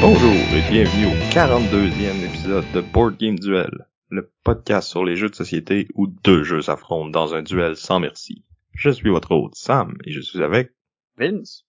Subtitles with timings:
[0.00, 5.28] Bonjour et bienvenue au 42e épisode de Board Game Duel, le podcast sur les jeux
[5.28, 8.44] de société où deux jeux s'affrontent dans un duel sans merci.
[8.74, 10.72] Je suis votre hôte Sam et je suis avec
[11.16, 11.66] Vince.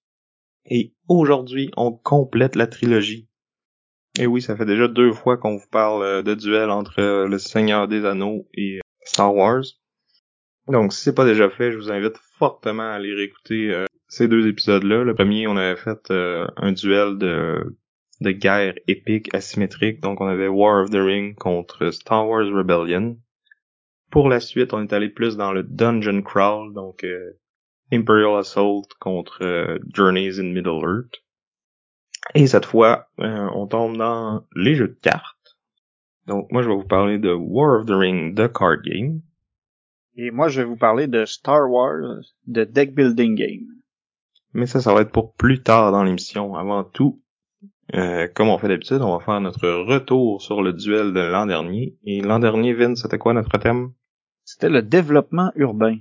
[0.66, 3.27] et aujourd'hui on complète la trilogie.
[4.17, 7.27] Et oui, ça fait déjà deux fois qu'on vous parle euh, de duel entre euh,
[7.27, 9.63] le Seigneur des Anneaux et euh, Star Wars.
[10.67, 14.27] Donc si c'est pas déjà fait, je vous invite fortement à aller réécouter euh, ces
[14.27, 15.03] deux épisodes-là.
[15.03, 17.77] Le premier, on avait fait euh, un duel de
[18.21, 20.01] de guerre épique asymétrique.
[20.01, 23.17] Donc on avait War of the Ring contre Star Wars Rebellion.
[24.11, 27.39] Pour la suite, on est allé plus dans le Dungeon Crawl, donc euh,
[27.91, 31.23] Imperial Assault contre euh, Journeys in Middle Earth.
[32.35, 35.57] Et cette fois, euh, on tombe dans les jeux de cartes.
[36.27, 39.22] Donc moi, je vais vous parler de War of the Ring, The Card Game.
[40.16, 43.67] Et moi, je vais vous parler de Star Wars, de Deck Building Game.
[44.53, 46.55] Mais ça, ça va être pour plus tard dans l'émission.
[46.55, 47.22] Avant tout,
[47.95, 51.45] euh, comme on fait d'habitude, on va faire notre retour sur le duel de l'an
[51.45, 51.97] dernier.
[52.03, 53.91] Et l'an dernier, Vince, c'était quoi notre thème?
[54.45, 55.97] C'était le développement urbain.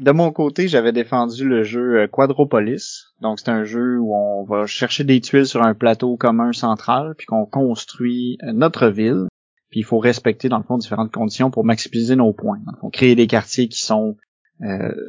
[0.00, 3.14] De mon côté, j'avais défendu le jeu euh, Quadropolis.
[3.20, 7.14] Donc, c'est un jeu où on va chercher des tuiles sur un plateau commun central,
[7.16, 9.26] puis qu'on construit euh, notre ville.
[9.70, 12.58] Puis il faut respecter, dans le fond, différentes conditions pour maximiser nos points.
[12.66, 14.16] Dans le fond, créer des quartiers qui sont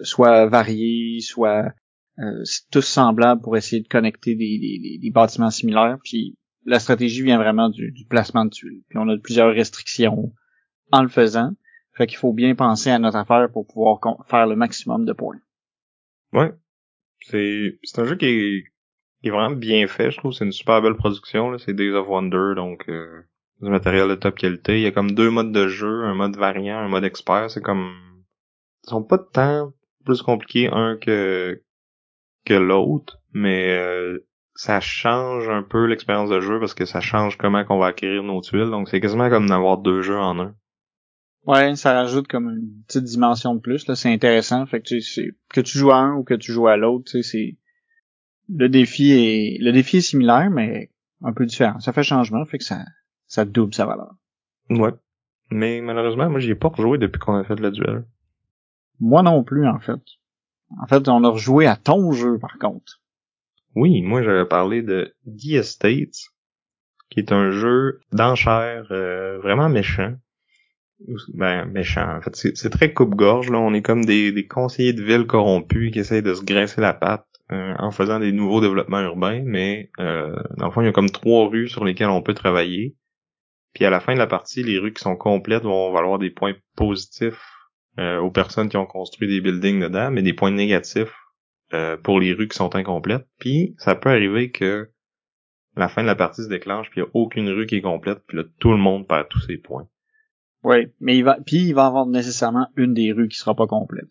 [0.02, 1.74] soit variés, soit
[2.20, 5.98] euh, tous semblables pour essayer de connecter des, des- des- bâtiments similaires.
[6.04, 8.84] Puis la stratégie vient vraiment du, du placement de tuiles.
[8.90, 10.34] Puis on a plusieurs restrictions
[10.92, 11.52] en le faisant.
[11.96, 15.40] Fait qu'il faut bien penser à notre affaire pour pouvoir faire le maximum de points.
[16.32, 16.52] Ouais.
[17.22, 18.64] C'est, c'est un jeu qui est,
[19.22, 20.34] qui est vraiment bien fait, je trouve.
[20.34, 21.58] C'est une super belle production, là.
[21.58, 23.22] C'est Days of Wonder, donc, euh,
[23.62, 24.80] du matériel de top qualité.
[24.80, 27.50] Il y a comme deux modes de jeu, un mode variant, un mode expert.
[27.52, 27.94] C'est comme,
[28.86, 29.72] ils sont pas tant
[30.04, 31.62] plus compliqués un que,
[32.46, 34.20] que l'autre, mais, euh,
[34.56, 38.24] ça change un peu l'expérience de jeu parce que ça change comment qu'on va acquérir
[38.24, 38.70] nos tuiles.
[38.70, 40.56] Donc, c'est quasiment comme d'avoir deux jeux en un.
[41.46, 43.88] Ouais, ça rajoute comme une petite dimension de plus.
[43.88, 44.66] Là, c'est intéressant.
[44.66, 47.58] Fait que tu que tu joues à un ou que tu joues à l'autre, c'est
[48.50, 51.80] le défi est le défi est similaire, mais un peu différent.
[51.80, 52.86] Ça fait changement, fait que ça
[53.28, 54.16] ça double sa valeur.
[54.70, 54.94] Ouais.
[55.50, 58.06] Mais malheureusement, moi, j'y ai pas rejoué depuis qu'on a fait le duel.
[59.00, 60.00] Moi non plus, en fait.
[60.82, 63.02] En fait, on a rejoué à ton jeu, par contre.
[63.76, 66.30] Oui, moi j'avais parlé de The Estates,
[67.10, 70.16] qui est un jeu d'enchères euh, vraiment méchant.
[71.34, 72.36] Ben, méchant, en fait.
[72.36, 73.60] C'est très coupe-gorge, là.
[73.60, 76.94] On est comme des, des conseillers de ville corrompus qui essayent de se graisser la
[76.94, 80.90] patte euh, en faisant des nouveaux développements urbains, mais euh, dans le fond, il y
[80.90, 82.96] a comme trois rues sur lesquelles on peut travailler.
[83.74, 86.30] Puis à la fin de la partie, les rues qui sont complètes vont valoir des
[86.30, 87.53] points positifs
[88.00, 91.14] euh, aux personnes qui ont construit des buildings dedans, mais des points négatifs
[91.74, 93.28] euh, pour les rues qui sont incomplètes.
[93.40, 94.90] Puis ça peut arriver que
[95.76, 97.82] la fin de la partie se déclenche, puis il n'y a aucune rue qui est
[97.82, 99.88] complète, puis là, tout le monde perd tous ses points.
[100.64, 103.68] Oui, mais il va puis il va avoir nécessairement une des rues qui sera pas
[103.68, 104.10] complète.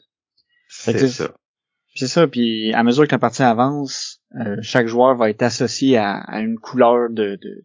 [0.69, 1.29] C'est ça.
[1.29, 5.43] Puis C'est ça, puis à mesure que la partie avance, euh, chaque joueur va être
[5.43, 7.65] associé à, à une couleur de, de,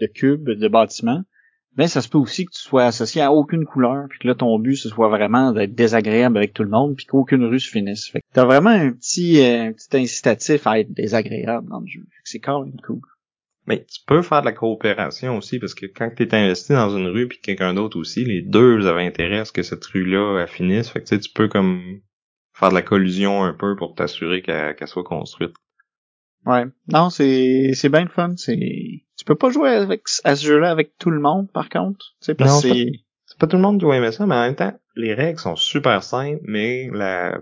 [0.00, 1.22] de cube, de bâtiment.
[1.76, 4.34] Mais ça se peut aussi que tu sois associé à aucune couleur, puis que là
[4.34, 7.70] ton but ce soit vraiment d'être désagréable avec tout le monde, puis qu'aucune rue se
[7.70, 8.08] finisse.
[8.08, 11.86] Fait que t'as vraiment un petit, euh, un petit incitatif à être désagréable dans le
[11.86, 12.02] jeu.
[12.24, 13.00] C'est quand même cool.
[13.66, 16.96] Mais tu peux faire de la coopération aussi, parce que quand tu es investi dans
[16.96, 20.46] une rue, puis quelqu'un d'autre aussi, les deux avez intérêt à ce que cette rue-là
[20.46, 20.90] finisse.
[20.90, 22.00] Fait que tu peux comme
[22.54, 25.54] faire de la collusion un peu pour t'assurer qu'elle soit construite.
[26.46, 26.64] Ouais.
[26.88, 28.34] Non, c'est c'est bien le fun.
[28.36, 31.98] C'est tu peux pas jouer avec à ce jeu-là avec tout le monde, par contre.
[32.20, 32.90] Tu sais, parce Non, c'est
[33.26, 35.38] C'est pas tout le monde qui va aimer ça, mais en même temps, les règles
[35.38, 37.38] sont super simples, mais la,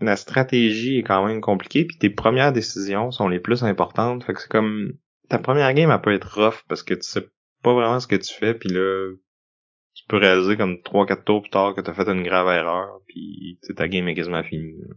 [0.00, 4.22] la stratégie est quand même compliquée, puis tes premières décisions sont les plus importantes.
[4.24, 4.92] Fait que c'est comme
[5.30, 7.26] ta première game, elle peut être rough parce que tu sais
[7.62, 9.10] pas vraiment ce que tu fais, puis là,
[9.94, 13.58] tu peux réaliser comme 3-4 tours plus tard que t'as fait une grave erreur, puis
[13.62, 14.76] tu sais, ta game est quasiment finie.
[14.80, 14.94] là.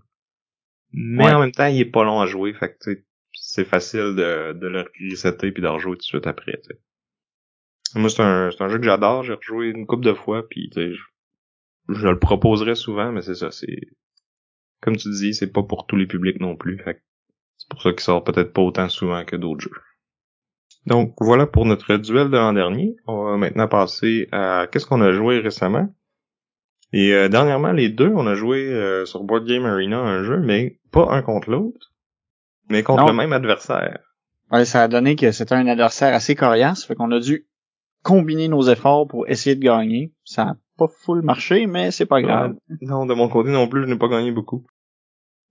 [0.94, 1.34] Mais Ouais.
[1.34, 3.04] en même temps, il est pas long à jouer, fait que
[3.34, 6.60] c'est facile de, de le resetter puis de rejouer tout de suite après.
[7.95, 10.69] Moi, c'est un, c'est un jeu que j'adore, j'ai rejoué une couple de fois, puis
[10.75, 11.01] je,
[11.89, 13.80] je le proposerais souvent, mais c'est ça, c'est...
[14.81, 17.01] Comme tu dis, c'est pas pour tous les publics non plus, fait
[17.57, 19.81] c'est pour ça qu'il sort peut-être pas autant souvent que d'autres jeux.
[20.86, 22.95] Donc voilà pour notre duel de l'an dernier.
[23.07, 25.94] On va maintenant passer à qu'est-ce qu'on a joué récemment.
[26.94, 30.39] Et euh, dernièrement, les deux, on a joué euh, sur Board Game Arena un jeu,
[30.39, 31.94] mais pas un contre l'autre,
[32.69, 33.10] mais contre Non.
[33.10, 34.00] le même adversaire.
[34.51, 37.45] Ouais, ça a donné que c'était un adversaire assez coriace, fait qu'on a dû
[38.04, 40.13] combiner nos efforts pour essayer de gagner.
[40.24, 42.56] Ça a pas full marché, mais c'est pas grave.
[42.81, 44.66] Non, de mon côté non plus, je n'ai pas gagné beaucoup.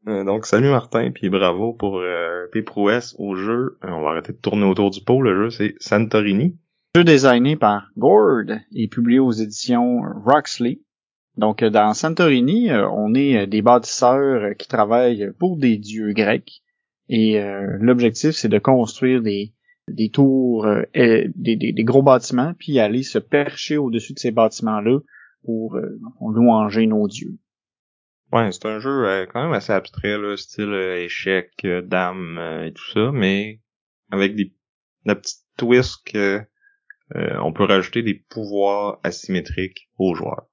[0.08, 3.76] Euh, donc salut Martin, puis bravo pour euh, tes prouesses au jeu.
[3.84, 5.20] Euh, on va arrêter de tourner autour du pot.
[5.20, 6.56] Le jeu, c'est Santorini.
[6.94, 10.80] Jeu designé par Gord et publié aux éditions Roxley.
[11.36, 16.12] Donc, euh, dans Santorini, euh, on est euh, des bâtisseurs qui travaillent pour des dieux
[16.12, 16.62] grecs.
[17.08, 19.52] Et euh, l'objectif, c'est de construire des,
[19.88, 24.98] des tours, euh, des, des- gros bâtiments, puis aller se percher au-dessus de ces bâtiments-là
[25.44, 27.38] pour euh, louanger nos dieux.
[28.32, 31.52] Ouais, c'est un jeu quand même assez abstrait, là, style échec,
[31.84, 33.60] dame et tout ça, mais
[34.10, 34.52] avec des
[35.04, 36.40] la petite twist que
[37.14, 40.48] on peut rajouter des pouvoirs asymétriques aux joueurs.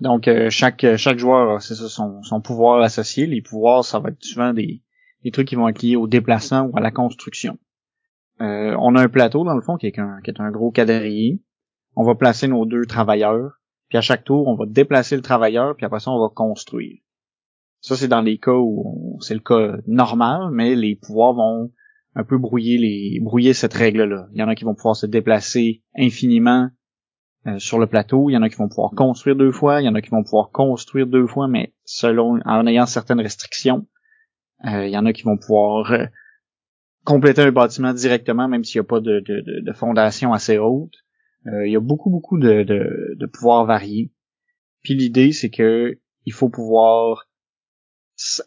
[0.00, 3.26] Donc, euh, chaque, chaque joueur c'est ça, son, pouvoir associé.
[3.26, 4.82] Les pouvoirs, ça va être souvent des,
[5.24, 7.58] des trucs qui vont être liés au déplacement ou à la construction.
[8.40, 10.70] Euh, on a un plateau, dans le fond, qui est un, qui est un gros
[10.70, 11.42] quadrillé.
[11.96, 13.60] On va placer nos deux travailleurs.
[13.88, 16.98] Puis à chaque tour, on va déplacer le travailleur, puis après ça, on va construire.
[17.80, 21.72] Ça, c'est dans les cas où c'est le cas normal, mais les pouvoirs vont
[22.14, 24.28] un peu brouiller les brouiller cette règle-là.
[24.32, 26.68] Il y en a qui vont pouvoir se déplacer infiniment
[27.46, 28.30] euh, sur le plateau.
[28.30, 29.80] Il y en a qui vont pouvoir construire deux fois.
[29.80, 33.20] Il y en a qui vont pouvoir construire deux fois, mais selon en ayant certaines
[33.20, 33.86] restrictions.
[34.64, 36.06] Euh, il y en a qui vont pouvoir euh,
[37.04, 40.94] compléter un bâtiment directement, même s'il n'y a pas de, de, de- fondation assez haute.
[41.46, 44.12] Euh, il y a beaucoup, beaucoup de, de, de pouvoirs variés.
[44.82, 47.28] Puis l'idée, c'est que il faut pouvoir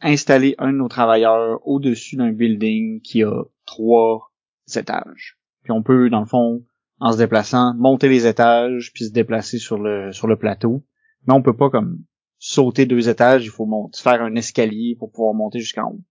[0.02, 4.32] installer un de nos travailleurs au-dessus d'un building qui a trois
[4.76, 5.40] étages.
[5.64, 6.64] Puis on peut, dans le fond,
[7.02, 10.86] en se déplaçant, monter les étages, puis se déplacer sur le sur le plateau.
[11.28, 11.98] Mais on peut pas comme
[12.38, 16.02] sauter deux étages, il faut monter, faire un escalier pour pouvoir monter jusqu'en haut.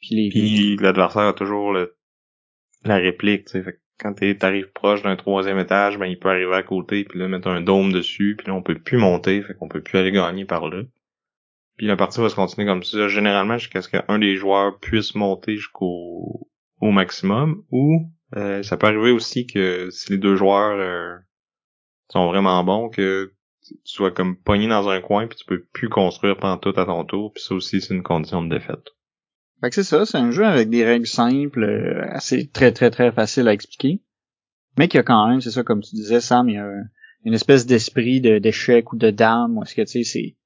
[0.00, 1.96] Puis les, l'adversaire a toujours le,
[2.84, 3.80] la réplique, tu sais.
[3.98, 7.46] Quand t'arrives proche d'un troisième étage, ben il peut arriver à côté, puis là mettre
[7.46, 10.44] un dôme dessus, puis là on peut plus monter, fait qu'on peut plus aller gagner
[10.44, 10.82] par là.
[11.76, 15.14] Puis la partie va se continuer comme ça, généralement jusqu'à ce qu'un des joueurs puisse
[15.14, 16.48] monter jusqu'au
[16.80, 21.16] au maximum, ou euh, ça peut arriver aussi que si les deux joueurs euh,
[22.10, 23.32] sont vraiment bons, que
[23.66, 26.84] tu sois comme pogné dans un coin, puis tu peux plus construire pendant tout à
[26.84, 28.90] ton tour, puis ça aussi c'est une condition de défaite.
[29.60, 32.90] Fait que c'est ça, c'est un jeu avec des règles simples, euh, assez très très
[32.90, 34.02] très facile à expliquer.
[34.76, 36.64] Mais qu'il y a quand même, c'est ça comme tu disais Sam, il y a
[36.66, 36.84] un-
[37.24, 40.36] une espèce d'esprit de- d'échec ou de dame, où est-ce que tu sais, c'est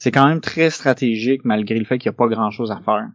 [0.00, 2.80] c'est quand même très stratégique malgré le fait qu'il n'y a pas grand chose à
[2.80, 3.08] faire.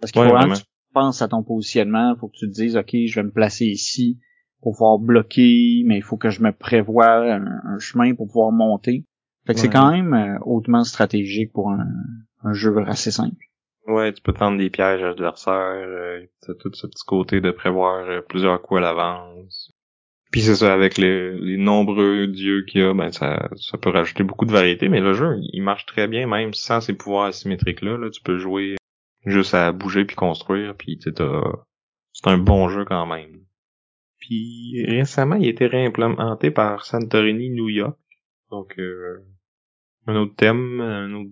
[0.00, 0.54] Parce qu'il Ouais, faut vraiment.
[0.54, 0.64] que tu
[0.94, 4.18] penses à ton positionnement, faut que tu te dises OK, je vais me placer ici
[4.62, 8.50] pour pouvoir bloquer, mais il faut que je me prévoie un, un chemin pour pouvoir
[8.50, 9.04] monter.
[9.46, 11.86] Fait que c'est quand même euh, hautement stratégique pour un,
[12.44, 13.44] un jeu assez simple.
[13.86, 17.50] Ouais, tu peux tendre des pièges à l'adversaire, euh, t'as tout ce petit côté de
[17.50, 19.70] prévoir euh, plusieurs coups à l'avance.
[20.32, 23.90] Puis c'est ça, avec les, les nombreux dieux qu'il y a, ben ça, ça peut
[23.90, 27.26] rajouter beaucoup de variété, mais le jeu, il marche très bien, même sans ces pouvoirs
[27.26, 27.98] asymétriques-là.
[27.98, 28.76] Là, tu peux jouer
[29.26, 33.44] juste à bouger puis construire, puis c'est un bon jeu quand même.
[34.18, 37.98] Puis récemment, il a été réimplémenté par Santorini New York.
[38.50, 39.22] Donc euh,
[40.06, 41.30] un autre thème, un autre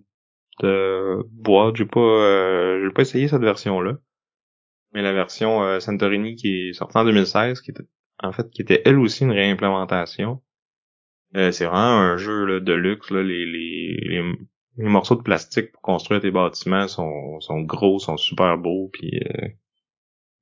[0.65, 1.77] euh, boîte.
[1.77, 3.99] J'ai pas euh, j'ai pas essayé cette version-là.
[4.93, 7.85] Mais la version euh, Santorini qui est sortie en 2016, qui était
[8.23, 10.43] en fait qui était elle aussi une réimplémentation.
[11.35, 13.11] Euh, c'est vraiment un jeu de luxe.
[13.11, 14.23] Là, les,
[14.77, 19.21] les morceaux de plastique pour construire tes bâtiments sont, sont gros, sont super beaux, puis
[19.21, 19.49] euh,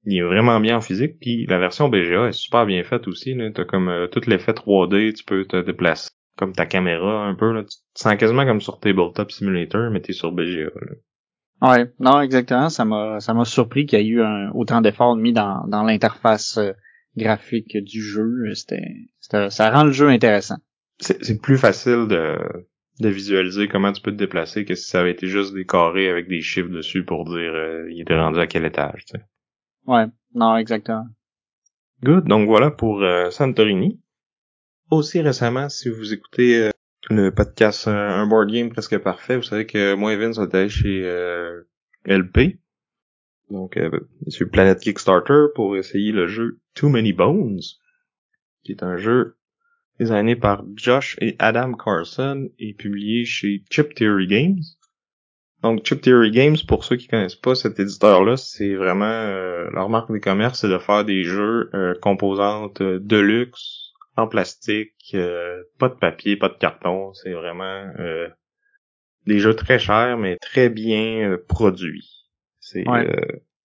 [0.05, 1.19] il est vraiment bien en physique.
[1.21, 3.35] Puis la version BGA est super bien faite aussi.
[3.35, 3.51] Là.
[3.53, 7.53] T'as comme euh, tout l'effet 3D, tu peux te déplacer comme ta caméra un peu.
[7.53, 7.63] Là.
[7.65, 10.71] Tu te sens quasiment comme sur Tabletop Simulator, mais t'es sur BGA.
[10.81, 10.95] Là.
[11.63, 12.71] Ouais, non, exactement.
[12.71, 15.83] Ça m'a, ça m'a surpris qu'il y ait eu un, autant d'efforts mis dans, dans
[15.83, 16.73] l'interface euh,
[17.17, 18.55] graphique du jeu.
[18.55, 18.83] C'était,
[19.19, 20.57] c'était- ça rend le jeu intéressant.
[20.99, 22.39] C'est c'est plus facile de,
[23.01, 26.09] de visualiser comment tu peux te déplacer que si ça avait été juste des carrés
[26.09, 29.05] avec des chiffres dessus pour dire euh, il était rendu à quel étage.
[29.07, 29.25] Tu sais.
[29.87, 31.07] Ouais, non, exactement.
[32.03, 32.25] Good.
[32.25, 34.01] Donc voilà pour euh, Santorini.
[34.91, 36.71] Aussi récemment, si vous écoutez euh,
[37.09, 40.47] le podcast euh, Un Board Game presque parfait, vous savez que moi et Vince on
[40.47, 41.63] était chez euh,
[42.05, 42.59] LP.
[43.51, 43.91] Donc euh,
[44.29, 47.61] sur Planète Kickstarter pour essayer le jeu Too Many Bones,
[48.63, 49.37] qui est un jeu
[50.01, 54.63] designé par Josh et Adam Carson et publié chez Chip Theory Games.
[55.63, 59.91] Donc Chip Theory Games, pour ceux qui connaissent pas cet éditeur-là, c'est vraiment euh, leur
[59.91, 65.13] marque de commerce, c'est de faire des jeux euh, composantes euh, de luxe en plastique,
[65.15, 67.13] euh, pas de papier, pas de carton.
[67.13, 68.29] C'est vraiment euh,
[69.27, 72.11] des jeux très chers, mais très bien euh, produits.
[72.59, 72.85] C'est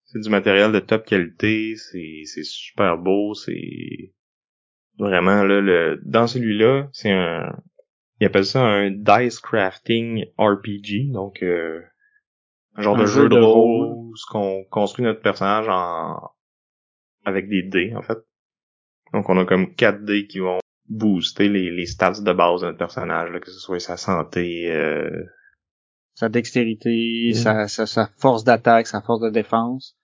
[0.04, 4.14] c'est du matériel de top qualité, c'est super beau, c'est
[4.98, 7.56] vraiment là le dans celui-là, c'est un
[8.20, 14.14] il appelle ça un dice crafting RPG, donc un genre de jeu, de rôle où
[14.30, 16.32] qu'on construit notre personnage en
[17.26, 18.20] avec des dés en fait.
[19.14, 22.68] Donc on a comme 4 dés qui vont booster les, les stats de base de
[22.68, 25.26] notre personnage, là, que ce soit sa santé, euh...
[26.14, 27.68] sa dextérité, mm.
[27.68, 29.98] sa, sa, force d'attaque, sa force de défense.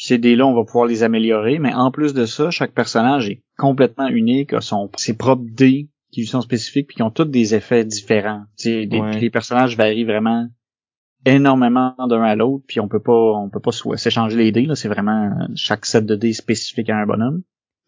[0.00, 3.28] Puis ces dés-là, on va pouvoir les améliorer, mais en plus de ça, chaque personnage
[3.28, 7.10] est complètement unique, a son, ses propres dés qui lui sont spécifiques, puis qui ont
[7.10, 8.44] tous des effets différents.
[8.64, 10.48] Des, Les personnages varient vraiment
[11.26, 14.74] énormément d'un à l'autre, puis on peut pas on peut pas s'échanger les dés, là,
[14.74, 17.42] c'est vraiment chaque set de dés spécifique à un bonhomme.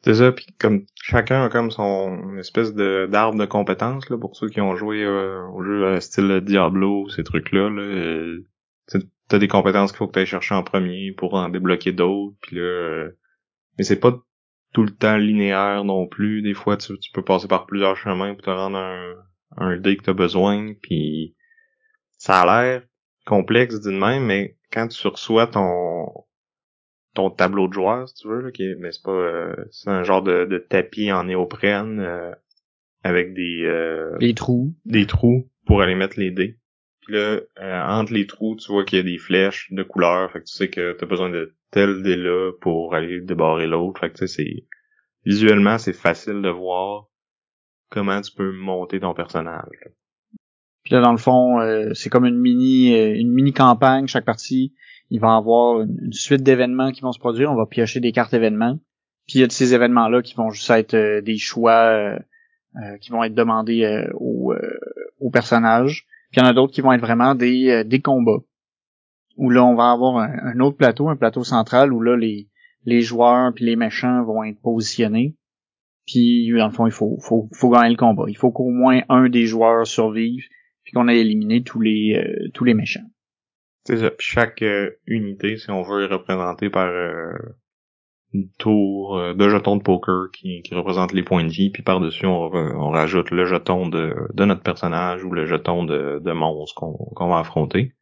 [0.05, 4.37] C'est ça, puis comme chacun a comme son espèce de d'arbre de compétences là pour
[4.37, 7.71] ceux qui ont joué euh, au jeu à style Diablo, ces trucs-là.
[7.71, 8.47] Là, euh,
[9.29, 12.37] t'as des compétences qu'il faut que tu ailles chercher en premier pour en débloquer d'autres,
[12.43, 13.19] puis là, euh,
[13.79, 14.19] mais c'est pas
[14.73, 16.43] tout le temps linéaire non plus.
[16.43, 19.15] Des fois, tu, peux passer par plusieurs chemins pour te rendre un,
[19.57, 21.37] un dé que t'as besoin, puis
[22.19, 22.83] ça a l'air
[23.27, 26.07] complexe d'une même, mais quand tu reçois ton
[27.15, 29.91] ton tableau de joueur, si tu veux, là, qui est, mais c'est pas, euh, c'est
[29.91, 32.33] un genre de, de, tapis en néoprène euh,
[33.03, 36.59] avec des euh, des trous, des trous pour aller mettre les dés.
[37.03, 37.41] Puis là,
[37.89, 40.55] entre les trous, tu vois qu'il y a des flèches de couleur, fait que tu
[40.55, 44.01] sais que t'as besoin de tel dé là pour aller débarrer l'autre.
[44.01, 44.67] Fait que tu sais, c'est
[45.25, 47.07] visuellement c'est facile de voir
[47.91, 49.91] comment tu peux monter ton personnage.
[50.85, 51.59] Puis là, dans le fond,
[51.95, 54.75] c'est comme une mini une mini campagne chaque partie
[55.13, 57.53] il va avoir une, suite d'événements qui vont se produire.
[57.53, 58.79] On va piocher des cartes événements.
[59.27, 62.19] Puis il y a de ces événements-là qui vont juste être euh, des choix euh,
[62.77, 64.55] euh, qui vont être demandés aux,
[65.31, 66.07] personnages.
[66.33, 68.43] Puis il y en a d'autres qui vont être vraiment des, des combats.
[69.37, 72.49] Où là, on va avoir un, autre plateau, un plateau central, où là, les,
[72.85, 75.37] les joueurs puis les méchants vont être positionnés.
[76.07, 78.25] Puis dans le fond, il faut, faut, faut gagner le combat.
[78.29, 80.45] Il faut qu'au moins un des joueurs survive,
[80.85, 83.09] puis qu'on ait éliminé tous les, tous les méchants.
[83.85, 84.11] C'est ça.
[84.19, 87.33] chaque euh, unité, si on veut, est représentée par euh,
[88.59, 92.27] tour euh, de jetons de poker qui, qui représente les points de vie, puis par-dessus,
[92.27, 96.75] on, on, rajoute le jeton de, de notre personnage ou le jeton de, de monstre
[97.15, 97.95] qu'on va affronter.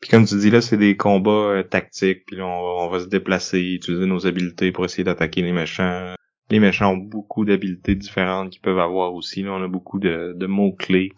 [0.00, 3.60] Puis comme tu dis là, c'est des combats tactiques, puis on, on, va se déplacer,
[3.60, 6.14] utiliser nos habiletés pour essayer d'attaquer les méchants.
[6.50, 9.42] Les méchants ont beaucoup d'habiletés différentes qu'ils peuvent avoir aussi.
[9.42, 11.12] Là, on a beaucoup de, de mots-clés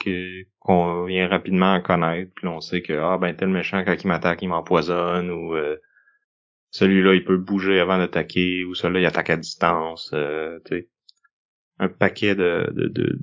[0.61, 2.33] qu'on vient rapidement à connaître.
[2.35, 5.77] Puis on sait que ah ben tel méchant quand il m'attaque, il m'empoisonne ou euh,
[6.71, 10.11] celui-là il peut bouger avant d'attaquer ou celui-là il attaque à distance.
[10.15, 10.59] Euh,
[11.79, 13.19] un paquet de, de, de,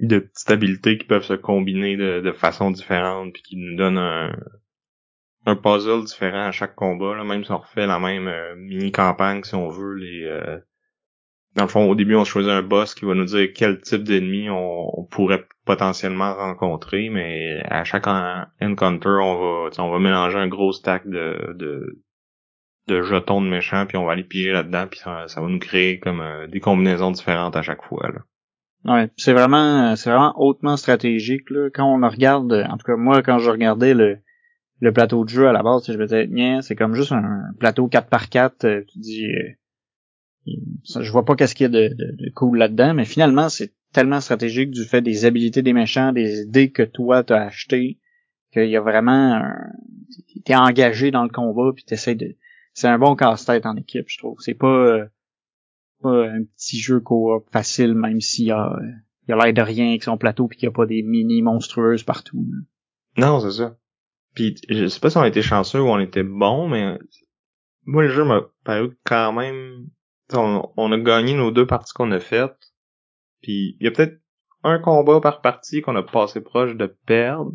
[0.00, 3.98] de petites habiletés qui peuvent se combiner de, de façon différente puis qui nous donnent
[3.98, 4.36] un,
[5.46, 7.14] un puzzle différent à chaque combat.
[7.14, 10.58] Là, même si on refait la même euh, mini campagne si on veut les euh,
[11.56, 14.04] dans le fond, au début, on choisit un boss qui va nous dire quel type
[14.04, 20.48] d'ennemi on, pourrait potentiellement rencontrer, mais à chaque encounter, on va, on va mélanger un
[20.48, 22.04] gros stack de, de,
[22.88, 25.98] de jetons de méchants, puis on va aller piger là-dedans, puis ça, va nous créer
[25.98, 28.08] comme euh, des combinaisons différentes à chaque fois.
[28.08, 28.20] Là.
[28.84, 31.50] Ouais, c'est vraiment, c'est vraiment hautement stratégique.
[31.50, 31.70] Là.
[31.74, 34.18] Quand on regarde, en tout cas moi, quand je regardais le,
[34.80, 36.28] le plateau de jeu à la base, je me disais,
[36.62, 40.52] c'est comme juste un plateau 4 par 4 euh, tu dis euh,
[41.00, 44.20] je vois pas qu'est-ce qu'il y a de, de, cool là-dedans, mais finalement, c'est tellement
[44.20, 47.98] stratégique du fait des habilités des méchants, des idées que toi t'as acheté,
[48.52, 49.56] qu'il y a vraiment un...
[50.44, 52.36] t'es engagé dans le combat puis t'essaies de
[52.76, 55.06] c'est un bon casse-tête en équipe je trouve c'est pas, euh,
[56.02, 58.76] pas un petit jeu coop facile même s'il y a
[59.28, 61.42] il a l'air de rien avec son plateau puis qu'il y a pas des mini
[61.42, 62.46] monstrueuses partout
[63.16, 63.76] non c'est ça
[64.34, 66.98] puis je sais pas si on était chanceux ou on était bon mais
[67.84, 69.88] moi le jeu m'a paru quand même
[70.34, 72.72] on, a gagné nos deux parties qu'on a faites.
[73.42, 74.20] Puis il y a peut-être
[74.62, 77.52] un combat par partie qu'on a passé proche de perdre.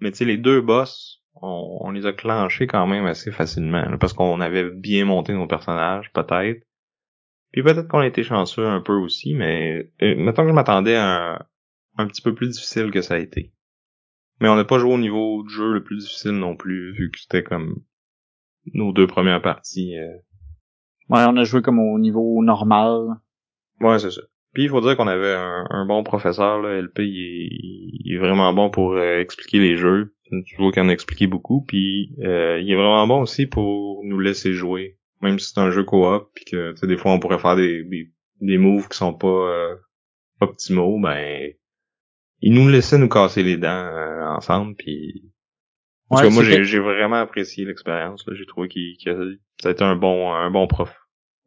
[0.00, 3.96] Mais tu sais, les deux boss, on, les a clenchés quand même assez facilement.
[3.98, 6.64] parce qu'on avait bien monté nos personnages, peut-être.
[7.52, 10.96] Puis peut-être qu'on a été chanceux un peu aussi, mais euh, mettons que je m'attendais
[10.96, 11.38] à un,
[11.96, 13.52] un, petit peu plus difficile que ça a été.
[14.40, 17.10] Mais on n'a pas joué au niveau de jeu le plus difficile non plus, vu
[17.10, 17.82] que c'était comme
[18.74, 19.96] nos deux premières parties.
[19.96, 20.18] Euh,
[21.08, 23.16] Ouais, on a joué comme au niveau normal.
[23.80, 24.20] Ouais, c'est ça.
[24.52, 28.70] Puis il faut dire qu'on avait un, bon professeur, là, LP, il est, vraiment bon
[28.70, 30.14] pour euh, expliquer les jeux.
[30.46, 34.02] Tu vois qu'il en a expliqué beaucoup, puis euh, il est vraiment bon aussi pour
[34.04, 34.98] nous laisser jouer.
[35.20, 37.84] Même si c'est un jeu coop, puis que des fois on pourrait faire des,
[38.40, 39.74] des moves qui sont pas euh,
[40.40, 41.50] optimaux, ben
[42.40, 45.24] ils nous laissaient nous casser les dents euh, ensemble, puis
[46.10, 48.24] en moi j'ai, j'ai vraiment apprécié l'expérience.
[48.32, 50.94] J'ai trouvé qu'il, qu'il ça a été un bon un bon prof.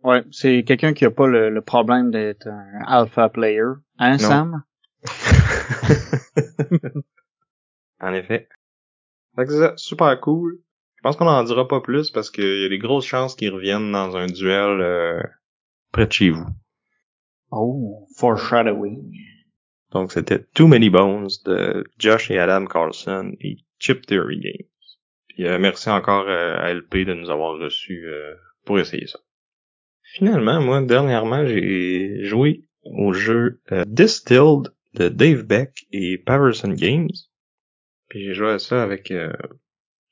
[0.04, 3.62] Ouais, c'est quelqu'un qui a pas le, problème d'être un alpha player,
[4.00, 4.64] hein Sam?
[8.02, 8.50] en effet.
[9.36, 10.60] Fait que c'est super cool.
[11.02, 13.52] Je pense qu'on en dira pas plus parce qu'il y a des grosses chances qu'ils
[13.52, 15.20] reviennent dans un duel euh,
[15.92, 16.46] près de chez vous.
[17.50, 19.12] Oh, foreshadowing.
[19.92, 24.68] Donc c'était Too Many Bones de Josh et Adam Carlson et Chip Theory Games.
[25.30, 28.06] Puis euh, merci encore euh, à LP de nous avoir reçus
[28.66, 29.20] pour essayer ça.
[30.14, 37.10] Finalement, moi, dernièrement, j'ai joué au jeu Distilled de Dave Beck et Paverson Games.
[38.12, 39.08] Puis j'ai joué à ça avec...
[39.08, 39.30] j'ai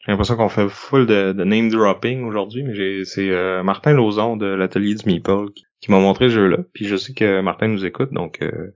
[0.07, 3.29] l'impression qu'on fait full de, name dropping aujourd'hui, mais c'est
[3.61, 5.51] Martin Lauzon de l'atelier du Meeple
[5.81, 6.57] qui m'a montré ce jeu-là.
[6.73, 8.75] Puis je sais que Martin nous écoute, donc euh,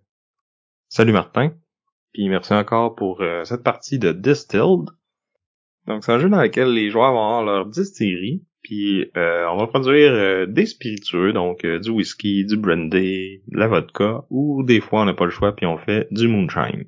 [0.89, 1.53] salut Martin.
[2.13, 4.89] Puis merci encore pour euh, cette partie de Distilled.
[5.87, 9.57] Donc c'est un jeu dans lequel les joueurs vont avoir leur distillerie, puis euh, on
[9.57, 15.01] va produire des spiritueux, donc du whisky, du brandy, de la vodka, ou des fois
[15.01, 16.85] on n'a pas le choix puis on fait du moonshine.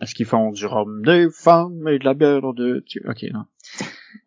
[0.00, 2.84] Est-ce qu'ils font du rhum de femmes et de la bière de...
[3.06, 3.44] Ok, non.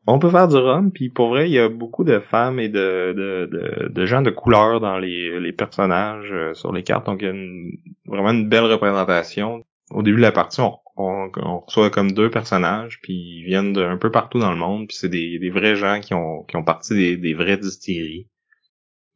[0.05, 2.69] On peut faire du rhum, puis pour vrai, il y a beaucoup de femmes et
[2.69, 7.21] de, de, de, gens de couleur dans les, les personnages euh, sur les cartes, donc
[7.21, 9.63] il y a vraiment une belle représentation.
[9.91, 13.97] Au début de la partie, on, on, reçoit comme deux personnages, puis ils viennent d'un
[13.97, 16.63] peu partout dans le monde, puis c'est des, des vrais gens qui ont, qui ont
[16.63, 18.27] parti des, des vraies distilleries.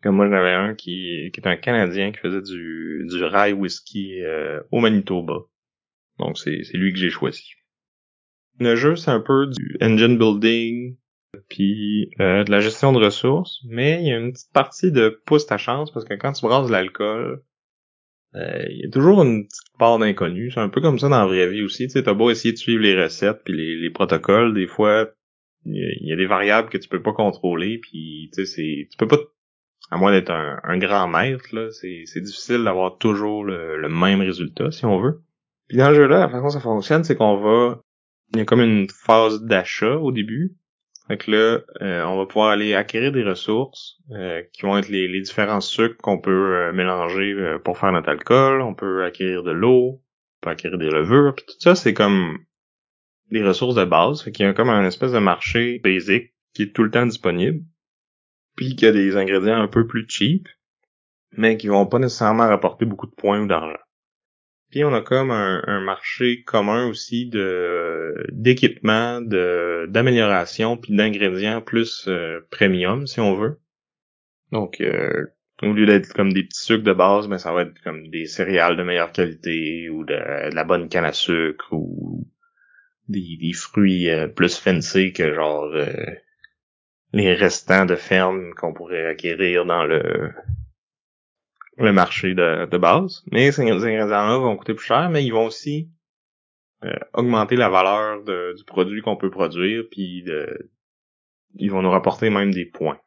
[0.01, 4.21] Comme moi, j'avais un qui, qui est un Canadien qui faisait du, du rye whisky
[4.23, 5.39] euh, au Manitoba.
[6.19, 7.51] Donc c'est lui que j'ai choisi.
[8.59, 10.97] Le jeu, c'est un peu du engine building,
[11.49, 15.21] puis euh, de la gestion de ressources, mais il y a une petite partie de
[15.25, 17.43] pousse ta chance, parce que quand tu brasses de l'alcool,
[18.35, 20.51] euh, il y a toujours une petite part d'inconnu.
[20.51, 21.87] C'est un peu comme ça dans la vraie vie aussi.
[21.87, 25.09] Tu sais, t'as beau essayer de suivre les recettes puis les, protocoles, des fois,
[25.65, 28.97] il y, a des variables que tu peux pas contrôler, puis tu sais, c'est, tu
[28.97, 29.17] peux pas,
[29.91, 34.71] à moins d'être un, grand maître, là, c'est, difficile d'avoir toujours le, le, même résultat,
[34.71, 35.21] si on veut.
[35.67, 37.81] Puis dans le jeu-là, la façon dont ça fonctionne, c'est qu'on va
[38.33, 40.55] il y a comme une phase d'achat au début.
[41.07, 44.89] Fait que là, euh, on va pouvoir aller acquérir des ressources euh, qui vont être
[44.89, 48.61] les, différents sucres qu'on peut euh, mélanger pour faire notre alcool.
[48.61, 51.33] On peut acquérir de l'eau, on peut acquérir des levures.
[51.35, 52.37] Puis tout ça, c'est comme
[53.31, 54.21] des ressources de base.
[54.21, 57.05] Fait qu'il y a comme un espèce de marché basique qui est tout le temps
[57.05, 57.63] disponible.
[58.57, 60.49] Puis qu'il y a des ingrédients un peu plus cheap,
[61.31, 63.77] mais qui vont pas nécessairement rapporter beaucoup de points ou d'argent.
[64.69, 72.05] Puis on a comme un, marché commun aussi de d'équipement, de d'amélioration puis d'ingrédients plus
[72.07, 73.59] euh, premium si on veut.
[74.51, 75.27] Donc euh,
[75.63, 78.25] au lieu d'être comme des petits sucres de base, ben ça va être comme des
[78.25, 80.13] céréales de meilleure qualité ou de,
[80.53, 82.27] la bonne canne à sucre ou
[83.07, 85.71] des, des fruits euh, plus fancy que genre
[87.13, 90.33] les restants de ferme qu'on pourrait acquérir dans le
[91.77, 93.23] le marché de, de base.
[93.31, 95.89] Mais ces ingrédients-là vont coûter plus cher, mais ils vont aussi
[96.83, 100.71] euh, augmenter la valeur du produit qu'on peut produire, puis de,
[101.55, 102.99] ils vont nous rapporter même des points.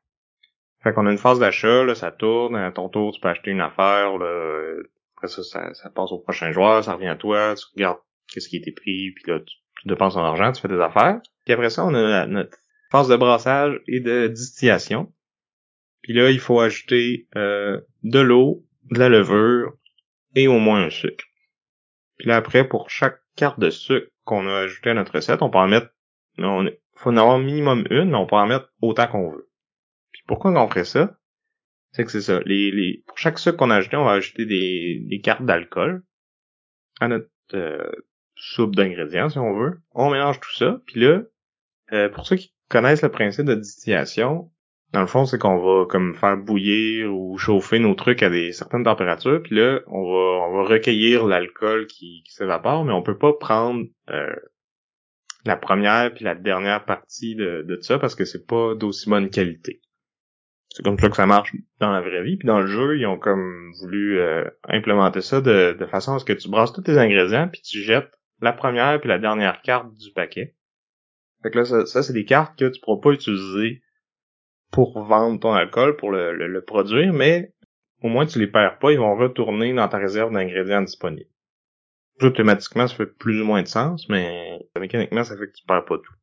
[0.83, 3.51] Fait qu'on a une phase d'achat, là, ça tourne, à ton tour, tu peux acheter
[3.51, 4.81] une affaire, là,
[5.17, 5.43] après ça,
[5.75, 7.99] ça, passe au prochain joueur, ça revient à toi, tu regardes
[8.33, 11.21] qu'est-ce qui a été pris, puis là, tu, dépenses ton argent, tu fais des affaires.
[11.45, 12.57] Puis après ça, on a notre
[12.91, 15.13] phase de brassage et de distillation.
[16.03, 19.75] Puis là, il faut ajouter euh, de l'eau, de la levure
[20.35, 21.25] et au moins un sucre.
[22.19, 25.51] Puis là, après, pour chaque carte de sucre qu'on a ajouté à notre recette, on
[25.51, 25.89] peut en mettre...
[26.39, 29.49] On, faut en avoir minimum une, mais on peut en mettre autant qu'on veut.
[30.13, 31.17] Puis pourquoi on ferait ça?
[31.93, 32.41] C'est que c'est ça.
[32.45, 36.05] Les, pour chaque sucre qu'on a ajouté, on va ajouter des, des cartes d'alcool
[37.01, 37.91] à notre euh,
[38.37, 39.81] soupe d'ingrédients, si on veut.
[39.93, 40.81] On mélange tout ça.
[40.87, 41.23] Puis là,
[41.93, 44.53] euh, pour ceux qui connaissent le principe de distillation,
[44.93, 48.53] dans le fond, c'est qu'on va comme faire bouillir ou chauffer nos trucs à des
[48.53, 53.19] certaines températures, puis là, on va on va recueillir l'alcool qui, s'évapore, mais on peut
[53.19, 54.35] pas prendre euh,
[55.45, 59.31] la première puis la dernière partie de, de ça parce que c'est pas d'aussi bonne
[59.31, 59.81] qualité.
[60.71, 62.37] C'est comme ça que ça marche dans la vraie vie.
[62.37, 66.19] Puis dans le jeu, ils ont comme voulu euh, implémenter ça de, de façon à
[66.19, 69.63] ce que tu brasses tous tes ingrédients puis tu jettes la première puis la dernière
[69.63, 70.55] carte du paquet.
[71.43, 73.83] Fait que là, ça, ça c'est des cartes que tu pourras pas utiliser
[74.71, 77.53] pour vendre ton alcool, pour le, produire, mais
[78.03, 81.31] au moins tu les perds pas, ils vont retourner dans ta réserve d'ingrédients disponibles.
[82.21, 85.85] Automatiquement, ça fait plus ou moins de sens, mais mécaniquement, ça fait que tu perds
[85.85, 86.15] pas tout.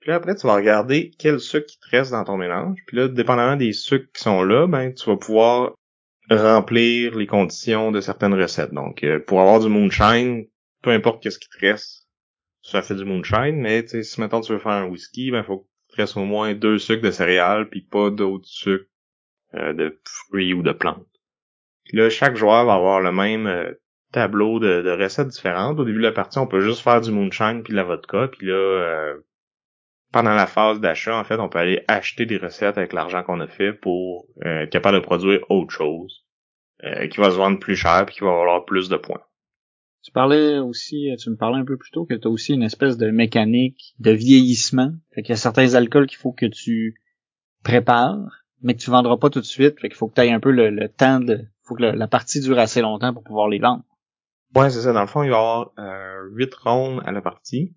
[0.00, 2.78] Puis là, après, tu vas regarder quel sucre qui te reste dans ton mélange.
[2.86, 5.74] Puis là, dépendamment des sucres qui sont là, ben, tu vas pouvoir
[6.28, 8.72] remplir les conditions de certaines recettes.
[8.72, 10.46] Donc, euh, pour avoir du moonshine,
[10.82, 12.08] peu importe qu'est-ce qui te reste,
[12.62, 16.16] ça fait du moonshine, mais si maintenant tu veux faire un whisky, ben faut reste
[16.16, 18.88] au moins deux sucres de céréales, puis pas d'autres sucres
[19.54, 21.06] euh, de fruits ou de plantes.
[21.92, 23.72] là, chaque joueur va avoir le même euh,
[24.12, 25.78] tableau de, recettes différentes.
[25.78, 28.28] Au début de la partie, on peut juste faire du moonshine puis de la vodka,
[28.28, 29.14] puis là,
[30.12, 33.40] pendant la phase d'achat, en fait, on peut aller acheter des recettes avec l'argent qu'on
[33.40, 36.26] a fait pour être capable de produire autre chose.
[36.84, 39.22] Euh, qui va se vendre plus cher puis qui va avoir plus de points.
[40.02, 42.64] Tu parlais aussi, tu me parlais un peu plus tôt que tu as aussi une
[42.64, 44.92] espèce de mécanique de vieillissement.
[45.14, 47.00] Fait qu'il y a certains alcools qu'il faut que tu
[47.62, 48.18] prépares,
[48.62, 49.80] mais que tu vendras pas tout de suite.
[49.80, 51.46] Fait qu'il faut que tu aies un peu le, temps de.
[51.62, 53.84] faut que la partie dure assez longtemps pour pouvoir les vendre.
[54.54, 54.92] Ouais, c'est ça.
[54.92, 57.74] Dans le fond, il va y avoir euh, 8 rondes à la partie.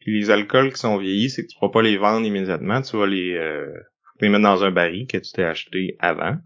[0.00, 2.82] Puis les alcools qui sont vieillis, c'est que tu pourras pas les vendre immédiatement.
[2.82, 3.72] Tu vas les, euh,
[4.20, 6.36] les mettre dans un baril que tu t'es acheté avant.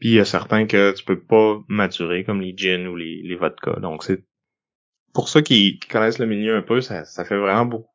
[0.00, 3.22] Puis il y a certains que tu peux pas maturer, comme les gins ou les,
[3.22, 3.80] les vodkas.
[3.80, 4.24] Donc c'est
[5.12, 7.90] pour ceux qui, connaissent le milieu un peu, ça, ça fait vraiment beaucoup.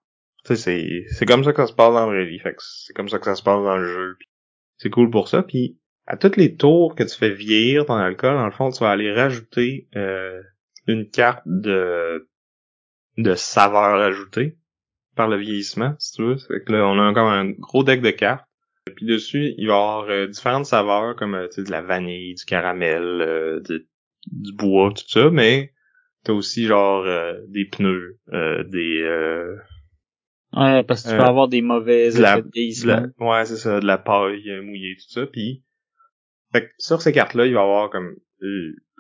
[0.46, 0.56] Sais,
[1.08, 2.38] c'est, comme ça que ça se passe dans vraie vie.
[2.40, 4.18] Fait c'est comme ça que ça se passe dans le jeu.
[4.78, 5.42] C'est cool pour ça.
[5.42, 8.80] Puis à tous les tours que tu fais vieillir ton alcool, dans le fond, tu
[8.82, 10.40] vas aller rajouter euh,
[10.88, 12.30] une carte de
[13.18, 14.58] de saveur ajoutée
[15.16, 16.38] par le vieillissement, si tu veux.
[16.38, 18.46] Fait que là, on a encore un gros deck de cartes.
[18.94, 22.46] Puis dessus, il va y avoir euh, différentes saveurs comme euh, de la vanille, du
[22.46, 23.60] caramel, euh,
[24.28, 25.74] du bois, tout ça, mais
[26.24, 27.06] t'as aussi genre
[27.48, 29.04] des pneus, des
[30.54, 32.42] Ouais, parce que tu peux avoir des mauvaises la,
[33.20, 35.28] Ouais, c'est ça, de la paille mouillée, tout ça.
[35.28, 35.64] Puis
[36.54, 38.16] fait sur ces cartes-là, il va y avoir comme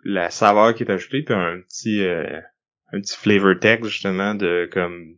[0.03, 5.15] la saveur qui est ajoutée, puis un petit un petit flavor text justement de comme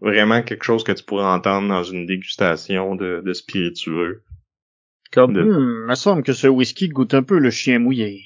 [0.00, 4.22] vraiment quelque chose que tu pourrais entendre dans une dégustation de, de spiritueux.
[5.12, 5.42] Comme, de...
[5.42, 8.24] Hmm, me semble que ce whisky goûte un peu le chien mouillé.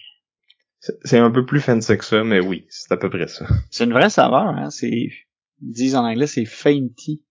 [1.03, 3.47] C'est un peu plus fancy que ça, mais oui, c'est à peu près ça.
[3.71, 5.13] C'est une vraie saveur, hein, c'est, ils
[5.61, 7.23] disent en anglais, c'est fainty.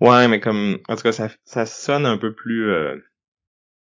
[0.00, 2.96] Ouais, mais comme, en tout cas, ça, ça sonne un peu plus, euh,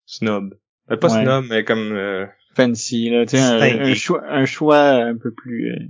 [0.06, 0.56] snob.
[0.92, 5.18] Euh, pas snob, mais comme, euh, fancy, là, tu sais, un, choix, un choix un
[5.18, 5.88] peu plus, euh,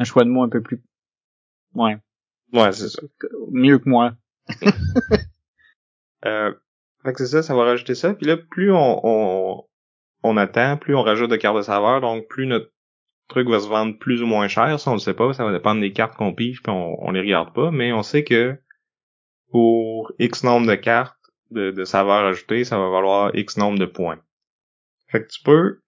[0.00, 0.82] un choix de mots un peu plus,
[1.74, 1.98] ouais.
[2.52, 3.02] Ouais, c'est ça.
[3.50, 4.14] Mieux que moi.
[6.24, 6.54] euh,
[7.04, 8.14] fait que c'est ça, ça va rajouter ça.
[8.14, 9.64] Puis là, plus on, on,
[10.22, 12.70] on attend, plus on rajoute de cartes de saveur, donc plus notre
[13.28, 14.80] truc va se vendre plus ou moins cher.
[14.80, 17.10] Ça, on le sait pas, ça va dépendre des cartes qu'on pige, puis on, on
[17.10, 17.70] les regarde pas.
[17.70, 18.56] Mais on sait que
[19.50, 21.16] pour X nombre de cartes
[21.50, 24.20] de, de saveurs ajoutées, ça va valoir X nombre de points.
[25.08, 25.80] Fait que tu peux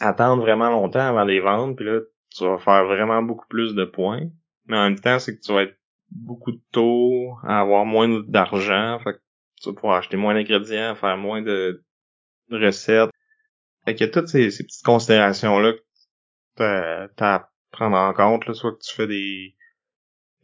[0.00, 3.74] attendre vraiment longtemps avant de les vendre, puis là, tu vas faire vraiment beaucoup plus
[3.74, 4.28] de points.
[4.66, 5.76] Mais en même temps, c'est que tu vas être
[6.10, 8.98] beaucoup de taux à avoir moins d'argent.
[9.02, 9.20] Fait que
[9.60, 11.84] tu vas pouvoir acheter moins d'ingrédients, faire moins de,
[12.50, 13.10] recettes.
[13.84, 18.46] Fait qu'il y a toutes ces, petites considérations-là que t'as à prendre en compte.
[18.46, 19.56] Là, soit que tu fais des,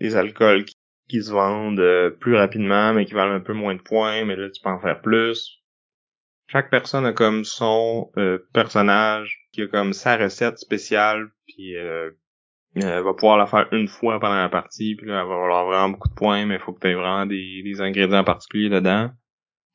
[0.01, 0.65] des alcools
[1.09, 4.37] qui, se vendent euh, plus rapidement, mais qui valent un peu moins de points, mais
[4.37, 5.63] là, tu peux en faire plus.
[6.49, 12.11] Chaque personne a comme son euh, personnage, qui a comme sa recette spéciale, puis euh,
[12.75, 15.35] elle euh, va pouvoir la faire une fois pendant la partie, puis là, elle va
[15.35, 18.25] avoir vraiment beaucoup de points, mais il faut que tu aies vraiment des, des ingrédients
[18.25, 19.11] particuliers dedans.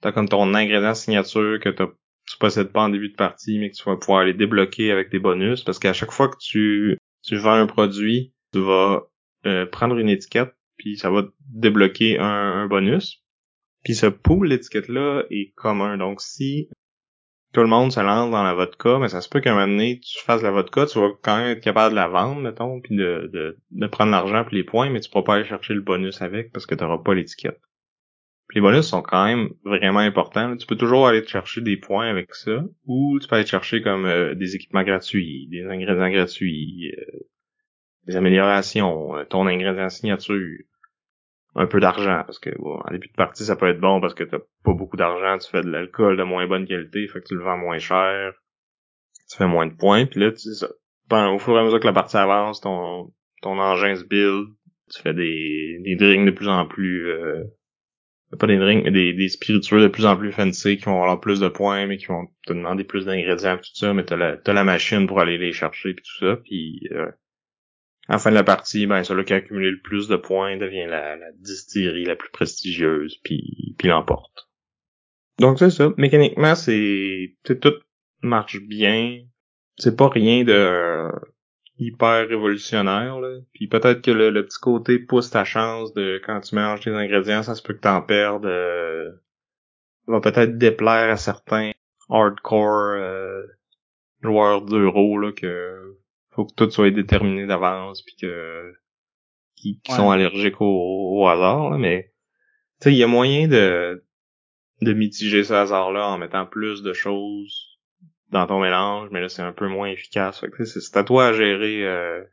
[0.01, 1.87] T'as comme ton ingrédient signature que t'as,
[2.27, 5.09] tu possèdes pas en début de partie, mais que tu vas pouvoir les débloquer avec
[5.11, 9.03] des bonus, parce qu'à chaque fois que tu, tu vends un produit, tu vas
[9.45, 13.23] euh, prendre une étiquette, puis ça va débloquer un, un bonus.
[13.83, 15.97] Puis ce pool d'étiquettes-là est commun.
[15.97, 16.69] Donc si
[17.53, 19.67] tout le monde se lance dans la vodka, mais ça se peut qu'à un moment
[19.67, 22.81] donné, tu fasses la vodka, tu vas quand même être capable de la vendre, mettons,
[22.81, 25.75] puis de, de, de prendre l'argent puis les points, mais tu pourras pas aller chercher
[25.75, 27.59] le bonus avec parce que tu n'auras pas l'étiquette.
[28.55, 30.57] les bonus sont quand même vraiment importants.
[30.57, 33.83] Tu peux toujours aller te chercher des points avec ça, ou tu peux aller chercher
[33.83, 37.19] comme euh, des équipements gratuits, des ingrédients gratuits, euh,
[38.07, 40.57] des améliorations, euh, ton ingrédient signature
[41.55, 44.13] un peu d'argent parce que bon, en début de partie ça peut être bon parce
[44.13, 47.27] que t'as pas beaucoup d'argent, tu fais de l'alcool de moins bonne qualité, fait que
[47.27, 48.33] tu le vends moins cher,
[49.29, 50.67] tu fais moins de points, puis là tu ça.
[51.11, 54.47] au fur et à mesure que la partie avance, ton ton engin se build,
[54.91, 57.43] tu fais des des drinks de plus en plus euh,
[58.37, 61.19] pas des drinks, mais des, des spiritueux de plus en plus fancy qui vont avoir
[61.19, 64.37] plus de points, mais qui vont te demander plus d'ingrédients tout ça, mais t'as la,
[64.37, 67.11] t'as la machine pour aller les chercher puis tout ça, puis euh,
[68.09, 70.87] la fin de la partie, ben celui qui a accumulé le plus de points devient
[70.87, 74.49] la, distillerie la plus prestigieuse, puis, puis l'emporte.
[75.39, 75.91] Donc c'est ça.
[75.97, 77.59] Mécaniquement, c'est tout
[78.21, 79.21] marche bien.
[79.77, 81.09] C'est pas rien de
[81.79, 83.19] hyper révolutionnaire.
[83.19, 83.39] Là.
[83.53, 87.43] Puis peut-être que le, petit côté pousse ta chance de quand tu mélanges tes ingrédients,
[87.43, 88.45] ça se peut que t'en perdes.
[88.45, 89.11] Euh,
[90.07, 91.71] va peut-être déplaire à certains
[92.09, 93.43] hardcore euh,
[94.21, 95.97] joueurs d'euro là que
[96.35, 98.73] faut que tout soit déterminé d'avance puis que
[99.55, 102.11] qui, sont allergiques au, hasard là, mais
[102.81, 104.03] tu sais il y a moyen de
[104.81, 107.79] de mitiger ce hasard là en mettant plus de choses
[108.29, 110.39] dans ton mélange mais là c'est un peu moins efficace.
[110.39, 112.23] Fait que c'est à toi à gérer euh,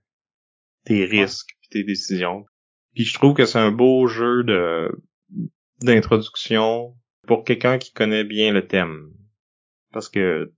[0.84, 2.46] tes risques puis tes décisions.
[2.94, 4.90] Puis je trouve que c'est un beau jeu de
[5.82, 6.94] d'introduction
[7.26, 9.12] pour quelqu'un qui connaît bien le thème.
[9.92, 10.52] Parce que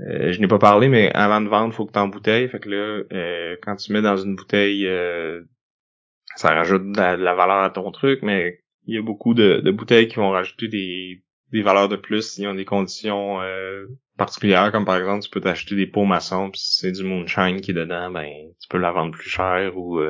[0.00, 2.48] euh, je n'ai pas parlé, mais avant de vendre, faut que tu embouteilles.
[2.48, 5.42] Fait que là, euh, quand tu mets dans une bouteille, euh,
[6.36, 10.08] ça rajoute de la, valeur à ton truc, mais il y a beaucoup de, bouteilles
[10.08, 13.40] qui vont rajouter des, des valeurs de plus s'ils ont des conditions
[14.16, 17.60] particulières, comme par exemple, tu peux t'acheter des pots maçons, puis si c'est du moonshine
[17.60, 18.28] qui est dedans, ben
[18.60, 20.00] tu peux la vendre plus cher, ou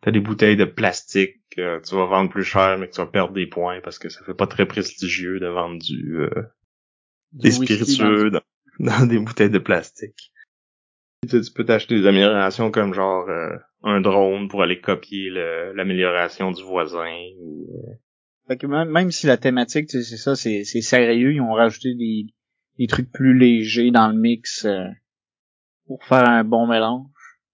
[0.00, 3.06] t'as des bouteilles de plastique que tu vas vendre plus cher, mais que tu vas
[3.06, 6.28] perdre des points parce que ça fait pas très prestigieux de vendre du
[7.32, 8.40] des spiritueux dans,
[9.08, 10.32] des bouteilles de plastique.
[11.28, 15.30] Tu, peux t'acheter des améliorations comme genre euh, un drone pour aller copier
[15.74, 17.92] l'amélioration du voisin ou euh.
[18.48, 22.26] fait que même, si la thématique c'est ça c'est sérieux ils ont rajouté des,
[22.76, 24.88] des trucs plus légers dans le mix euh,
[25.86, 27.06] pour faire un bon mélange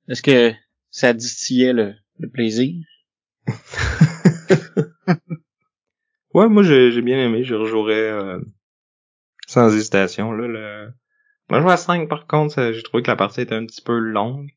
[0.08, 0.54] est-ce que
[0.90, 2.74] ça distillait le, le plaisir?
[6.34, 8.38] Ouais moi j'ai bien aimé je rejouerais
[9.48, 10.30] sans hésitation.
[10.30, 10.92] Là, le...
[11.50, 13.82] Moi, je vois à 5 par contre, j'ai trouvé que la partie était un petit
[13.82, 14.50] peu longue.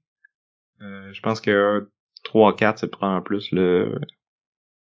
[0.81, 1.89] Euh, je pense que
[2.25, 3.99] 3-4, c'est probablement plus le,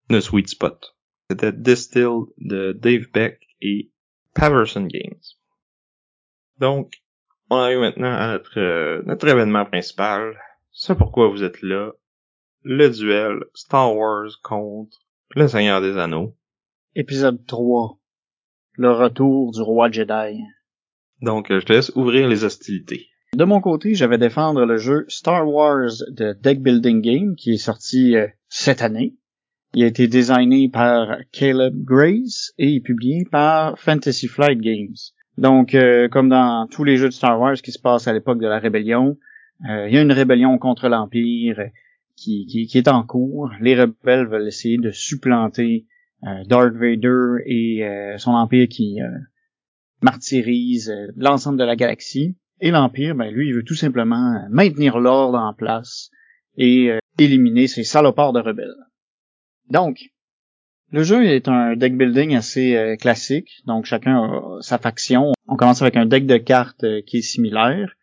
[0.08, 0.96] le sweet spot.
[1.30, 3.90] C'était Distilled de Dave Beck et
[4.34, 5.20] Paverson Games.
[6.58, 7.02] Donc,
[7.50, 10.38] on arrive maintenant à notre, euh, notre événement principal.
[10.70, 11.92] C'est pourquoi vous êtes là.
[12.62, 14.98] Le duel Star Wars contre
[15.34, 16.36] le Seigneur des Anneaux.
[16.94, 17.98] Épisode 3
[18.74, 20.40] le retour du roi Jedi.
[21.22, 23.08] Donc, euh, je te laisse ouvrir les hostilités.
[23.34, 27.58] De mon côté, j'avais défendre le jeu Star Wars de Deck Building Game qui est
[27.58, 29.14] sorti euh, cette année.
[29.74, 34.96] Il a été designé par Caleb Grace et publié par Fantasy Flight Games.
[35.38, 38.40] Donc, euh, comme dans tous les jeux de Star Wars qui se passent à l'époque
[38.40, 39.16] de la rébellion,
[39.64, 41.70] il y a une rébellion contre l'Empire
[42.16, 43.50] qui, qui, est en cours.
[43.60, 45.86] Les rebelles veulent essayer de supplanter
[46.24, 49.08] euh, Darth Vader et euh, son empire qui euh,
[50.02, 52.36] martyrise l'ensemble de la galaxie.
[52.60, 56.10] Et l'Empire, ben lui, il veut tout simplement maintenir l'ordre en place
[56.56, 58.76] et éliminer ces salopards de rebelles.
[59.68, 60.10] Donc,
[60.90, 65.32] le jeu est un deck building assez classique, donc chacun a sa faction.
[65.48, 67.94] On commence avec un deck de cartes qui est similaire,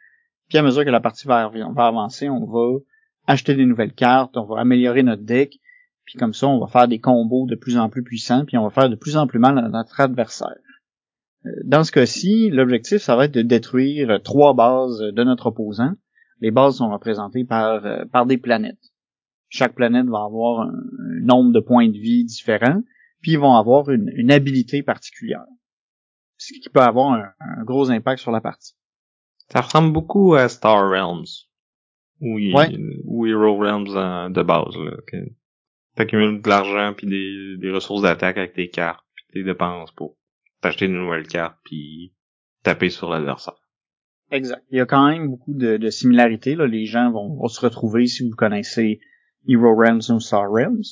[0.50, 2.80] puis à mesure que la partie va, va avancer, on va
[3.28, 5.60] acheter des nouvelles cartes, on va améliorer notre deck,
[6.04, 8.64] puis comme ça, on va faire des combos de plus en plus puissants, puis on
[8.64, 10.58] va faire de plus en plus mal à notre adversaire.
[11.64, 15.94] Dans ce cas-ci, l'objectif, ça va être de détruire trois bases de notre opposant.
[16.42, 18.94] Les bases sont représentées par, euh, par des planètes.
[19.50, 20.74] Chaque planète va avoir un,
[21.22, 22.82] nombre de points de vie différents,
[23.22, 25.46] puis ils vont avoir une, une habilité particulière.
[26.38, 28.74] Ce qui peut avoir un, gros impact sur la partie.
[29.50, 31.26] Ça ressemble beaucoup à Star Realms.
[32.22, 34.76] Ou, Hero Realms euh, de base.
[34.76, 34.92] Là,
[35.96, 40.16] t'accumules de l'argent puis des, des ressources d'attaque avec tes cartes puis tes dépenses pour
[40.62, 42.14] t'acheter une nouvelle carte puis
[42.64, 43.60] taper sur l'adversaire.
[44.32, 44.64] Exact.
[44.70, 46.56] Il y a quand même beaucoup de, de similarités.
[46.56, 46.68] Là.
[46.68, 49.00] Les gens vont, se retrouver si vous connaissez
[49.48, 50.84] Hero Realms ou Star Realms.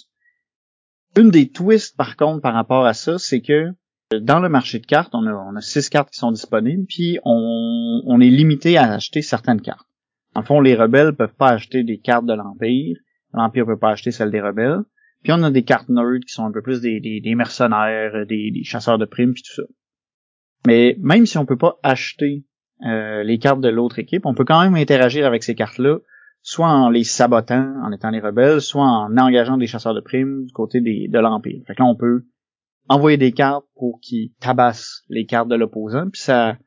[1.18, 3.74] Une des twists, par contre, par rapport à ça, c'est que
[4.12, 7.20] dans le marché de cartes, on a, on a six cartes qui sont disponibles, puis
[7.26, 9.88] on, on est limité à acheter certaines cartes.
[10.34, 12.98] En fond, les rebelles peuvent pas acheter des cartes de l'Empire.
[13.34, 14.84] L'Empire peut pas acheter celles des rebelles.
[15.24, 18.52] Puis on a des cartes nerds qui sont un peu plus des, des, mercenaires, des,
[18.52, 19.68] des, chasseurs de primes, puis tout ça.
[20.66, 22.46] Mais même si on peut pas acheter
[22.86, 26.00] euh, les cartes de l'autre équipe, on peut quand même interagir avec ces cartes-là,
[26.42, 30.46] soit en les sabotant, en étant les rebelles, soit en engageant des chasseurs de primes
[30.46, 31.62] du côté des, de l'Empire.
[31.66, 32.26] Fait que là, on peut
[32.88, 36.58] envoyer des cartes pour qu'ils tabassent les cartes de l'opposant, puis ça,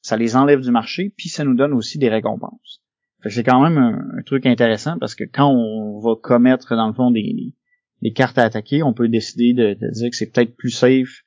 [0.00, 2.80] ça les enlève du marché, puis ça nous donne aussi des récompenses.
[3.22, 6.86] Fait que c'est quand même un, truc intéressant parce que quand on va commettre dans
[6.86, 7.54] le fond des,
[8.02, 11.22] les cartes à attaquer, on peut décider de, dire que c'est peut-être plus safe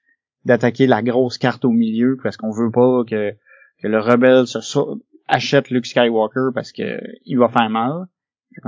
[0.45, 3.35] d'attaquer la grosse carte au milieu parce qu'on veut pas que,
[3.81, 4.59] que le rebelle se
[5.27, 8.07] achète Luke Skywalker parce que il va faire mal.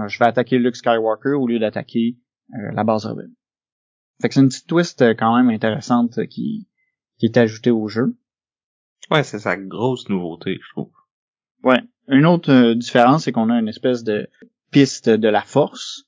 [0.08, 2.18] je vais attaquer Luke Skywalker au lieu d'attaquer
[2.54, 3.32] euh, la base rebelle.
[4.22, 6.68] Fait que c'est une petite twist euh, quand même intéressante euh, qui,
[7.18, 8.16] qui est ajoutée au jeu.
[9.10, 10.92] Ouais, c'est sa grosse nouveauté, je trouve.
[11.64, 11.82] Ouais.
[12.08, 14.30] Une autre différence, c'est qu'on a une espèce de
[14.70, 16.08] piste de la force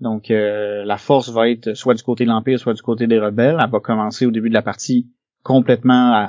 [0.00, 3.18] donc euh, la force va être soit du côté de l'Empire, soit du côté des
[3.18, 3.58] rebelles.
[3.60, 5.10] Elle va commencer au début de la partie
[5.42, 6.26] complètement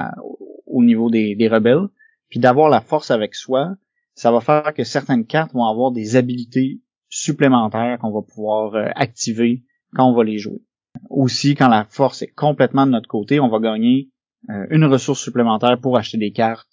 [0.65, 1.87] au niveau des, rebelles.
[2.29, 3.75] Puis d'avoir la force avec soi,
[4.13, 8.89] ça va faire que certaines cartes vont avoir des habilités supplémentaires qu'on va pouvoir euh,
[8.95, 9.63] activer
[9.95, 10.61] quand on va les jouer.
[11.09, 14.09] Aussi, quand la force est complètement de notre côté, on va gagner
[14.49, 16.69] euh, une ressource supplémentaire pour acheter des cartes.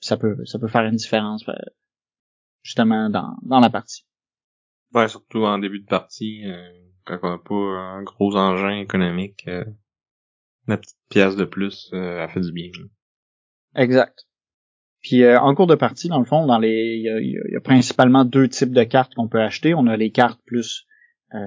[0.00, 1.44] Ça peut, ça peut faire une différence
[2.62, 4.06] justement dans, dans la partie.
[4.94, 6.44] Ouais, surtout en début de partie,
[7.04, 9.44] quand on n'a pas un gros engin économique,
[10.66, 12.70] la petite pièce de plus, a fait du bien.
[13.74, 14.26] Exact.
[15.04, 18.24] Puis euh, en cours de partie, dans le fond, dans les, il y a, principalement
[18.24, 19.74] deux types de cartes qu'on peut acheter.
[19.74, 20.86] On a les cartes plus
[21.34, 21.38] euh,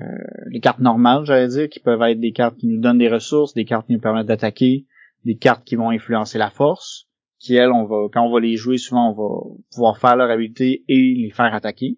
[0.51, 3.55] les cartes normales, j'allais dire, qui peuvent être des cartes qui nous donnent des ressources,
[3.55, 4.86] des cartes qui nous permettent d'attaquer,
[5.25, 7.07] des cartes qui vont influencer la force,
[7.39, 10.29] qui elles, on va, quand on va les jouer, souvent on va pouvoir faire leur
[10.29, 11.97] habilité et les faire attaquer.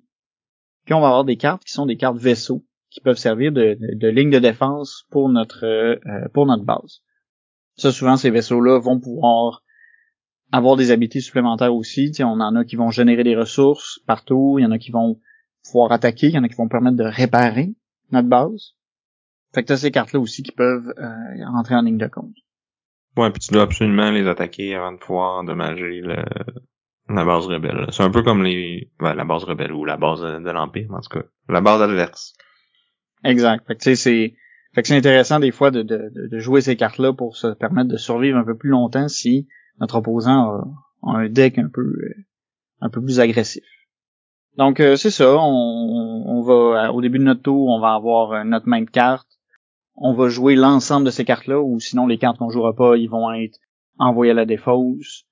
[0.90, 3.78] Puis on va avoir des cartes qui sont des cartes vaisseaux, qui peuvent servir de,
[3.80, 7.04] de, ligne de défense pour notre euh, pour notre base.
[7.76, 9.62] Ça, souvent, ces vaisseaux-là vont pouvoir
[10.52, 12.10] avoir des habiletés supplémentaires aussi.
[12.10, 14.90] T'sais, on en a qui vont générer des ressources partout, il y en a qui
[14.90, 15.20] vont
[15.64, 17.76] pouvoir attaquer, il y en a qui vont permettre de réparer
[18.12, 18.74] notre base.
[19.54, 22.34] Fait que t'as ces cartes-là aussi qui peuvent euh, rentrer en ligne de compte.
[23.16, 26.24] Ouais, puis tu dois absolument les attaquer avant de pouvoir endommager le,
[27.10, 27.88] la base rebelle.
[27.92, 31.02] C'est un peu comme les ben, la base rebelle ou la base de, l'Empire, en
[31.02, 31.26] tout cas.
[31.48, 32.34] La base adverse.
[33.24, 33.66] Exact.
[33.68, 34.36] Fait que c'est.
[34.76, 37.90] Fait que c'est intéressant des fois de, de, de jouer ces cartes-là pour se permettre
[37.90, 39.48] de survivre un peu plus longtemps si
[39.80, 40.68] notre opposant a,
[41.04, 42.14] un deck un peu euh,
[42.82, 43.64] un peu plus agressif.
[44.58, 48.32] Donc euh, c'est ça, on, on, va au début de notre tour, on va avoir
[48.34, 49.28] euh, notre main de cartes.
[49.96, 53.10] On va jouer l'ensemble de ces cartes-là, ou sinon les cartes qu'on jouera pas, ils
[53.10, 53.58] vont être
[53.98, 55.26] envoyées à la défausse.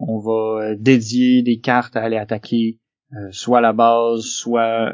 [0.00, 2.78] On va dédier des cartes à aller attaquer
[3.30, 4.92] soit la base, soit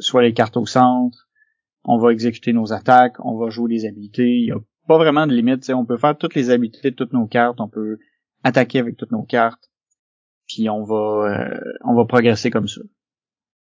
[0.00, 1.28] soit les cartes au centre.
[1.84, 4.38] On va exécuter nos attaques, on va jouer des habilités.
[4.38, 5.70] Il y a pas vraiment de limite.
[5.70, 7.98] On peut faire toutes les habiletés de toutes nos cartes, on peut
[8.42, 9.70] attaquer avec toutes nos cartes,
[10.46, 12.80] puis on va euh, on va progresser comme ça.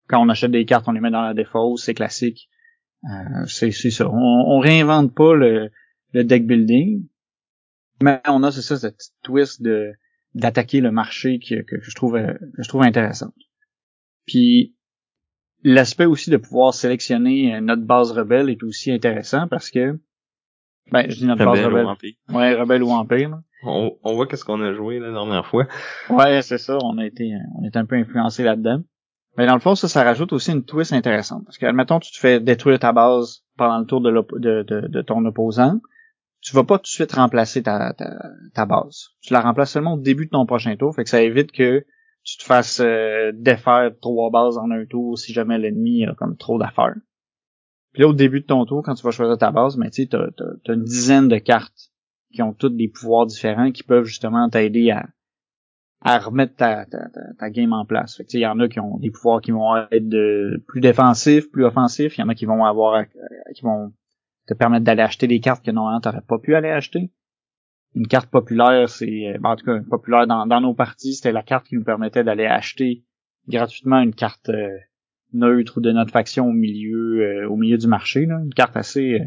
[0.07, 2.49] Quand on achète des cartes, on les met dans la défausse, c'est classique.
[3.03, 4.09] Euh, c'est ça.
[4.09, 5.71] On, on réinvente pas le,
[6.13, 7.07] le deck building,
[8.01, 9.93] mais on a c'est ça cette twist de
[10.36, 13.34] d'attaquer le marché que, que, je trouve que je trouve intéressante.
[14.28, 14.76] Puis
[15.63, 20.00] l'aspect aussi de pouvoir sélectionner notre base rebelle est aussi intéressant parce que
[20.91, 21.88] ben, je dis notre base rebelle.
[22.30, 23.39] Ouais, rebelle ou empire.
[23.63, 25.67] On, on voit qu'est-ce qu'on a joué la dernière fois.
[26.10, 26.78] Ouais, c'est ça.
[26.84, 28.84] On a été, on est un peu influencé là-dedans.
[29.38, 31.43] Mais dans le fond, ça, ça rajoute aussi une twist intéressante.
[31.45, 34.88] Parce que, admettons, tu te fais détruire ta base pendant le tour de, de, de,
[34.88, 35.82] de, ton opposant.
[36.45, 37.95] Tu vas pas tout de suite remplacer ta,
[38.53, 39.08] ta, base.
[39.21, 40.93] Tu la remplaces seulement au début de ton prochain tour.
[40.93, 41.84] Fait que ça évite que
[42.23, 46.38] tu te fasses euh, défaire trois bases en un tour si jamais l'ennemi a comme
[46.38, 46.93] trop d'affaires.
[47.93, 50.08] Puis là, au début de ton tour, quand tu vas choisir ta base, ben, tu
[50.08, 50.27] t'as,
[50.67, 51.91] as, une dizaine de cartes
[52.31, 55.08] qui ont toutes des pouvoirs différents qui peuvent justement t'aider à,
[56.01, 58.17] à remettre ta, ta, ta, game en place.
[58.17, 61.65] Fait il y en a qui ont des pouvoirs qui vont être plus défensifs, plus
[61.65, 62.19] offensifs.
[62.19, 63.03] Il y en a qui vont avoir,
[63.55, 63.93] qui vont
[64.47, 67.12] te permettre d'aller acheter des cartes que normalement t'aurais pas pu aller acheter.
[67.95, 71.43] Une carte populaire, c'est, ben, en tout cas, populaire dans, dans nos parties, c'était la
[71.43, 73.05] carte qui nous permettait d'aller acheter
[73.47, 74.77] gratuitement une carte euh,
[75.34, 78.25] neutre ou de notre faction au milieu euh, au milieu du marché.
[78.25, 78.39] Là.
[78.43, 79.25] Une carte assez euh,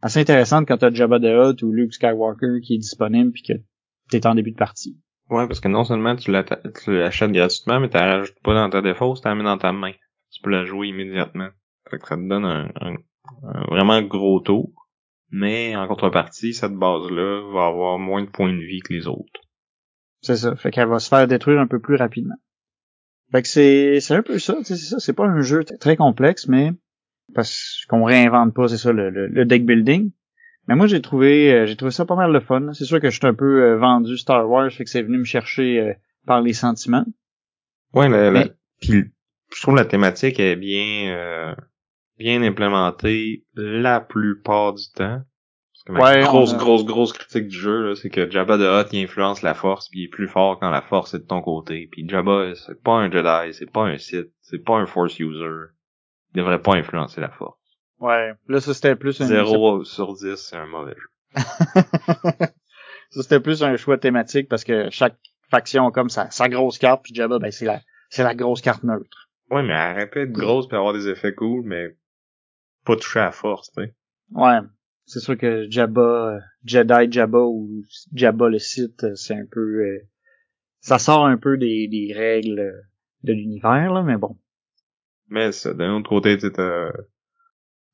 [0.00, 3.52] assez intéressante quand t'as Jabba the Hutt ou Luke Skywalker qui est disponible puis que
[4.10, 4.98] t'es en début de partie.
[5.30, 9.22] Ouais, parce que non seulement tu l'achètes gratuitement, mais tu la pas dans ta défausse,
[9.22, 9.92] tu la mets dans ta main.
[10.30, 11.48] Tu peux la jouer immédiatement.
[11.88, 12.96] Fait que ça te donne un,
[13.70, 14.72] vraiment gros tour.
[15.30, 19.40] Mais en contrepartie, cette base-là va avoir moins de points de vie que les autres.
[20.20, 20.54] C'est ça.
[20.56, 22.36] Fait qu'elle va se faire détruire un peu plus rapidement.
[23.32, 26.48] Fait que c'est c'est un peu ça, c'est ça, c'est pas un jeu très complexe,
[26.48, 26.72] mais
[27.34, 30.12] parce qu'on réinvente pas, c'est ça le, le, deck building.
[30.68, 32.74] Mais moi j'ai trouvé euh, j'ai trouvé ça pas mal le fun.
[32.74, 35.16] C'est sûr que je suis un peu euh, vendu Star Wars, fait que c'est venu
[35.16, 35.92] me chercher euh,
[36.26, 37.06] par les sentiments.
[37.94, 39.04] Ouais, mais, puis
[39.54, 41.56] je trouve la thématique est bien
[42.18, 45.22] bien implémentée la plupart du temps.
[45.88, 49.54] Ouais, grosse, grosse, grosse critique du jeu, c'est que Jabba de Hutt, il influence la
[49.54, 51.88] force, puis il est plus fort quand la force est de ton côté.
[51.90, 55.72] Puis Jabba, c'est pas un Jedi, c'est pas un Sith, c'est pas un Force User.
[56.34, 57.58] Il devrait pas influencer la force.
[57.98, 59.26] Ouais, là ça c'était plus un...
[59.26, 61.08] 0 sur 10, c'est un mauvais jeu.
[63.10, 65.16] ça c'était plus un choix thématique parce que chaque
[65.50, 68.60] faction a comme sa, sa grosse carte, puis Jabba, ben c'est la, c'est la grosse
[68.60, 69.30] carte neutre.
[69.50, 71.96] Ouais, mais elle répète grosse pour avoir des effets cool, mais
[72.84, 73.94] pas toucher à la force, tu sais.
[74.32, 74.58] Ouais,
[75.06, 77.82] c'est sûr que Jabba, Jedi Jabba ou
[78.14, 80.08] Jabba le site, c'est un peu, euh,
[80.80, 82.72] ça sort un peu des, des règles
[83.22, 84.38] de l'univers là, mais bon.
[85.28, 86.92] Mais d'un autre côté, tu t'as,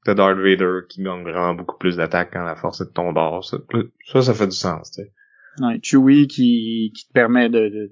[0.05, 3.13] t'as Darth Vader qui gagne vraiment beaucoup plus d'attaques quand la force est de ton
[3.13, 3.45] bord.
[3.45, 3.59] Ça,
[4.07, 5.13] ça, ça fait du sens, tu sais.
[5.61, 7.91] Ouais, Chewie qui, qui te permet de, de,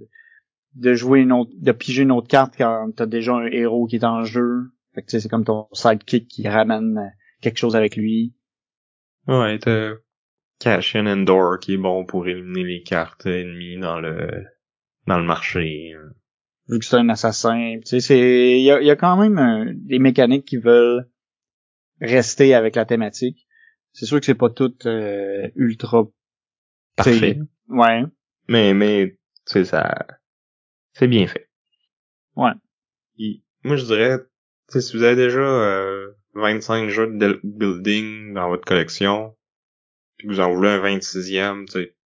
[0.75, 3.97] de jouer une autre, de piger une autre carte quand t'as déjà un héros qui
[3.97, 4.71] est en jeu.
[4.97, 7.09] Fait que tu sais, c'est comme ton sidekick qui ramène euh,
[7.43, 8.35] quelque chose avec lui.
[9.29, 9.93] Ouais, t'as
[10.59, 14.47] Cassian Endor qui est bon pour éliminer les cartes ennemies dans le
[15.07, 15.95] dans le marché.
[16.69, 19.39] Vu que c'est un assassin, tu sais, c'est il y a, y a, quand même
[19.39, 21.11] euh, des mécaniques qui veulent
[22.01, 23.47] rester avec la thématique.
[23.93, 26.05] C'est sûr que c'est pas tout euh, ultra
[26.97, 27.39] parfait.
[27.69, 28.05] Ouais.
[28.49, 30.07] Mais mais tu sais ça
[30.95, 31.51] c'est bien fait.
[32.35, 32.53] Ouais.
[33.63, 34.21] moi je dirais
[34.69, 39.37] tu sais si vous avez déjà euh, 25 jeux de building dans votre collection
[40.17, 41.97] puis que vous en voulez un 26e, tu sais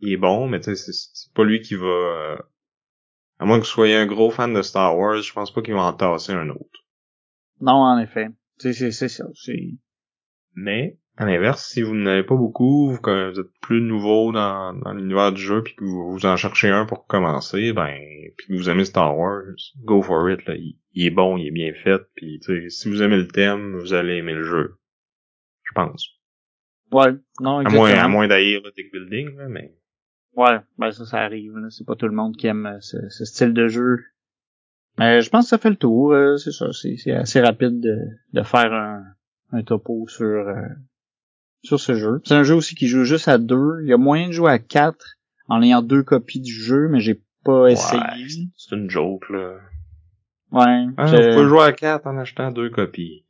[0.00, 2.36] il est bon mais tu sais c'est pas lui qui va euh,
[3.42, 5.74] à moins que vous soyez un gros fan de Star Wars, je pense pas qu'il
[5.74, 6.84] va en tasser un autre.
[7.60, 8.28] Non, en effet.
[8.58, 9.24] C'est ça.
[9.34, 9.74] C'est
[10.54, 14.92] mais, à l'inverse, si vous n'avez pas beaucoup, que vous êtes plus nouveau dans, dans
[14.94, 17.98] l'univers du jeu, puis que vous, vous, en cherchez un pour commencer, ben,
[18.36, 19.42] puis que vous aimez Star Wars,
[19.84, 20.44] go for it.
[20.46, 20.54] Là.
[20.56, 24.16] Il, est bon, il est bien fait, puis si vous aimez le thème, vous allez
[24.16, 24.78] aimer le jeu.
[25.64, 26.08] Je pense.
[26.90, 27.84] Ouais, non, exactement.
[27.84, 29.74] À moins, à moins d'haïr le deck building, là, mais...
[30.34, 31.52] Ouais, ben ça, ça arrive.
[31.68, 33.98] C'est pas tout le monde qui aime euh, ce, ce style de jeu.
[34.98, 36.12] Mais je pense que ça fait le tour.
[36.12, 37.98] Euh, c'est ça, c'est assez rapide de,
[38.32, 39.04] de faire un,
[39.52, 40.68] un topo sur euh,
[41.62, 42.20] sur ce jeu.
[42.24, 43.80] C'est un jeu aussi qui joue juste à deux.
[43.82, 45.16] Il y a moyen de jouer à quatre
[45.48, 48.02] en ayant deux copies du jeu, mais j'ai pas essayé.
[48.56, 49.56] c'est une joke là.
[50.52, 50.86] Ouais.
[50.96, 51.38] Ah, je...
[51.38, 53.24] Vous jouer à quatre en achetant deux copies.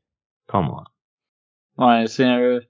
[0.46, 0.84] Comment?
[1.78, 2.60] Ouais, c'est un...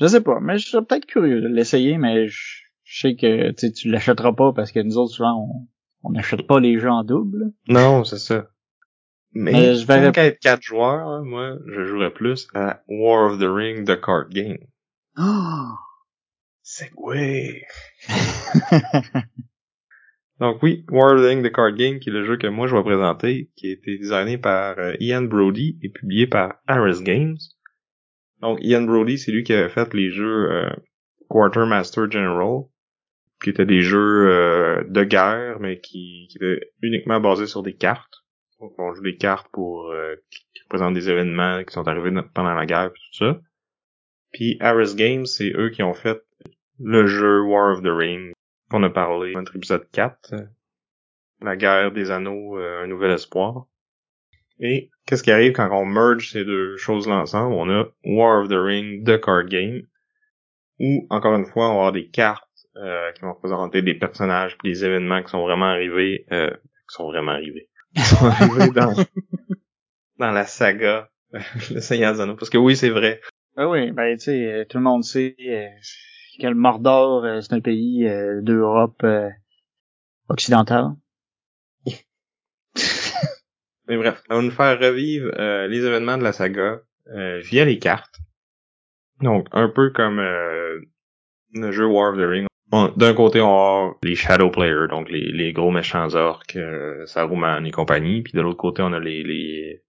[0.00, 3.90] Je sais pas, mais je serais peut-être curieux de l'essayer, mais je, sais que tu
[3.90, 5.68] l'achèteras pas parce que nous autres, souvent,
[6.02, 7.52] on n'achète pas les jeux en double.
[7.68, 8.46] Non, c'est ça.
[9.32, 13.86] Mais, je vais être quatre joueurs, moi, je jouerais plus à War of the Ring
[13.86, 14.58] The Card Game.
[15.22, 15.74] Oh!
[16.62, 17.66] Segway!
[20.40, 22.82] Donc oui, War of the Card Game, qui est le jeu que moi je vais
[22.82, 27.36] présenter, qui a été designé par euh, Ian Brody et publié par Ares Games.
[28.40, 30.70] Donc Ian Brody, c'est lui qui avait fait les jeux euh,
[31.28, 32.62] Quartermaster General,
[33.42, 37.74] qui étaient des jeux euh, de guerre, mais qui, qui étaient uniquement basés sur des
[37.74, 38.24] cartes.
[38.60, 42.54] Donc, on joue des cartes pour euh, qui représentent des événements qui sont arrivés pendant
[42.54, 43.40] la guerre et tout ça.
[44.32, 46.22] Puis Ares Games, c'est eux qui ont fait
[46.78, 48.32] le jeu War of the Ring
[48.70, 50.34] qu'on a parlé dans notre épisode 4.
[51.42, 53.66] La guerre des anneaux, euh, un nouvel espoir.
[54.60, 57.54] Et qu'est-ce qui arrive quand on merge ces deux choses-là ensemble?
[57.54, 59.82] On a War of the Ring, The Card Game,
[60.78, 62.44] où, encore une fois, on va avoir des cartes
[62.76, 66.94] euh, qui vont représenter des personnages et des événements qui sont vraiment arrivés, euh, qui
[66.94, 68.94] sont vraiment arrivés, sont arrivés dans,
[70.18, 71.10] dans la saga
[71.70, 72.36] Le Seigneur des Anneaux.
[72.36, 73.20] Parce que oui, c'est vrai.
[73.62, 75.68] Ah oui, ben tu sais, euh, tout le monde sait euh,
[76.40, 78.08] que le Mordor, euh, c'est un pays
[78.40, 79.04] d'Europe
[80.30, 80.92] occidentale.
[83.86, 85.30] Mais bref, on va nous faire revivre
[85.68, 88.16] les événements de la saga via les cartes.
[89.20, 92.46] Donc, un peu comme le jeu War of the Ring,
[92.96, 96.58] d'un côté, on a les Shadow Players, donc les, les gros méchants orques,
[97.04, 99.82] Saruman et compagnie, puis de l'autre côté, on a les, les,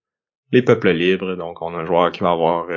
[0.52, 2.68] les peuples libres, donc on a un joueur qui va avoir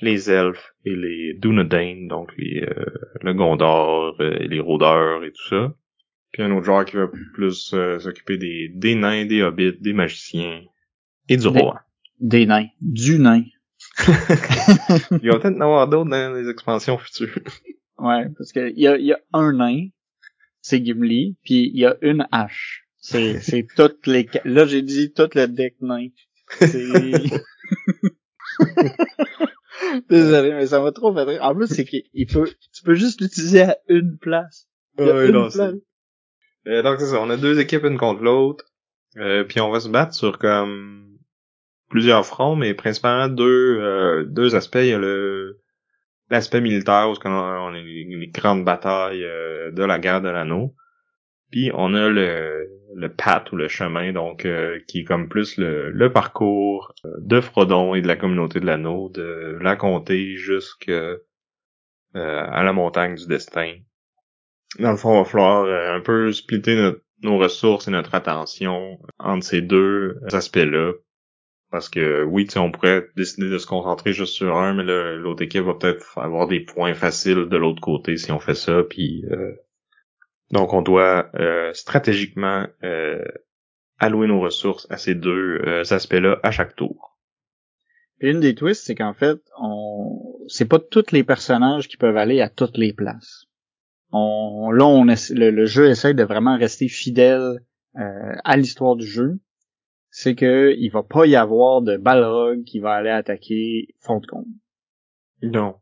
[0.00, 2.84] les elfes et les Dunedain, donc les, euh,
[3.22, 5.74] le Gondor, euh, et les rôdeurs et tout ça.
[6.32, 10.62] Puis un autre joueur qui va plus s'occuper des, des nains, des hobbits, des magiciens
[11.28, 11.80] et du roi.
[12.20, 12.68] Des nains.
[12.80, 13.42] Du nain.
[15.22, 17.34] Il va peut-être en avoir d'autres dans les expansions futures.
[18.00, 19.88] Ouais, parce que il y a, y a un nain,
[20.62, 22.86] c'est Gimli, puis il y a une hache.
[22.96, 26.08] C'est c'est toutes les là j'ai dit tout le deck nain.
[30.10, 31.42] Désolé, mais ça m'a trop fait rire.
[31.42, 34.68] En plus, c'est qu'il peut, tu peux juste l'utiliser à une place.
[34.98, 35.58] Une place.
[36.66, 38.66] Euh, donc c'est ça, on a deux équipes une contre l'autre,
[39.16, 41.18] euh, puis on va se battre sur comme
[41.88, 44.76] plusieurs fronts, mais principalement deux euh, deux aspects.
[44.76, 45.60] Il y a le
[46.30, 50.74] l'aspect militaire où on a les, grandes batailles euh, de la guerre de l'anneau.
[51.50, 55.56] Puis on a le, le path ou le chemin, donc euh, qui est comme plus
[55.56, 60.36] le, le parcours euh, de Frodon et de la communauté de l'anneau, de la comté
[60.36, 61.16] jusqu'à
[62.12, 63.72] à la montagne du destin.
[64.80, 66.90] Dans le fond, il va falloir un peu splitter
[67.22, 70.94] nos ressources et notre attention entre ces deux aspects-là
[71.70, 74.82] parce que oui, on pourrait décider de se concentrer juste sur un, mais
[75.16, 78.82] l'autre équipe va peut-être avoir des points faciles de l'autre côté si on fait ça.
[78.82, 79.52] Puis euh,
[80.50, 83.24] donc on doit euh, stratégiquement euh,
[83.98, 87.18] allouer nos ressources à ces deux aspects-là à chaque tour.
[88.20, 92.40] Une des twists, c'est qu'en fait, on c'est pas tous les personnages qui peuvent aller
[92.40, 93.46] à toutes les places.
[94.12, 97.60] On, là, on le, le, jeu essaie de vraiment rester fidèle
[97.96, 99.38] euh, à l'histoire du jeu.
[100.10, 104.26] C'est que il va pas y avoir de Balrog qui va aller attaquer fond de
[104.26, 104.46] compte.
[105.42, 105.76] Non.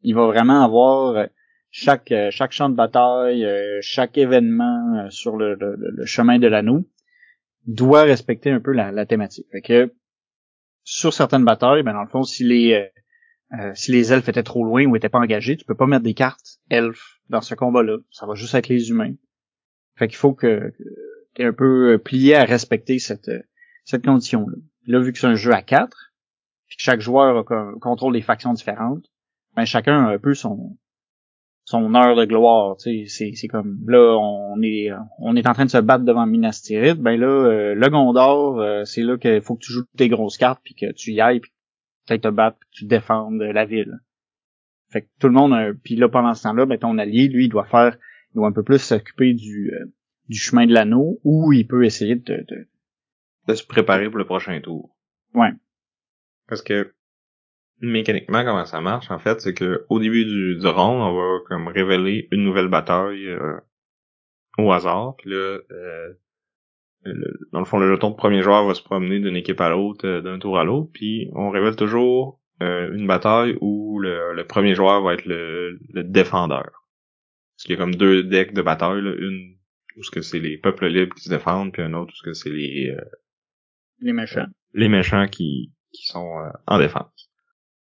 [0.00, 1.26] Il va vraiment avoir euh,
[1.76, 3.44] chaque euh, chaque champ de bataille,
[3.80, 6.88] chaque événement sur le, le, chemin de l'anneau
[7.66, 9.48] doit respecter un peu la, la thématique.
[9.50, 9.92] Fait que
[10.84, 12.74] sur certaines batailles, ben dans le fond, si les
[13.58, 16.04] euh, si les elfes étaient trop loin ou étaient pas engagés, tu peux pas mettre
[16.04, 17.98] des cartes elfes dans ce combat-là.
[18.12, 19.14] Ça va juste être les humains.
[19.96, 20.72] Fait qu'il faut que,
[21.34, 23.30] tu es un peu plié à respecter cette,
[23.84, 24.56] cette condition-là.
[24.86, 26.12] Là, vu que c'est un jeu à quatre,
[26.68, 27.44] puis que chaque joueur
[27.80, 29.06] contrôle des factions différentes,
[29.56, 30.76] ben chacun a un peu son
[31.64, 35.64] son heure de gloire, tu sais, c'est comme là on est on est en train
[35.64, 39.40] de se battre devant Minas Tirith, ben là euh, le Gondor, euh, c'est là qu'il
[39.40, 41.52] faut que tu joues tes grosses cartes puis que tu y ailles puis
[42.06, 43.98] peut-être te battre puis tu défendes la ville.
[44.90, 47.46] Fait que tout le monde a, puis là pendant ce temps-là, ben ton allié lui
[47.46, 47.96] il doit faire
[48.32, 49.86] il doit un peu plus s'occuper du euh,
[50.28, 52.68] du chemin de l'anneau ou il peut essayer de, de
[53.48, 54.94] de se préparer pour le prochain tour.
[55.34, 55.50] Ouais.
[56.46, 56.94] Parce que
[57.90, 61.38] mécaniquement comment ça marche en fait, c'est que au début du, du round, on va
[61.48, 63.58] comme révéler une nouvelle bataille euh,
[64.58, 66.14] au hasard, puis là euh,
[67.52, 70.06] dans le fond le jeton de premier joueur va se promener d'une équipe à l'autre,
[70.06, 75.02] euh, d'un tour à l'autre, puis on révèle toujours une bataille où le, premier joueur
[75.02, 76.86] va être le, défendeur.
[77.56, 79.56] Parce qu'il y a comme deux decks de bataille, une
[79.98, 82.22] où ce que c'est les peuples libres qui se défendent, puis un autre où ce
[82.22, 82.96] que c'est les
[84.00, 84.46] les méchants.
[84.72, 87.23] Les méchants qui qui sont en défense.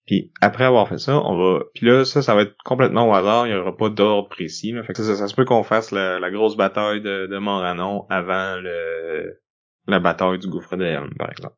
[0.08, 1.64] Puis après avoir fait ça, on va.
[1.76, 3.48] Puis là, ça, ça va être complètement au hasard.
[3.48, 4.72] Il y aura pas d'ordre précis.
[4.72, 4.84] Là.
[4.84, 8.60] Fait que ça, ça, se peut qu'on fasse la, grosse bataille de, de Moranon avant
[8.60, 9.40] le
[9.88, 11.56] la bataille du gouffre de Helm, par exemple.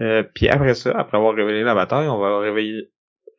[0.00, 2.90] Euh, puis après ça, après avoir révélé la bataille, on va réveiller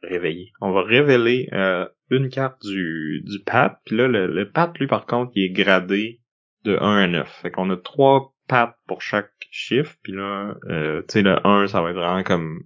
[0.03, 0.51] réveiller.
[0.61, 3.79] On va révéler euh, une carte du, du pat.
[3.85, 6.21] Puis là, le, le pat, lui, par contre, il est gradé
[6.63, 7.27] de 1 à 9.
[7.41, 9.95] Fait qu'on a trois pattes pour chaque chiffre.
[10.03, 12.63] Puis là, euh, tu sais, le 1, ça va être vraiment comme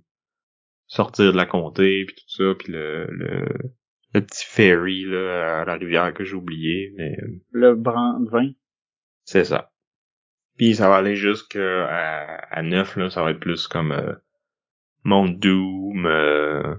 [0.89, 3.45] sortir de la comté puis tout ça puis le, le,
[4.13, 7.15] le petit ferry là à la rivière que j'ai oublié mais
[7.51, 7.75] le
[8.29, 8.51] vin.
[9.23, 9.71] C'est ça.
[10.57, 14.13] Puis ça va aller jusqu'à à, 9 là ça va être plus comme euh,
[15.03, 16.75] Mount Doom euh,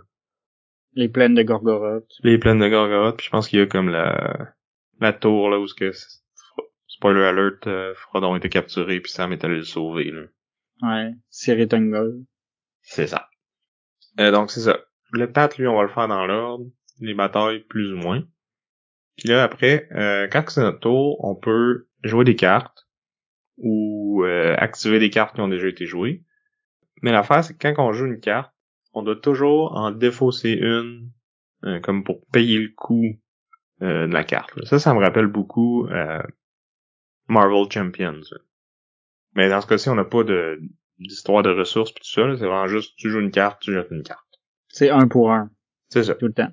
[0.94, 2.10] les plaines de Gorgoroth.
[2.24, 4.52] les plaines de Gorgoroth puis je pense qu'il y a comme la
[5.00, 5.92] la tour là où ce que
[6.88, 10.22] spoiler alert euh, Frodon était capturé puis Sam est allé le sauver là.
[10.82, 11.68] Ouais Siri
[12.82, 13.28] c'est ça
[14.18, 14.78] euh, donc c'est ça.
[15.12, 16.66] Le pat, lui, on va le faire dans l'ordre.
[17.00, 18.22] Les batailles, plus ou moins.
[19.16, 22.86] Puis là, après, euh, quand c'est notre tour, on peut jouer des cartes
[23.58, 26.24] ou euh, activer des cartes qui ont déjà été jouées.
[27.02, 28.52] Mais l'affaire, c'est que quand on joue une carte,
[28.92, 31.10] on doit toujours en défausser une
[31.82, 33.20] comme pour payer le coût
[33.80, 34.64] de la carte.
[34.64, 35.86] Ça, ça me rappelle beaucoup
[37.28, 38.22] Marvel Champions.
[39.34, 40.60] Mais dans ce cas-ci, on n'a pas de
[41.00, 43.90] d'histoire de ressources pis tout ça, c'est vraiment juste tu joues une carte, tu jettes
[43.90, 44.26] une carte.
[44.68, 45.50] C'est un pour un.
[45.88, 46.14] C'est ça.
[46.14, 46.52] Tout le temps.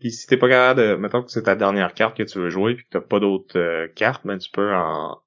[0.00, 0.94] Puis si t'es pas capable de.
[0.96, 3.58] Mettons que c'est ta dernière carte que tu veux jouer puis que t'as pas d'autres
[3.58, 5.18] euh, cartes, ben tu peux en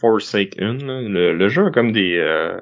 [0.00, 1.08] forsake une.
[1.08, 2.58] Le, le, jeu a comme des euh,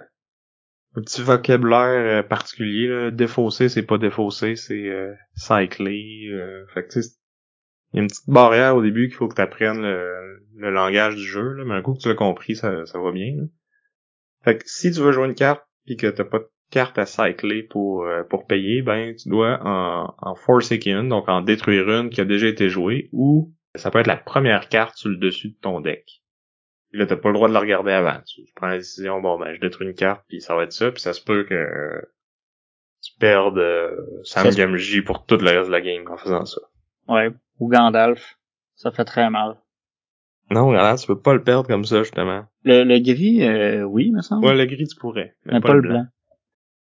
[0.97, 2.89] un petit vocabulaire euh, particulier.
[2.89, 3.11] Là.
[3.11, 6.29] Défausser, c'est pas défausser, c'est euh, cycler.
[6.31, 7.01] Euh, fait que.
[7.93, 10.71] Il y a une petite barrière au début qu'il faut que tu apprennes le, le,
[10.71, 13.37] langage du jeu, là, mais un coup que tu l'as compris, ça, ça va bien.
[13.37, 13.43] Là.
[14.45, 17.07] Fait que si tu veux jouer une carte puis que t'as pas de carte à
[17.07, 20.35] cycler pour euh, pour payer, ben tu dois en, en
[20.71, 24.17] une, donc en détruire une qui a déjà été jouée, ou ça peut être la
[24.17, 26.23] première carte sur le dessus de ton deck.
[26.91, 28.21] Puis là, t'as pas le droit de la regarder avant.
[28.27, 30.93] Tu, prends la décision, bon ben je détruis une carte, puis ça va être ça,
[30.93, 32.03] puis ça se peut que
[33.03, 36.61] tu perdes euh, Sam Gamgee pour tout le reste de la game en faisant ça.
[37.09, 38.39] Ouais, ou Gandalf.
[38.75, 39.57] Ça fait très mal.
[40.51, 42.45] Non, regarde, tu peux pas le perdre comme ça, justement.
[42.65, 44.45] Le, le gris, euh, oui, me semble.
[44.45, 45.35] Ouais, le gris, tu pourrais.
[45.47, 46.07] Mais, pas, le blanc.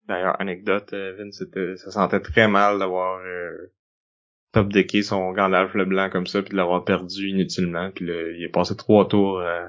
[0.07, 1.43] D'ailleurs, anecdote, euh, Vince,
[1.77, 3.71] ça sentait très mal d'avoir euh,
[4.51, 8.43] top decké son Gandalf le blanc comme ça, puis de l'avoir perdu inutilement, puis il
[8.43, 9.67] est passé trois tours euh,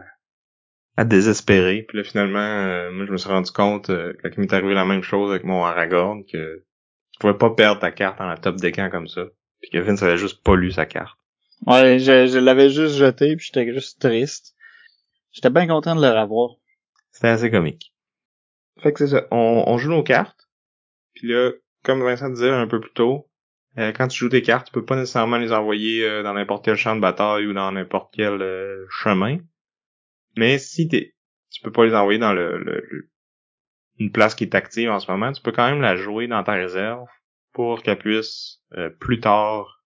[0.96, 1.84] à désespérer.
[1.86, 5.02] Puis là, finalement, moi, je me suis rendu compte, quand il m'est arrivé la même
[5.02, 6.64] chose avec mon Aragorn, que
[7.12, 9.26] tu pouvais pas perdre ta carte en la top deckant comme ça.
[9.60, 11.19] Puis que Vince avait juste pas lu sa carte.
[11.66, 14.54] Ouais, je, je l'avais juste jeté, puis j'étais juste triste.
[15.32, 16.56] J'étais bien content de le revoir.
[17.10, 17.94] C'était assez comique.
[18.78, 19.26] Fait que c'est ça.
[19.30, 20.48] On, on, joue nos cartes.
[21.14, 21.50] Puis là,
[21.82, 23.28] comme Vincent disait un peu plus tôt,
[23.78, 26.64] euh, quand tu joues tes cartes, tu peux pas nécessairement les envoyer euh, dans n'importe
[26.64, 29.38] quel champ de bataille ou dans n'importe quel euh, chemin.
[30.36, 31.14] Mais si t'es,
[31.50, 33.10] tu peux pas les envoyer dans le, le,
[33.98, 36.42] une place qui est active en ce moment, tu peux quand même la jouer dans
[36.42, 37.06] ta réserve
[37.52, 38.62] pour qu'elle puisse
[39.00, 39.79] plus tard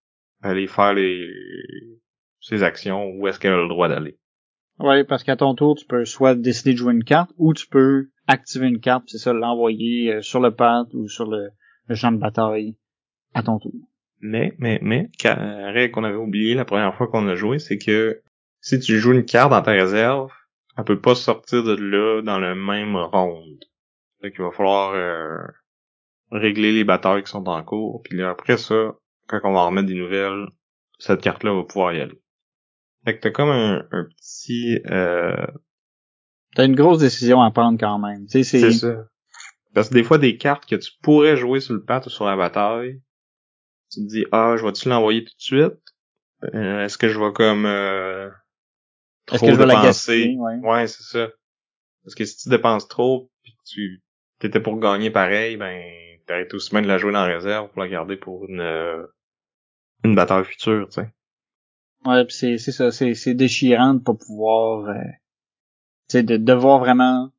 [0.45, 1.31] aller faire les
[2.45, 4.19] ses actions, où est-ce qu'elle a le droit d'aller.
[4.79, 7.67] Ouais, parce qu'à ton tour, tu peux soit décider de jouer une carte, ou tu
[7.67, 11.51] peux activer une carte, c'est ça, l'envoyer euh, sur le pad ou sur le,
[11.95, 12.77] champ de bataille
[13.35, 13.73] à ton tour.
[14.21, 18.21] Mais, mais, mais, règle qu'on avait oublié la première fois qu'on a joué, c'est que
[18.61, 20.33] si tu joues une carte dans ta réserve,
[20.77, 23.65] elle peut pas sortir de là dans le même round.
[24.21, 25.47] Fait qu'il va falloir euh,
[26.31, 28.95] régler les batailles qui sont en cours, puis après ça,
[29.27, 30.47] quand on va remettre des nouvelles,
[30.99, 32.21] cette carte-là va pouvoir y aller.
[33.05, 34.81] Fait que t'as comme un, petit...
[34.87, 35.47] Euh...
[36.55, 38.27] T'as une grosse décision à prendre quand même.
[38.29, 39.07] C'est ça.
[39.75, 42.25] Parce que des fois, des cartes que tu pourrais jouer sur le pat ou sur
[42.25, 43.03] la bataille,
[43.91, 45.81] tu te dis, ah, je vais-tu l'envoyer tout de suite?
[46.55, 47.67] Euh, est-ce que je vais comme...
[47.67, 48.31] Euh,
[49.27, 50.37] trop Est-ce que je vais dépenser?
[50.39, 51.29] La ouais, c'est ça.
[52.05, 54.03] Parce que si tu dépenses trop, puis tu
[54.39, 55.83] t'étais pour gagner pareil, ben
[56.27, 59.07] t'arrêtes tout semaine de la jouer dans la réserve pour la garder pour une euh,
[60.05, 61.09] une bataille future, tu sais.
[62.05, 64.95] Ouais, c'est c'est ça, c'est c'est déchirant de pas pouvoir euh,
[66.09, 67.31] tu sais de devoir vraiment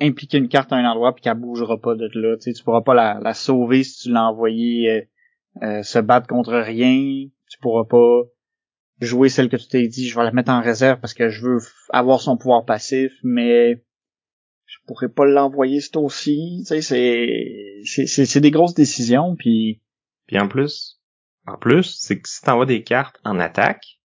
[0.00, 2.62] impliquer une carte à un endroit puis qu'elle bougera pas de là, tu sais tu
[2.62, 5.02] pourras pas la, la sauver si tu l'as envoyée euh,
[5.62, 8.22] euh, se battre contre rien, tu pourras pas
[9.00, 11.44] jouer celle que tu t'es dit, je vais la mettre en réserve parce que je
[11.44, 11.58] veux
[11.90, 13.82] avoir son pouvoir passif, mais
[14.66, 16.64] je pourrais pas l'envoyer ce aussi.
[16.66, 19.80] Tu sais, c'est, c'est, c'est des grosses décisions, puis...
[20.26, 20.97] Puis en plus,
[21.48, 24.00] en plus, c'est que si t'envoies des cartes en attaque,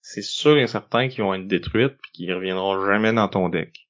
[0.00, 3.88] c'est sûr et certain qu'ils vont être détruites puis qu'ils reviendront jamais dans ton deck.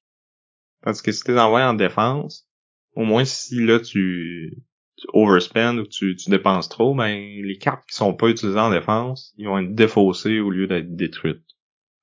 [0.81, 2.47] Parce que si t'es envoies en défense,
[2.95, 4.57] au moins si là tu,
[4.97, 8.71] tu overspend ou tu, tu dépenses trop, ben les cartes qui sont pas utilisées en
[8.71, 11.45] défense, ils vont être défaussées au lieu d'être détruites.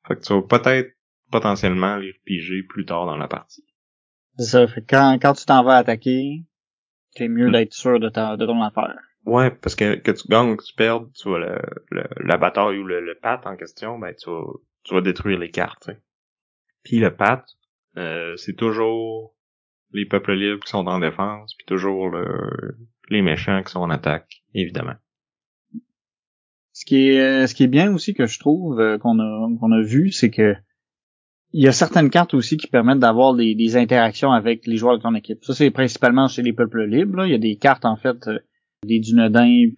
[0.07, 0.91] Fait que tu vas peut-être
[1.30, 3.64] potentiellement les repiger plus tard dans la partie.
[4.39, 6.45] C'est ça, fait que quand, quand tu t'en vas attaquer,
[7.14, 7.53] c'est mieux hmm.
[7.53, 9.08] d'être sûr de, ta, de ton affaire.
[9.29, 11.61] Ouais, parce que que tu gagnes ou que tu perdes, tu vois le,
[12.24, 14.43] la bataille ou le, le pat en question, ben tu vas,
[14.85, 15.91] tu vas détruire les cartes.
[16.83, 17.45] Puis le pat,
[17.99, 19.35] euh, c'est toujours
[19.93, 22.79] les peuples libres qui sont en défense, puis toujours le,
[23.11, 24.97] les méchants qui sont en attaque, évidemment.
[26.72, 29.49] Ce qui est euh, ce qui est bien aussi que je trouve euh, qu'on a
[29.61, 30.55] qu'on a vu, c'est que
[31.53, 34.97] il y a certaines cartes aussi qui permettent d'avoir des, des, interactions avec les joueurs
[34.97, 35.45] de ton équipe.
[35.45, 37.26] Ça c'est principalement chez les peuples libres.
[37.26, 38.26] Il y a des cartes en fait
[38.85, 39.70] des dunodins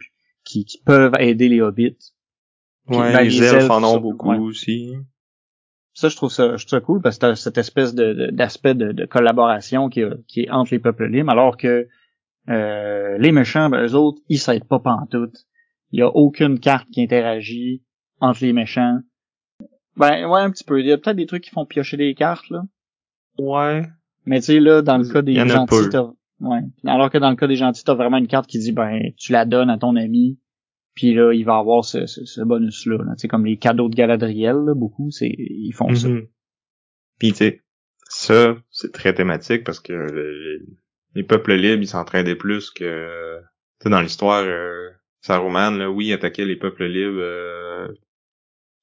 [0.44, 1.96] qui, qui peuvent aider les hobbits.
[2.88, 4.94] Ouais, ben, les, elfes, en ont beaucoup aussi.
[5.92, 8.74] Ça, je trouve ça, je trouve ça cool parce que t'as cette espèce de, d'aspect
[8.74, 11.88] de, de, collaboration qui, qui est entre les peuples libres, alors que
[12.48, 15.46] euh, les méchants, ben, eux autres, ils s'aident pas pantoute.
[15.92, 17.82] Il y a aucune carte qui interagit
[18.20, 19.00] entre les méchants.
[19.96, 20.80] Ben, ouais, un petit peu.
[20.80, 22.62] Il y a peut-être des trucs qui font piocher des cartes, là.
[23.38, 23.86] Ouais.
[24.24, 25.90] Mais tu sais, là, dans le cas des gentils,
[26.40, 26.60] Ouais.
[26.86, 29.32] Alors que dans le cas des gentils, t'as vraiment une carte qui dit ben tu
[29.32, 30.38] la donnes à ton ami,
[30.94, 32.98] puis là il va avoir ce, ce, bonus là.
[33.16, 36.08] Sais comme les cadeaux de Galadriel, là, beaucoup, c'est ils font ça.
[36.08, 36.28] Mm-hmm.
[37.18, 37.62] Puis tu sais,
[38.08, 39.92] ça c'est très thématique parce que
[41.14, 43.38] les, peuples libres ils s'entraidaient plus que
[43.80, 44.88] tu sais dans l'histoire euh,
[45.20, 47.88] Saruman là, oui attaquait les peuples libres euh,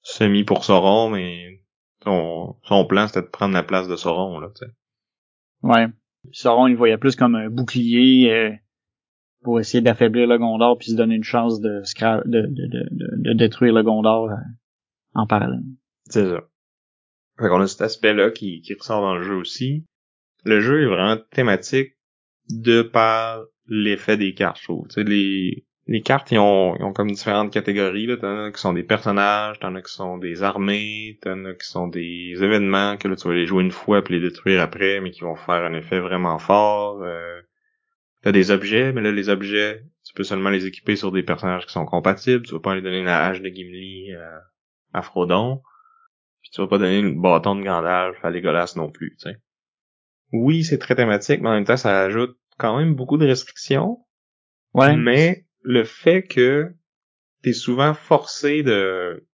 [0.03, 1.63] semi pour Sauron, mais
[2.03, 4.51] son, son plan c'était de prendre la place de Sauron là.
[4.53, 4.67] Sais.
[5.63, 5.87] Ouais.
[6.31, 8.51] Sauron, il voyait plus comme un bouclier euh,
[9.43, 11.81] pour essayer d'affaiblir le Gondor puis se donner une chance de,
[12.25, 14.35] de, de, de, détruire le Gondor euh,
[15.13, 15.63] en parallèle.
[16.05, 16.41] C'est ça.
[17.39, 19.85] Fait qu'on a cet aspect-là qui, qui ressort dans le jeu aussi.
[20.43, 21.93] Le jeu est vraiment thématique
[22.49, 27.09] de par l'effet des cartes, Tu sais, les, les cartes, ils ont, ils ont comme
[27.09, 28.07] différentes catégories.
[28.07, 28.17] Là.
[28.17, 31.65] T'en as qui sont des personnages, t'en as qui sont des armées, t'en as qui
[31.65, 34.99] sont des événements que là, tu vas les jouer une fois puis les détruire après,
[34.99, 37.01] mais qui vont faire un effet vraiment fort.
[37.03, 37.41] Euh,
[38.21, 41.65] t'as des objets, mais là, les objets, tu peux seulement les équiper sur des personnages
[41.65, 42.45] qui sont compatibles.
[42.45, 44.41] Tu vas pas aller donner la hache de Gimli à,
[44.93, 45.61] à Frodon.
[46.41, 49.37] Puis tu vas pas donner le bâton de Gandalf à Legolas non plus, tu sais.
[50.33, 53.99] Oui, c'est très thématique, mais en même temps, ça ajoute quand même beaucoup de restrictions.
[54.73, 54.97] Ouais.
[54.97, 56.73] Mais le fait que
[57.43, 59.27] t'es souvent forcé de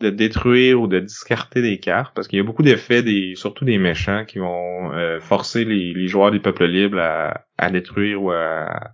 [0.00, 3.64] de détruire ou de discarter des cartes parce qu'il y a beaucoup d'effets des surtout
[3.64, 8.22] des méchants qui vont euh, forcer les, les, joueurs des peuples libres à, à détruire
[8.22, 8.92] ou à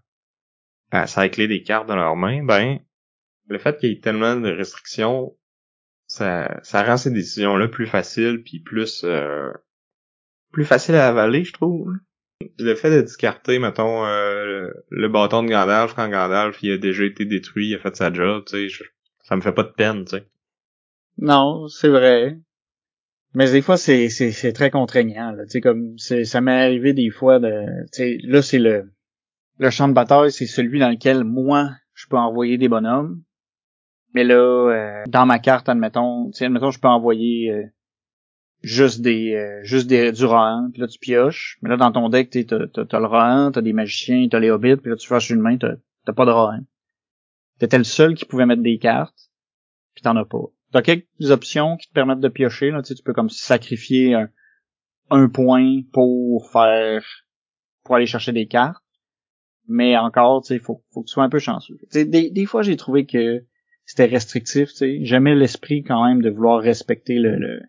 [0.90, 2.80] à cycler des cartes dans leurs mains ben
[3.48, 5.36] le fait qu'il y ait tellement de restrictions
[6.07, 9.52] ça ça rend ces décisions là plus faciles puis plus euh,
[10.52, 11.92] plus facile à avaler je trouve
[12.59, 17.05] le fait de discarter, mettons, euh, le bâton de Gandalf quand Gandalf il a déjà
[17.05, 18.84] été détruit, il a fait sa job, tu sais,
[19.22, 20.26] ça me fait pas de peine, tu sais.
[21.18, 22.39] Non, c'est vrai.
[23.34, 25.45] Mais des fois, c'est, c'est, très contraignant, là.
[25.45, 28.91] Tu sais, comme, c'est, ça m'est arrivé des fois de, tu sais, là, c'est le,
[29.59, 33.22] le champ de bataille, c'est celui dans lequel moi, je peux envoyer des bonhommes.
[34.14, 37.64] Mais là, euh, dans ma carte, admettons, tu sais, admettons, je peux envoyer euh,
[38.62, 41.59] juste des euh, juste des du Rohan, puis là tu pioches.
[41.62, 44.50] Mais là, dans ton deck, t'as, t'as, t'as le Rohan, t'as des magiciens, t'as les
[44.50, 46.61] hobbits, puis là tu fâches une main, t'as, t'as pas de Rohan.
[47.59, 49.30] T'étais le seul qui pouvait mettre des cartes,
[49.94, 50.44] puis t'en as pas.
[50.72, 54.28] T'as quelques options qui te permettent de piocher, là, tu tu peux comme sacrifier un,
[55.11, 57.04] un point pour faire
[57.84, 58.82] pour aller chercher des cartes.
[59.68, 61.76] Mais encore, tu sais, faut, faut que tu sois un peu chanceux.
[61.92, 63.44] Des, des fois, j'ai trouvé que
[63.84, 64.98] c'était restrictif, tu sais.
[65.02, 67.61] J'aimais l'esprit quand même de vouloir respecter le, le,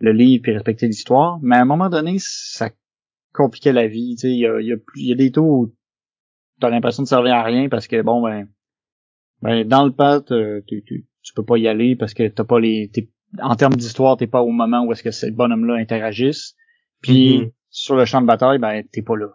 [0.00, 1.38] le livre et respecter l'histoire.
[1.42, 2.70] Mais à un moment donné, ça
[3.32, 4.30] compliquait la vie, tu sais.
[4.30, 5.74] Il y a, y, a, y a des taux où
[6.60, 8.48] t'as l'impression de servir à rien parce que, bon, ben,
[9.42, 12.44] ben dans le pad, euh, tu, tu, tu peux pas y aller parce que t'as
[12.44, 12.90] pas les...
[13.40, 16.56] En termes d'histoire, t'es pas au moment où est-ce que ces bonhommes-là interagissent.
[17.00, 17.52] Puis, mm-hmm.
[17.70, 19.28] sur le champ de bataille, ben, t'es pas là.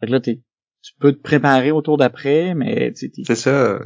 [0.00, 0.40] Fait que là, tu
[0.98, 2.92] peux te préparer au tour d'après, mais...
[2.94, 3.78] C'est ça.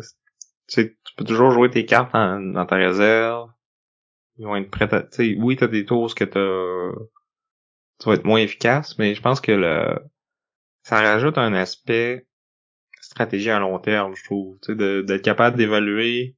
[0.66, 3.50] tu peux toujours jouer tes cartes dans ta réserve.
[4.40, 5.06] Ils vont être prêts à...
[5.38, 6.98] oui, t'as des tours que t'as...
[8.00, 9.98] Tu vas être moins efficace, mais je pense que le...
[10.82, 12.26] Ça rajoute un aspect
[13.02, 14.58] stratégie à long terme, je trouve.
[14.66, 16.36] D'être capable d'évaluer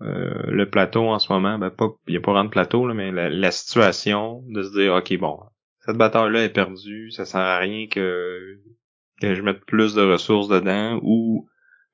[0.00, 1.58] euh, le plateau en ce moment.
[1.58, 1.88] Ben, pas...
[2.06, 4.94] Il n'y a pas vraiment de plateau, là, mais la, la situation, de se dire,
[4.94, 5.40] OK, bon,
[5.80, 8.60] cette bataille-là est perdue, ça sert à rien que
[9.20, 11.46] que je mette plus de ressources dedans ou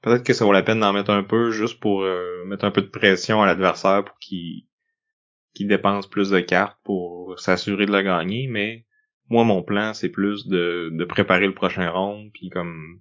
[0.02, 2.70] peut-être que ça vaut la peine d'en mettre un peu juste pour euh, mettre un
[2.70, 4.64] peu de pression à l'adversaire pour qu'il
[5.56, 8.84] qu'il dépense plus de cartes pour s'assurer de la gagner, mais
[9.28, 13.00] moi mon plan c'est plus de, de préparer le prochain round puis comme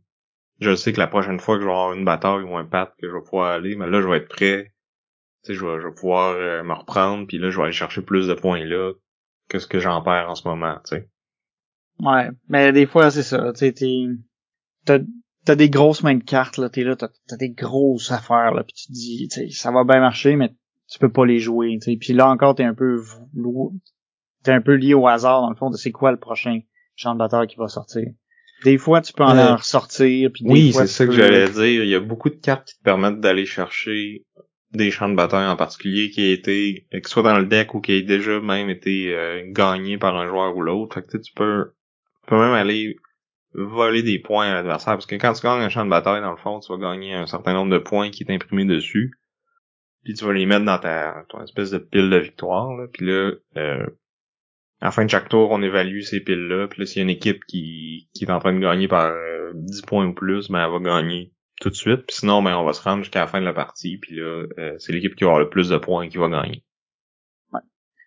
[0.59, 2.93] je sais que la prochaine fois que je vais avoir une bataille ou un pat
[2.99, 4.73] que je vais pouvoir aller, mais là je vais être prêt.
[5.43, 7.73] Tu sais, je vais, je vais pouvoir euh, me reprendre puis là je vais aller
[7.73, 8.93] chercher plus de points là
[9.49, 11.09] que ce que j'en perds en ce moment, tu sais.
[11.99, 13.53] Ouais, mais des fois, c'est ça.
[13.53, 13.73] Tu
[14.85, 14.99] t'as,
[15.45, 18.73] t'as des grosses mains de cartes, là, t'es là, t'as, des grosses affaires, là, puis
[18.73, 20.53] tu te dis, ça va bien marcher, mais
[20.87, 23.01] tu peux pas les jouer, tu Puis là encore, t'es un peu
[24.43, 26.59] t'es un peu lié au hasard, dans le fond, de c'est quoi le prochain
[26.95, 28.07] champ de bataille qui va sortir.
[28.63, 31.83] Des fois, tu peux en, euh, ressortir, puis Oui, c'est ça que j'allais dire.
[31.83, 34.23] Il y a beaucoup de cartes qui te permettent d'aller chercher
[34.71, 37.73] des champs de bataille en particulier qui aient été, que ce soit dans le deck
[37.73, 40.95] ou qui aient déjà même été euh, gagnés par un joueur ou l'autre.
[40.95, 41.73] Fait que tu peux
[42.23, 42.97] tu peux même aller
[43.53, 44.93] voler des points à l'adversaire.
[44.93, 47.13] Parce que quand tu gagnes un champ de bataille, dans le fond, tu vas gagner
[47.13, 49.11] un certain nombre de points qui est imprimé dessus.
[50.05, 52.77] Puis tu vas les mettre dans ta ton espèce de pile de victoire.
[52.77, 52.85] Là.
[52.93, 53.87] Puis là, euh,
[54.79, 56.67] à la fin de chaque tour, on évalue ces piles-là.
[56.67, 59.11] Puis là, s'il y a une équipe qui, qui est en train de gagner par
[59.55, 62.05] 10 euh, points ou plus, ben elle va gagner tout de suite.
[62.05, 63.97] Puis sinon, ben on va se rendre jusqu'à la fin de la partie.
[63.97, 66.63] Puis là, euh, c'est l'équipe qui va avoir le plus de points qui va gagner.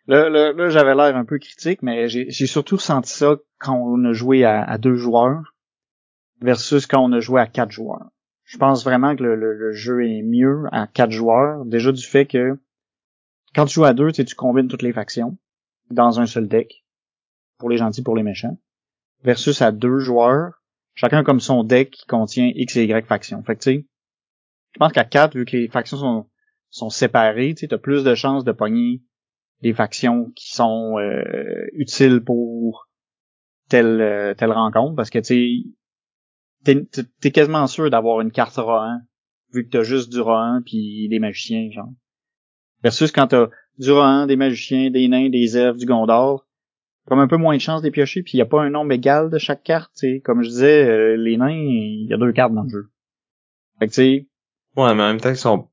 [0.06, 4.02] Là, là, là j'avais l'air un peu critique, mais j'ai surtout ressenti ça quand on
[4.04, 5.54] a joué à, deux joueurs
[6.40, 8.08] versus quand on a joué à quatre joueurs.
[8.48, 12.58] Je pense vraiment que le, jeu est mieux à quatre joueurs, déjà du fait que
[13.54, 15.36] quand tu joues à deux, tu combines toutes les factions
[15.90, 16.82] dans un seul deck,
[17.58, 18.58] pour les gentils, pour les méchants,
[19.22, 20.62] versus à deux joueurs,
[20.94, 23.42] chacun comme son deck qui contient X et Y factions.
[23.42, 23.86] Fait que tu sais,
[24.72, 26.26] je pense qu'à quatre, vu que les factions
[26.70, 29.02] sont, séparées, tu as plus de chances de pogner
[29.60, 32.88] des factions qui sont euh, utiles pour
[33.68, 35.70] telle euh, telle rencontre parce que tu sais
[36.64, 39.00] t'es quasiment sûr d'avoir une carte Rohan
[39.52, 41.92] vu que t'as juste du Rohan puis des magiciens genre.
[42.82, 43.48] Versus quand t'as
[43.78, 46.46] du Rohan, des magiciens, des nains, des elfes, du Gondor
[47.06, 48.92] comme un peu moins de chance des piocher puis il y a pas un nombre
[48.92, 50.20] égal de chaque carte tu sais.
[50.20, 52.90] Comme je disais euh, les nains il y a deux cartes dans le jeu.
[53.78, 54.28] Fait que tu sais
[54.76, 55.68] ouais mais en même temps ils sont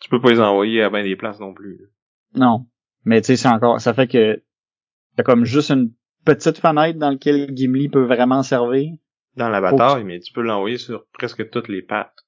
[0.00, 1.92] tu peux pas les envoyer à bien des places non plus
[2.34, 2.66] non.
[3.04, 4.42] Mais tu sais, c'est encore, ça fait que
[5.16, 5.92] t'as comme juste une
[6.24, 8.92] petite fenêtre dans laquelle Gimli peut vraiment servir.
[9.36, 12.26] Dans la bataille, mais tu peux l'envoyer sur presque toutes les pattes.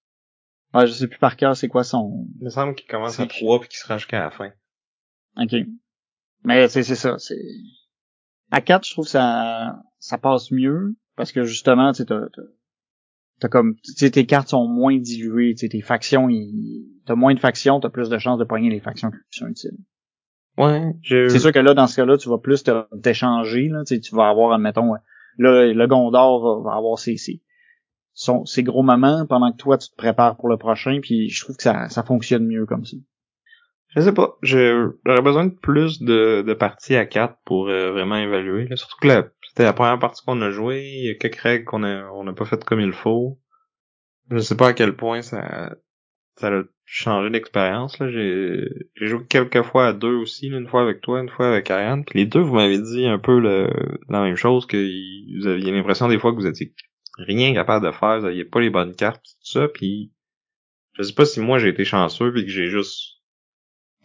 [0.72, 2.26] Ouais, je sais plus par cœur c'est quoi son...
[2.40, 4.50] Il me semble qu'il commence à 3 puis qu'il se rend jusqu'à la fin.
[5.36, 5.55] Ok.
[6.44, 7.38] Mais c'est c'est ça, c'est...
[8.50, 12.20] À 4, je trouve que ça, ça passe mieux, parce que justement, tu sais, t'as,
[13.40, 16.28] t'as comme, tu sais, tes cartes sont moins diluées, tu sais, tes factions,
[17.07, 19.78] t'as moins de factions, t'as plus de chances de poigner les factions qui sont utiles.
[20.57, 22.62] Ouais, C'est sûr que là, dans ce cas-là, tu vas plus
[23.02, 24.94] t'échanger, là, tu, tu vas avoir, admettons,
[25.39, 27.41] là, le Gondor va, avoir ses, ses,
[28.14, 31.57] ses gros moments pendant que toi, tu te prépares pour le prochain, puis je trouve
[31.57, 32.97] que ça, ça fonctionne mieux comme ça.
[33.95, 38.68] Je sais pas, j'aurais besoin de plus de, parties à quatre pour euh, vraiment évaluer.
[38.74, 39.09] Surtout que
[39.49, 42.24] c'était la première partie qu'on a jouée, il y a quelques règles qu'on a, on
[42.24, 43.39] n'a pas faites comme il faut.
[44.30, 45.76] Je sais pas à quel point ça,
[46.37, 47.99] ça a changé d'expérience.
[47.99, 48.11] Là.
[48.11, 52.05] J'ai, joué quelques fois à deux aussi, une fois avec toi, une fois avec Ariane.
[52.05, 54.76] Puis les deux, vous m'avez dit un peu la même chose, que
[55.39, 56.74] vous aviez l'impression des fois que vous étiez
[57.18, 60.12] rien capable de faire, vous aviez pas les bonnes cartes, tout ça, puis
[60.95, 63.20] Je sais pas si moi j'ai été chanceux puis que j'ai juste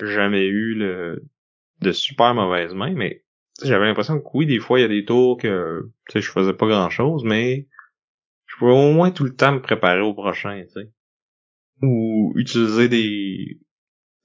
[0.01, 0.75] jamais eu
[1.81, 3.23] de super mauvaises mains, mais
[3.63, 6.67] j'avais l'impression que oui, des fois il y a des tours que je faisais pas
[6.67, 7.67] grand chose, mais
[8.45, 10.91] je pouvais au moins tout le temps me préparer au prochain, tu sais.
[11.81, 13.59] Ou utiliser des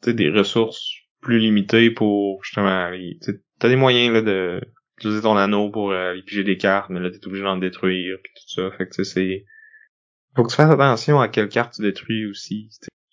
[0.07, 2.91] des ressources plus limitées pour justement.
[3.59, 4.61] T'as des moyens là de
[4.99, 8.33] utiliser ton anneau pour euh, piger des cartes, mais là t'es obligé d'en détruire puis
[8.35, 8.71] tout ça.
[8.77, 9.45] Fait que c'est.
[10.37, 12.69] Faut que tu fasses attention à quelle carte tu détruis aussi.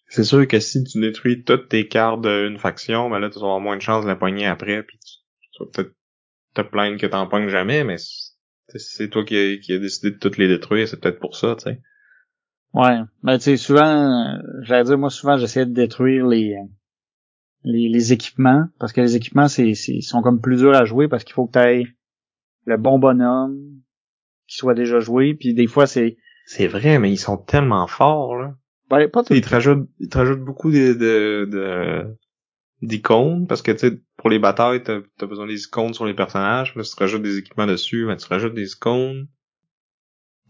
[0.07, 3.59] C'est sûr que si tu détruis toutes tes cartes d'une faction, ben là tu auras
[3.59, 5.93] moins de chances de la pogner après, puis tu, vas peut-être
[6.53, 7.95] te plaindre que t'en pognes jamais, mais
[8.75, 11.63] c'est toi qui qui a décidé de toutes les détruire, c'est peut-être pour ça, tu
[11.63, 11.81] sais.
[12.73, 16.55] Ouais, mais tu sais, souvent, j'allais dire, moi souvent j'essaie de détruire les,
[17.63, 21.07] les, les équipements, parce que les équipements, c'est, c'est sont comme plus durs à jouer
[21.07, 21.87] parce qu'il faut que tu aies
[22.65, 23.81] le bon bonhomme
[24.47, 26.17] qui soit déjà joué, puis des fois c'est...
[26.45, 28.55] C'est vrai, mais ils sont tellement forts, là.
[28.89, 32.17] Ben, pas tout ils, te rajoutent, ils te rajoutent beaucoup de, de, de
[32.81, 36.13] d'icônes, parce que, tu sais, pour les batailles, t'as as besoin des icônes sur les
[36.13, 39.27] personnages, là, si tu rajoutes des équipements dessus, ben, tu rajoutes des icônes.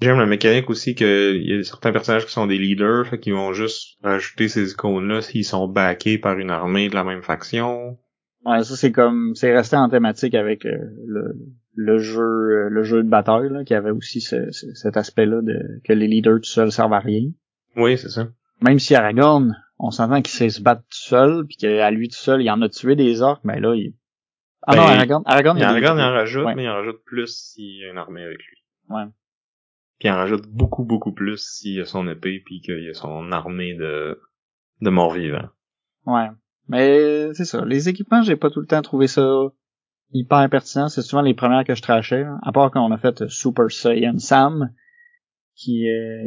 [0.01, 3.33] J'aime la mécanique aussi qu'il y a certains personnages qui sont des leaders, fait qu'ils
[3.33, 7.97] vont juste rajouter ces icônes-là s'ils sont backés par une armée de la même faction.
[8.43, 10.75] Ouais, ça c'est comme c'est resté en thématique avec euh,
[11.05, 11.35] le,
[11.75, 15.59] le jeu euh, le jeu de bataille là, qui avait aussi ce, cet aspect-là de
[15.83, 17.29] que les leaders tout seuls servent à rien.
[17.75, 18.27] Oui, c'est ça.
[18.61, 22.15] Même si Aragorn, on s'entend qu'il sait se battre tout seul, puis qu'à lui tout
[22.17, 23.93] seul, il en a tué des orques, mais là il
[24.63, 26.55] Ah non, Ben, Aragorn, Aragorn, Il, Aragorn, il en rajoute, Ouais.
[26.55, 28.57] mais il en rajoute plus s'il y a une armée avec lui.
[28.89, 29.03] Ouais.
[30.01, 32.89] Puis il en rajoute beaucoup, beaucoup plus s'il y a son épée puis qu'il y
[32.89, 34.19] a son armée de,
[34.81, 35.49] de morts vivants.
[36.07, 36.25] Ouais.
[36.67, 37.63] Mais c'est ça.
[37.65, 39.23] Les équipements, j'ai pas tout le temps trouvé ça
[40.11, 40.89] hyper pertinent.
[40.89, 42.23] C'est souvent les premières que je trachais.
[42.23, 42.39] hein.
[42.41, 44.71] À part quand on a fait euh, Super Saiyan Sam,
[45.53, 46.23] qui est...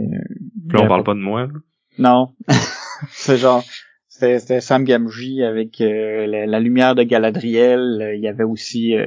[0.68, 1.47] Puis là, on parle pas de moi.
[1.49, 1.53] là.
[1.99, 2.29] Non.
[3.11, 3.64] c'est genre...
[4.07, 7.81] C'était c'était Sam Gamgee avec euh, la, la lumière de Galadriel.
[8.01, 9.05] Euh, Il y avait aussi euh,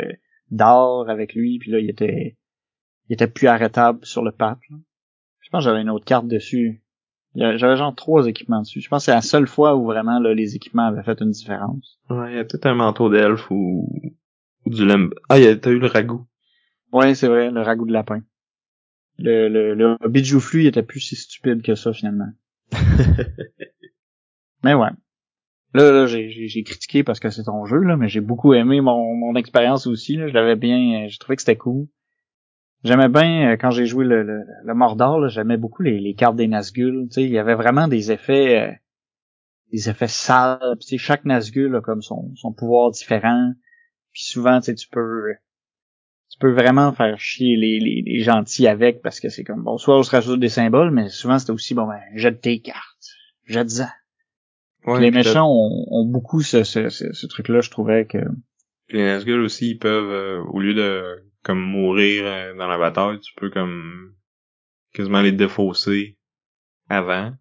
[0.52, 1.58] Dar avec lui.
[1.60, 2.36] Puis là, il était...
[3.10, 4.58] Il était plus arrêtable sur le là.
[5.42, 6.84] Je pense que j'avais une autre carte dessus.
[7.36, 8.82] J'avais genre trois équipements dessus.
[8.82, 11.32] Je pense que c'est la seule fois où vraiment là, les équipements avaient fait une
[11.32, 12.00] différence.
[12.10, 13.90] Ouais, il y a peut-être un manteau d'elfe ou,
[14.66, 15.14] ou du limbe.
[15.30, 16.26] Ah, il y a- t'as eu le ragoût.
[16.92, 18.22] Ouais, c'est vrai, le ragoût de lapin.
[19.20, 22.30] Le, le, le hobbit joufflu, il était plus si stupide que ça, finalement.
[24.64, 24.90] Mais ouais.
[25.74, 28.54] Là, là j'ai, j'ai, j'ai critiqué parce que c'est ton jeu, là, mais j'ai beaucoup
[28.54, 30.28] aimé mon, mon expérience aussi, là.
[30.28, 31.88] Je l'avais bien, euh, j'ai trouvé que c'était cool.
[32.84, 36.14] J'aimais bien, euh, quand j'ai joué le, le, le Mordor, là, j'aimais beaucoup les, les
[36.14, 37.08] cartes des Nazgûl.
[37.08, 38.72] Tu sais, il y avait vraiment des effets, euh,
[39.72, 40.78] des effets sales.
[40.86, 43.52] Puis, chaque Nazgûl a comme son, son pouvoir différent.
[44.12, 45.34] Puis souvent, tu sais, tu peux,
[46.30, 49.78] tu peux vraiment faire chier les, les, les gentils avec parce que c'est comme bon
[49.78, 53.08] soit on se rajoute des symboles mais souvent c'était aussi bon ben jette tes cartes
[53.46, 53.88] jette-en
[54.86, 58.18] Ouais, les méchants ont, ont beaucoup ce, ce, ce, ce truc là je trouvais que
[58.88, 62.78] puis les Nazgûl aussi, ils peuvent, euh, au lieu de comme mourir euh, dans la
[62.78, 64.14] bataille, tu peux comme
[64.94, 66.18] quasiment les défausser
[66.90, 67.34] avant.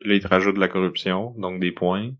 [0.00, 2.10] Puis là, ils te rajoutent de la corruption, donc des points.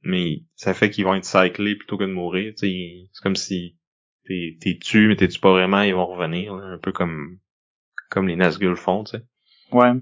[0.00, 2.54] Mais ça fait qu'ils vont être cyclés plutôt que de mourir.
[2.56, 3.76] Tu sais, c'est comme si
[4.24, 6.54] t'es t'es tué, mais t'es tu pas vraiment, ils vont revenir.
[6.56, 7.38] là, un peu comme
[8.08, 9.24] comme les Nazgûl font, tu sais.
[9.72, 9.92] ouais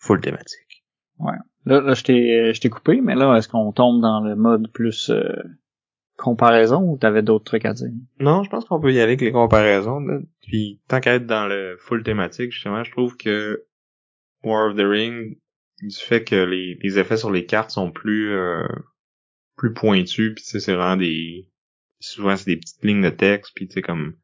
[0.00, 0.84] Full thématique.
[1.66, 4.72] là, là je t'ai je t'ai coupé mais là est-ce qu'on tombe dans le mode
[4.72, 5.30] plus euh,
[6.22, 7.90] comparaison ou t'avais d'autres trucs à dire?
[8.20, 10.00] Non, je pense qu'on peut y aller avec les comparaisons.
[10.00, 10.20] là.
[10.42, 13.64] Puis tant qu'à être dans le full thématique, justement, je trouve que
[14.44, 15.38] War of the Ring,
[15.82, 18.66] du fait que les, effets sur les cartes sont plus euh,
[19.56, 21.48] plus pointus, puis c'est vraiment des
[22.00, 24.16] souvent c'est des petites lignes de texte, puis tu sais comme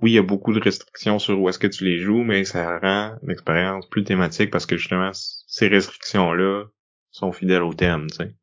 [0.00, 2.44] oui, il y a beaucoup de restrictions sur où est-ce que tu les joues, mais
[2.44, 6.66] ça rend l'expérience plus thématique parce que justement ces restrictions-là
[7.10, 8.34] sont fidèles au thème, tu sais.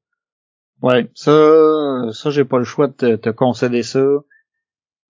[0.82, 1.32] Ouais ça
[2.12, 4.04] ça j'ai pas le choix de te, te concéder ça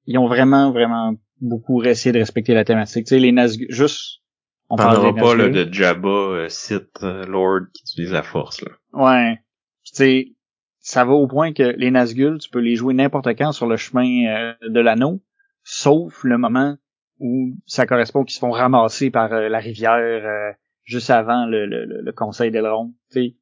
[0.05, 4.21] ils ont vraiment vraiment beaucoup essayé de respecter la thématique tu sais les Nazgûl juste
[4.69, 8.23] on On parle parlera pas là, de Jabba, euh, Sith euh, Lord qui utilise la
[8.23, 8.71] force là.
[8.93, 9.35] Ouais.
[9.83, 10.27] Tu sais,
[10.79, 13.77] ça va au point que les Nazgûl, tu peux les jouer n'importe quand sur le
[13.77, 15.21] chemin euh, de l'anneau,
[15.63, 16.77] sauf le moment
[17.19, 20.51] où ça correspond qu'ils se font ramasser par euh, la rivière euh,
[20.83, 22.95] juste avant le, le, le- le conseil d'Elrond.
[23.11, 23.35] Tu sais,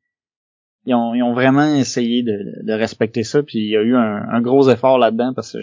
[0.85, 3.95] ils ont, ils ont vraiment essayé de, de respecter ça, puis il y a eu
[3.95, 5.61] un, un gros effort là-dedans parce que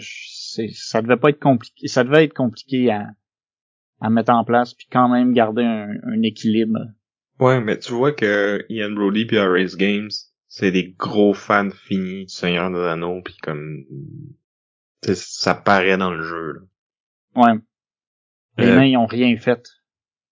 [0.71, 3.07] ça devait pas être compliqué, ça devait être compliqué à,
[3.99, 6.79] à mettre en place, puis quand même garder un, un équilibre.
[7.39, 10.09] Ouais, mais tu vois que Ian Brody puis Race Games,
[10.47, 13.83] c'est des gros fans finis du Seigneur des Anneaux, puis comme
[15.03, 16.53] ça paraît dans le jeu.
[16.53, 16.61] Là.
[17.35, 17.59] Ouais.
[18.57, 19.67] Les Euh, nains, ils ont rien fait.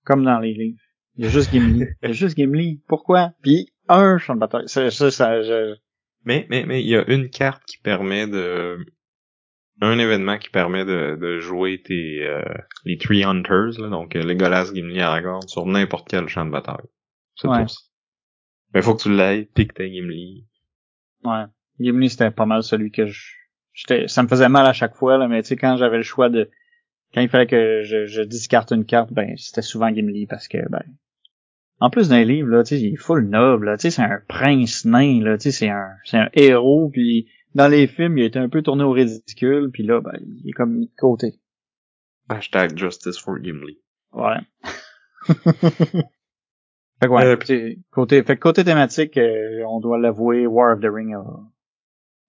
[0.05, 0.79] Comme dans les livres.
[1.17, 1.85] Il y a juste Gimli.
[2.03, 2.83] Il y a juste Gimli.
[2.89, 3.33] Pourquoi?
[3.43, 4.69] Puis, un champ de bataille.
[4.69, 5.75] Ça, ça, ça je...
[6.25, 8.79] Mais, mais, mais, il y a une carte qui permet de,
[9.81, 12.43] un événement qui permet de, de jouer tes, euh,
[12.85, 16.87] les Three Hunters, là, donc euh, Legolas, Gimli, Aragorn, sur n'importe quel champ de bataille.
[17.35, 17.65] C'est Ouais.
[17.67, 17.73] tout.
[18.75, 20.47] Mais faut que tu l'ailles, pique ta Gimli.
[21.25, 21.45] Ouais.
[21.81, 23.33] Gimli, c'était pas mal celui que je,
[23.73, 26.03] j'étais, ça me faisait mal à chaque fois, là, mais tu sais, quand j'avais le
[26.05, 26.49] choix de,
[27.13, 30.59] quand il fallait que je, je discarte une carte, ben, c'était souvent Gimli parce que,
[30.69, 30.85] ben,
[31.83, 34.03] en plus d'un livre, là, tu sais, il est full noble, là, tu sais, c'est
[34.03, 37.27] un prince nain, là, tu sais, c'est un, c'est un héros, puis
[37.57, 40.49] dans les films, il a été un peu tourné au ridicule, puis là, ben, il
[40.49, 41.41] est comme mis de côté.
[42.29, 43.81] Hashtag Justice for Gimli.
[44.13, 44.39] Ouais.
[45.25, 46.05] fait
[47.01, 50.75] que ouais, Euh, tu sais, côté, fait que côté thématique, euh, on doit l'avouer, War
[50.75, 51.25] of the Ring a,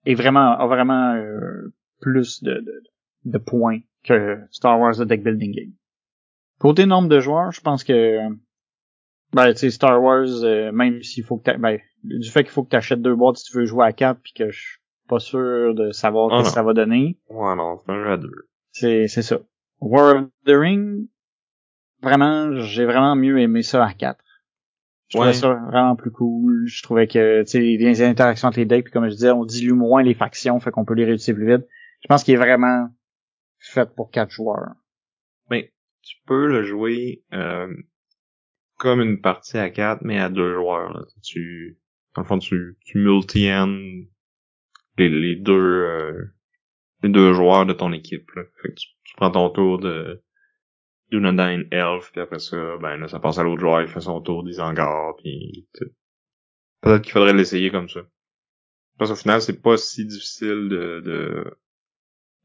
[0.08, 2.84] est vraiment, a vraiment euh, plus de, de,
[3.26, 5.74] de points que Star Wars The Deck Building Game.
[6.58, 8.20] Côté nombre de joueurs, je pense que
[9.34, 12.64] ben, tu sais, Star Wars, euh, même s'il faut que ben, du fait qu'il faut
[12.64, 14.78] que tu achètes deux boîtes si tu veux jouer à quatre puis que je suis
[15.08, 18.12] pas sûr de savoir Ah ce que ça va donner, Ouais, non, c'est un jeu
[18.12, 18.48] à deux.
[18.72, 19.40] c'est, c'est ça.
[19.82, 21.08] War of the Ring,
[22.02, 24.18] vraiment, j'ai vraiment mieux aimé ça à 4.
[25.10, 26.64] Je trouvais ça vraiment plus cool.
[26.66, 29.46] Je trouvais que, tu sais, les interactions entre les decks, puis comme je disais, on
[29.46, 31.68] dilue moins les factions, fait qu'on peut les réutiliser plus vite.
[32.02, 32.88] Je pense qu'il est vraiment
[33.60, 34.72] fait pour quatre joueurs.
[35.52, 35.72] Mais
[36.02, 37.68] tu peux le jouer euh,
[38.84, 40.94] comme une partie à quatre, mais à deux joueurs.
[40.94, 41.06] Là.
[41.24, 41.80] Tu,
[42.16, 43.74] dans le fond, tu, tu multi-end
[44.98, 46.26] les, les deux euh,
[47.02, 48.30] les deux joueurs de ton équipe.
[48.36, 48.44] Là.
[48.62, 50.22] Fait que tu, tu prends ton tour de
[51.12, 54.20] Dunedain Elf, puis après ça, ben là, ça passe à l'autre joueur, il fait son
[54.22, 55.92] tour d'Isengard, puis tu sais.
[56.82, 58.02] peut-être qu'il faudrait l'essayer comme ça.
[58.98, 61.58] Parce qu'au final, c'est pas si difficile de, de,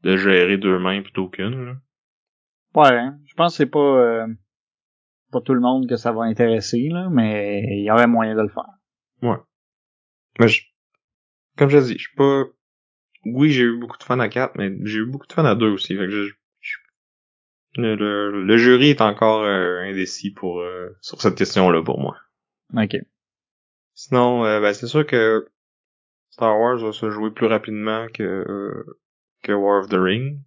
[0.03, 1.79] de gérer deux mains plutôt qu'une.
[2.75, 3.19] Ouais, hein.
[3.25, 4.27] je pense que c'est pas, euh,
[5.31, 8.41] pas tout le monde que ça va intéresser, là, mais il y aurait moyen de
[8.41, 8.69] le faire.
[10.39, 10.63] Mais je,
[11.57, 12.43] comme je dis, je suis pas,
[13.25, 15.55] oui, j'ai eu beaucoup de fun à 4, mais j'ai eu beaucoup de fun à
[15.55, 15.95] 2 aussi.
[15.95, 16.77] Fait que je, je-
[17.75, 22.17] le, le, le jury est encore euh, indécis pour euh, sur cette question-là pour moi.
[22.75, 22.97] Ok.
[23.93, 25.47] Sinon, euh, ben, c'est sûr que
[26.29, 28.97] Star Wars va se jouer plus rapidement que euh,
[29.43, 30.39] que War of the Ring.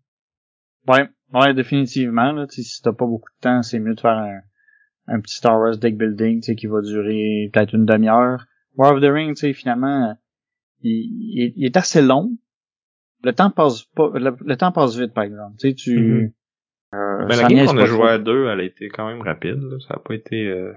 [0.89, 2.33] Ouais, ouais, définitivement.
[2.33, 4.41] Là, si t'as pas beaucoup de temps, c'est mieux de faire un,
[5.07, 8.47] un petit Star Wars deck building tu sais, qui va durer peut-être une demi-heure.
[8.77, 10.17] War of the Ring, tu sais, finalement,
[10.81, 12.37] il, il- il est assez long.
[13.25, 15.57] Le temps passe pas, le, le temps passe vite, par exemple.
[15.59, 16.33] Tu sais, tu,
[16.95, 19.61] euh, Ben, la game qu'on a joué à deux, elle a été quand même rapide.
[19.61, 19.79] là.
[19.87, 20.73] Ça a pas été euh,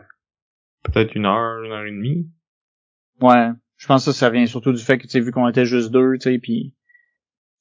[0.83, 2.29] peut-être une heure, une heure et demie.
[3.21, 5.47] Ouais, je pense que ça, ça vient surtout du fait que tu sais, vu qu'on
[5.47, 6.75] était juste deux, tu sais, puis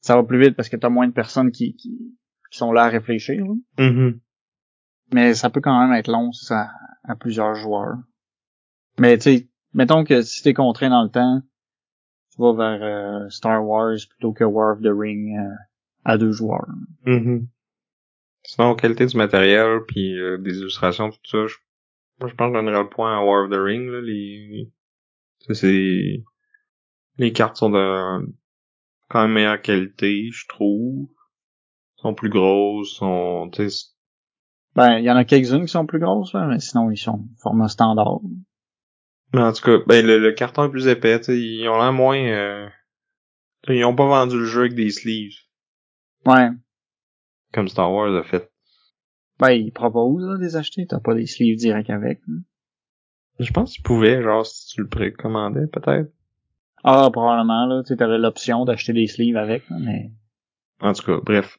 [0.01, 2.15] ça va plus vite parce que t'as moins de personnes qui, qui,
[2.51, 3.43] qui sont là à réfléchir.
[3.45, 3.85] là.
[3.91, 4.21] Mhm.
[5.13, 6.71] Mais ça peut quand même être long, ça,
[7.05, 7.97] à plusieurs joueurs.
[8.99, 11.43] Mais tu sais, mettons que si t'es contraint dans le temps,
[12.33, 15.55] tu vas vers euh, Star Wars plutôt que War of the Ring euh,
[16.05, 16.67] à deux joueurs.
[17.05, 17.49] Mhm.
[18.45, 21.57] Sinon, qualité du matériel, puis euh, des illustrations, tout ça, je,
[22.21, 24.71] moi, je pense que je donnerais le point à War of the Ring, là, les,
[25.51, 26.25] c'est,
[27.19, 28.35] les cartes sont de
[29.09, 31.09] quand même meilleure qualité, je trouve.
[31.97, 33.94] sont plus grosses, sont, tu sais,
[34.77, 37.25] Ben, il y en a quelques-unes qui sont plus grosses, là, mais sinon ils sont
[37.41, 38.21] format standard.
[39.33, 42.19] mais en tout cas, ben, le, le carton est plus épais, ils ont l'air moins,
[42.19, 42.69] euh,
[43.69, 45.37] ils ont pas vendu le jeu avec des sleeves,
[46.27, 46.49] Ouais.
[47.53, 48.51] comme Star Wars a fait.
[49.39, 52.21] Ben, ils proposent là, des acheter, t'as pas des sleeves directs avec.
[52.27, 52.35] là.
[53.41, 56.13] Je pense qu'ils pouvaient, genre, si tu le précommandais, peut-être.
[56.85, 60.13] Ah, probablement, là, tu sais, t'avais l'option d'acheter des sleeves avec, là, mais...
[60.81, 61.59] En tout cas, bref.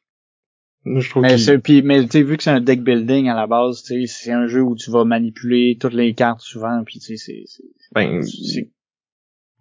[0.86, 3.34] Je trouve Mais c'est, puis, mais tu sais, vu que c'est un deck building à
[3.36, 6.84] la base, tu sais, c'est un jeu où tu vas manipuler toutes les cartes souvent,
[6.86, 7.64] puis tu sais, c'est, c'est,
[7.94, 8.22] ben,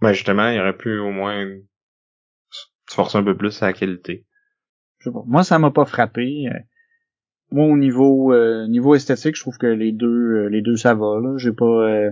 [0.03, 1.47] Ben justement, il aurait pu au moins
[2.51, 4.27] se forcer un peu plus à la qualité.
[4.99, 5.23] je sais pas.
[5.27, 6.45] Moi, ça m'a pas frappé.
[6.47, 6.59] Euh,
[7.51, 10.07] Moi, au niveau, euh, niveau esthétique, je trouve que les deux,
[10.45, 11.39] euh, les deux, ça va, là.
[11.39, 12.11] J'ai pas, euh,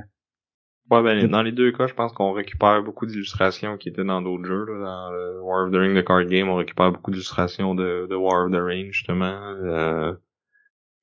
[0.90, 4.20] Ouais, ben dans les deux cas, je pense qu'on récupère beaucoup d'illustrations qui étaient dans
[4.20, 4.66] d'autres jeux.
[4.66, 4.84] Là.
[4.84, 8.14] Dans le War of the Ring, the card game, on récupère beaucoup d'illustrations de, de
[8.14, 9.40] War of the Ring, justement.
[9.64, 10.12] Euh,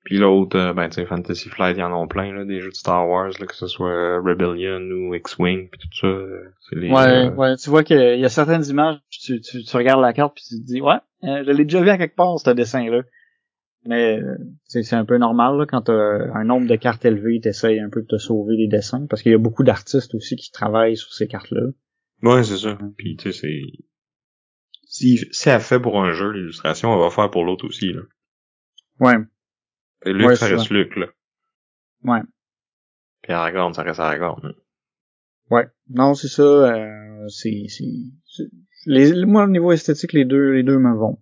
[0.04, 2.60] puis l'autre, euh, ben tu sais, Fantasy Flight, il y en a plein, là, des
[2.60, 6.08] jeux de Star Wars, là, que ce soit Rebellion ou X-Wing, puis tout ça.
[6.08, 9.64] euh, C'est les, ouais, euh, ouais, tu vois qu'il y a certaines images, tu, tu,
[9.64, 11.98] tu regardes la carte puis tu te dis, ouais, euh, je l'ai déjà vu à
[11.98, 13.02] quelque part, ce dessin-là.
[13.86, 17.80] Mais, euh, c'est un peu normal, là, quand t'as un nombre de cartes élevé, t'essayes
[17.80, 20.52] un peu de te sauver les dessins, parce qu'il y a beaucoup d'artistes aussi qui
[20.52, 21.62] travaillent sur ces cartes-là.
[22.22, 22.78] Ouais, c'est ça.
[22.98, 23.62] Puis tu sais, c'est...
[24.86, 28.02] Si, si elle fait pour un jeu, l'illustration, elle va faire pour l'autre aussi, là.
[29.00, 29.16] Ouais,
[30.06, 31.06] Et Luc, Ouais, ça reste Luc, là.
[32.04, 32.22] ouais.
[33.22, 34.42] Puis Aragorn, ça reste Aragorn.
[34.44, 34.52] là.
[35.52, 35.68] Ouais.
[35.90, 36.44] Non, c'est ça.
[36.44, 37.86] Euh, c'est, c'est,
[38.86, 41.20] les, moi, au niveau esthétique, les deux, les deux me vont.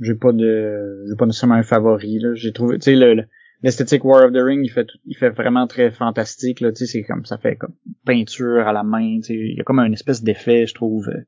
[0.00, 2.34] J'ai pas de, j'ai pas nécessairement un favori, là.
[2.34, 3.24] J'ai trouvé, tu sais, le,
[3.62, 6.70] l'esthétique War of the Ring, il fait, il fait vraiment très fantastique, là.
[6.72, 7.74] Tu sais, c'est comme, ça fait comme
[8.04, 9.34] peinture à la main, tu sais.
[9.34, 11.26] Il y a comme un espèce d'effet, je trouve, euh,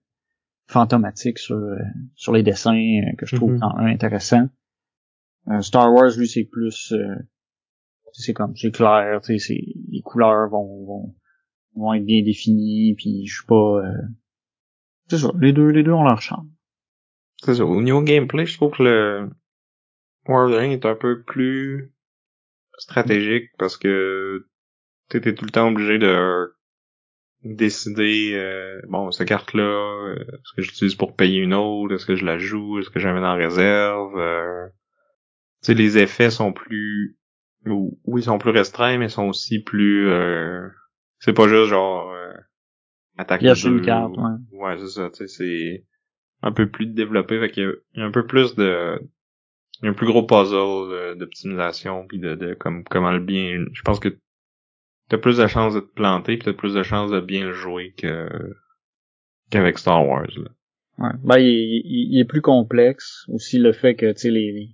[0.68, 1.76] fantomatique sur, euh,
[2.14, 4.48] sur les dessins euh, que je trouve quand même intéressant.
[5.62, 6.94] Star Wars, lui, c'est plus,
[8.12, 11.14] c'est comme, c'est clair, tu sais, c'est, les couleurs vont, vont,
[11.74, 13.82] vont être bien définies, puis je suis pas,
[15.08, 16.50] c'est ça, les deux, les deux ont leur charme.
[17.44, 17.64] C'est ça.
[17.64, 19.30] Au niveau gameplay, je trouve que le
[20.26, 21.92] War of the Ring est un peu plus
[22.78, 24.46] stratégique parce que
[25.08, 26.54] t'étais tout le temps obligé de
[27.42, 32.06] décider euh, bon cette carte là est-ce que je l'utilise pour payer une autre est-ce
[32.06, 34.66] que je la joue est-ce que mets en réserve euh...
[35.62, 37.18] tu sais les effets sont plus
[37.66, 40.68] ou- oui ils sont plus restreints mais sont aussi plus euh...
[41.18, 42.32] c'est pas juste genre euh,
[43.18, 44.32] attaque une carte, ou- ouais.
[44.52, 45.86] ouais c'est ça tu sais c'est
[46.42, 49.00] un peu plus développé fait qu'il y a- un peu plus de
[49.82, 53.64] il y a un plus gros puzzle d'optimisation puis de, de comme comment le bien
[53.72, 54.16] je pense que
[55.08, 57.52] t'as plus de chances de te planter puis t'as plus de chances de bien le
[57.52, 58.28] jouer que
[59.50, 60.50] qu'avec Star Wars là.
[60.98, 61.12] Ouais.
[61.24, 63.24] Ben, il, il- il est plus complexe.
[63.28, 64.68] Aussi, le fait que, tu sais, les,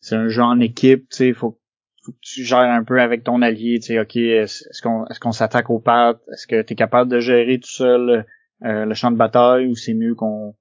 [0.00, 1.58] c'est un jeu en équipe, tu sais, faut,
[2.04, 5.20] faut que tu gères un peu avec ton allié, tu sais, ok, est-ce qu'on, est-ce
[5.20, 6.20] qu'on s'attaque aux pattes?
[6.32, 8.26] Est-ce que t'es capable de gérer tout seul
[8.64, 10.54] euh, le champ de bataille ou c'est mieux qu'on,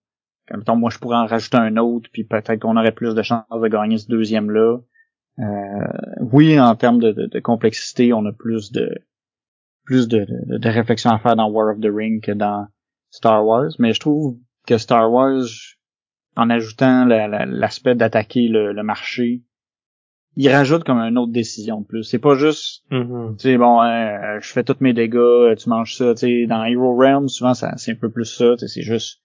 [0.57, 3.43] mettons, moi je pourrais en rajouter un autre puis peut-être qu'on aurait plus de chances
[3.51, 4.77] de gagner ce deuxième-là.
[5.39, 5.43] Euh,
[6.31, 8.89] oui, en termes de, de- de complexité, on a plus de,
[9.85, 12.67] plus de, de, de réflexion à faire dans War of the Ring que dans
[13.09, 14.37] Star Wars, mais je trouve
[14.67, 15.43] que Star Wars,
[16.35, 19.43] en ajoutant la- la- l'aspect d'attaquer le, le marché,
[20.35, 22.03] il rajoute comme une autre décision de plus.
[22.03, 22.83] C'est pas juste,
[23.37, 26.45] tu sais, bon, hein, euh, je fais tous mes dégâts, tu manges ça, tu sais,
[26.47, 29.19] dans Hero Realm, souvent, c'est un peu plus ça, tu sais, c'est juste,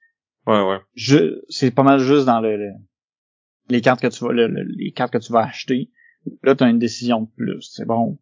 [0.49, 2.73] ouais ouais je, c'est pas mal juste dans le, le-
[3.69, 5.91] les cartes que tu vas, le- le- les cartes que tu vas acheter.
[6.43, 7.71] Là, t'as une décision de plus.
[7.73, 8.19] C'est bon.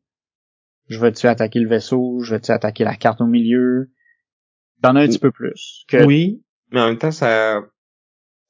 [0.88, 2.20] Je vais-tu attaquer le vaisseau?
[2.22, 3.90] Je vais-tu attaquer la carte au milieu?
[4.82, 5.84] T'en as un petit peu plus.
[5.88, 7.62] Que, oui mais en même temps ça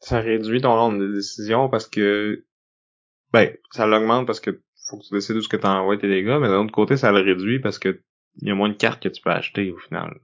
[0.00, 2.44] ça réduit ton nombre de décisions parce que
[3.32, 6.38] ben ça l'augmente parce que faut que tu décides où ce que t'envoies tes dégâts
[6.40, 8.02] mais d'un autre côté ça le réduit parce que
[8.40, 10.18] il y a moins de cartes que tu peux acheter au final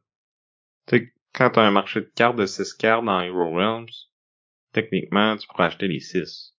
[0.87, 3.89] tu sais quand t'as un marché de cartes de 6 cartes dans Hero Realms
[4.73, 6.51] techniquement tu pourrais acheter les 6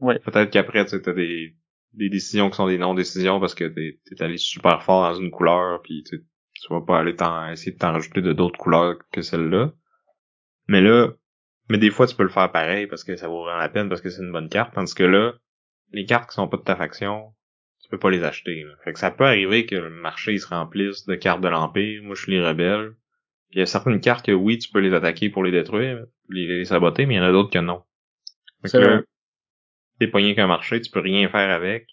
[0.00, 0.18] Ouais.
[0.18, 1.54] peut-être qu'après tu des
[1.92, 5.30] des décisions qui sont des non-décisions parce que t'es es allé super fort dans une
[5.30, 6.24] couleur puis tu
[6.54, 9.72] tu vas pas aller t'en essayer de t'en rajouter de d'autres couleurs que celle-là.
[10.68, 11.08] Mais là
[11.68, 13.88] mais des fois tu peux le faire pareil parce que ça vaut vraiment la peine
[13.88, 14.74] parce que c'est une bonne carte.
[14.74, 15.34] Tandis que là
[15.92, 17.34] les cartes qui sont pas de ta faction
[17.82, 18.72] tu peux pas les acheter là.
[18.84, 22.02] fait que ça peut arriver que le marché il se remplisse de cartes de l'empire.
[22.04, 22.94] Moi je suis les rebelles
[23.52, 26.46] il y a certaines cartes que oui tu peux les attaquer pour les détruire les,
[26.46, 27.82] les saboter mais il y en a d'autres que non
[28.64, 29.04] C'est là vrai.
[29.98, 31.88] t'es pogné qu'un marché tu peux rien faire avec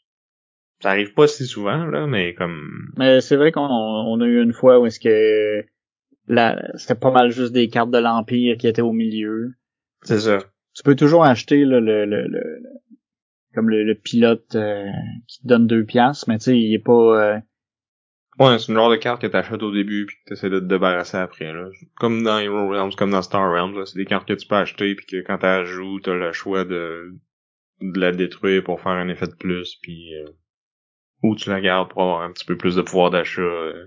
[0.81, 4.41] ça arrive pas si souvent là mais comme Mais c'est vrai qu'on on a eu
[4.41, 5.65] une fois où est-ce que
[6.27, 9.53] la, c'était pas mal juste des cartes de l'Empire qui étaient au milieu.
[10.03, 10.39] c'est ça
[10.75, 12.63] Tu peux toujours acheter là, le, le, le, le-
[13.53, 14.85] comme le, le pilote euh,
[15.27, 16.93] qui te donne deux piastres, mais tu sais, il est pas
[17.35, 17.39] euh,
[18.39, 20.65] Ouais, c'est une genre de carte que t'achètes au début puis que t'essaies de te
[20.65, 21.69] débarrasser après, là.
[21.95, 23.85] Comme dans Hero Realms, comme dans Star Realms.
[23.85, 26.63] C'est des cartes que tu peux acheter puis que quand t'as joues, t'as le choix
[26.63, 27.15] de,
[27.81, 30.27] de la détruire pour faire un effet de plus puis euh,
[31.23, 33.85] ou tu la gardes pour avoir un petit peu plus de pouvoir d'achat euh,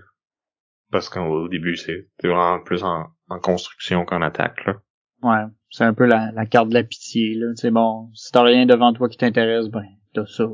[0.91, 4.81] parce qu'au début, c'est vraiment plus en, en construction qu'en attaque, là.
[5.23, 7.55] Ouais, c'est un peu la, la carte de la pitié, là.
[7.55, 10.49] Sais, bon, si t'as rien devant toi qui t'intéresse, ben, t'as ça.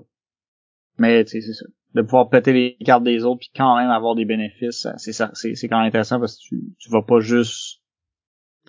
[0.99, 1.65] Mais, tu sais, c'est ça.
[1.97, 5.13] De pouvoir péter les cartes des autres puis quand même avoir des bénéfices, ça, c'est
[5.13, 7.81] ça, c'est, c'est quand même intéressant parce que tu, tu vas pas juste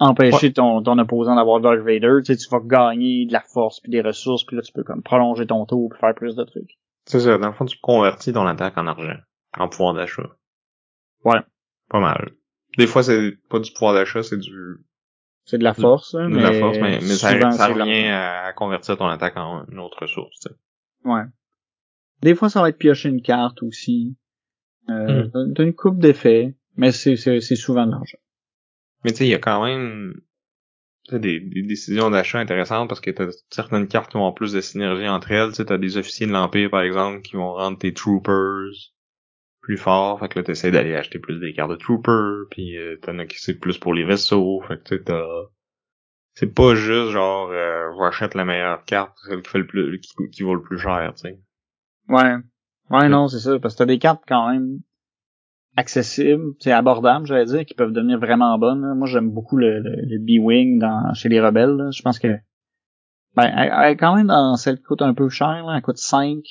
[0.01, 3.81] empêcher ton, ton opposant d'avoir Darth Vader, tu sais, tu vas gagner de la force
[3.81, 6.45] puis des ressources puis là, tu peux comme prolonger ton tour puis faire plus de
[6.45, 6.79] trucs.
[7.05, 9.19] C'est ça, dans le fond, tu convertis ton attaque en argent,
[9.59, 10.31] en pouvoir d'achat.
[11.25, 11.41] Ouais.
[11.91, 12.33] Pas mal.
[12.77, 14.79] Des fois, c'est pas du pouvoir d'achat, c'est du
[15.45, 17.81] C'est de la force, hein, de mais, la force, mais, mais ça, souvent, ça de
[17.81, 20.39] revient à convertir ton attaque en une autre ressource.
[20.41, 20.55] tu sais.
[21.05, 21.23] Ouais.
[22.23, 24.17] Des fois, ça va être piocher une carte aussi.
[24.91, 25.55] Euh, Hmm.
[25.55, 28.19] t'as- une coupe d'effets, mais c'est, c'est, c'est souvent de l'argent.
[29.05, 30.15] Mais tu sais, il y a quand même
[31.13, 35.09] des, des décisions d'achat intéressantes parce que t'as certaines cartes qui ont plus de synergie
[35.09, 35.51] entre elles.
[35.51, 38.71] Tu sais, t'as des officiers de l'Empire, par exemple, qui vont rendre tes troopers
[39.61, 40.19] plus forts.
[40.21, 42.47] Fait que là, t'essaies d'aller acheter plus des cartes de troopers.
[42.51, 44.63] Puis euh, t'en as qui c'est plus pour les vaisseaux.
[44.69, 45.27] Fait que tu sais, t'as...
[46.33, 50.31] C'est pas juste genre euh, j'achète la meilleure carte, celle qui fait le plus qui,
[50.31, 51.39] qui vaut le plus cher, tu sais.
[52.09, 52.37] Ouais.
[52.91, 54.81] Ouais, non, c'est ça, parce que t'as des cartes quand même
[55.77, 58.95] accessibles, c'est abordable, j'allais dire, qui peuvent devenir vraiment bonnes.
[58.95, 61.91] Moi, j'aime beaucoup le, le, B-Wing dans chez les rebelles.
[61.93, 62.39] Je pense que
[63.37, 65.75] ben, elle, est quand même dans celle qui coûte un peu cher, là.
[65.77, 66.43] elle coûte 5.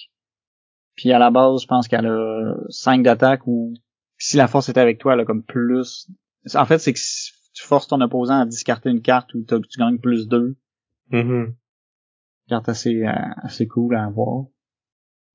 [0.96, 3.74] Puis à la base, je pense qu'elle a 5 d'attaque ou
[4.18, 6.10] si la force est avec toi, elle a comme plus.
[6.56, 9.80] En fait, c'est que si tu forces ton opposant à discarter une carte ou tu
[9.80, 10.56] gagnes plus 2.
[11.10, 11.52] Mm
[12.48, 13.12] Carte assez, euh,
[13.44, 14.46] assez cool à avoir.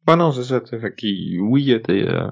[0.07, 2.31] Ah non, c'est ça, Fait que, oui, euh,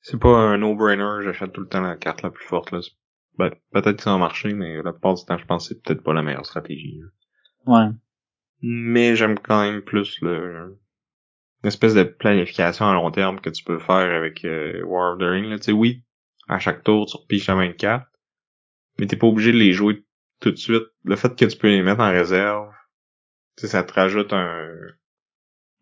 [0.00, 2.80] c'est pas un no-brainer, j'achète tout le temps la carte la plus forte, là.
[3.38, 5.82] Ben, peut-être que ça va marcher, mais la plupart du temps, je pense que c'est
[5.82, 7.00] peut-être pas la meilleure stratégie.
[7.66, 7.86] Ouais.
[8.62, 10.78] Mais j'aime quand même plus le,
[11.62, 15.18] une espèce de planification à long terme que tu peux faire avec euh, War of
[15.18, 15.58] the Ring, là.
[15.58, 16.02] Tu sais, oui,
[16.48, 18.08] à chaque tour, tu repiches la même carte,
[18.98, 20.04] mais t'es pas obligé de les jouer
[20.40, 20.84] tout de suite.
[21.04, 22.70] Le fait que tu peux les mettre en réserve,
[23.56, 24.68] tu sais, ça te rajoute un,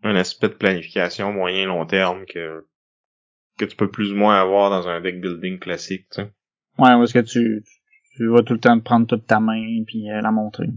[0.03, 2.67] un aspect de planification moyen long terme que
[3.59, 6.33] que tu peux plus ou moins avoir dans un deck building classique, tu sais.
[6.79, 7.65] Ouais, parce que tu,
[8.17, 10.69] tu vas tout le temps te prendre toute ta main puis euh, la montrer.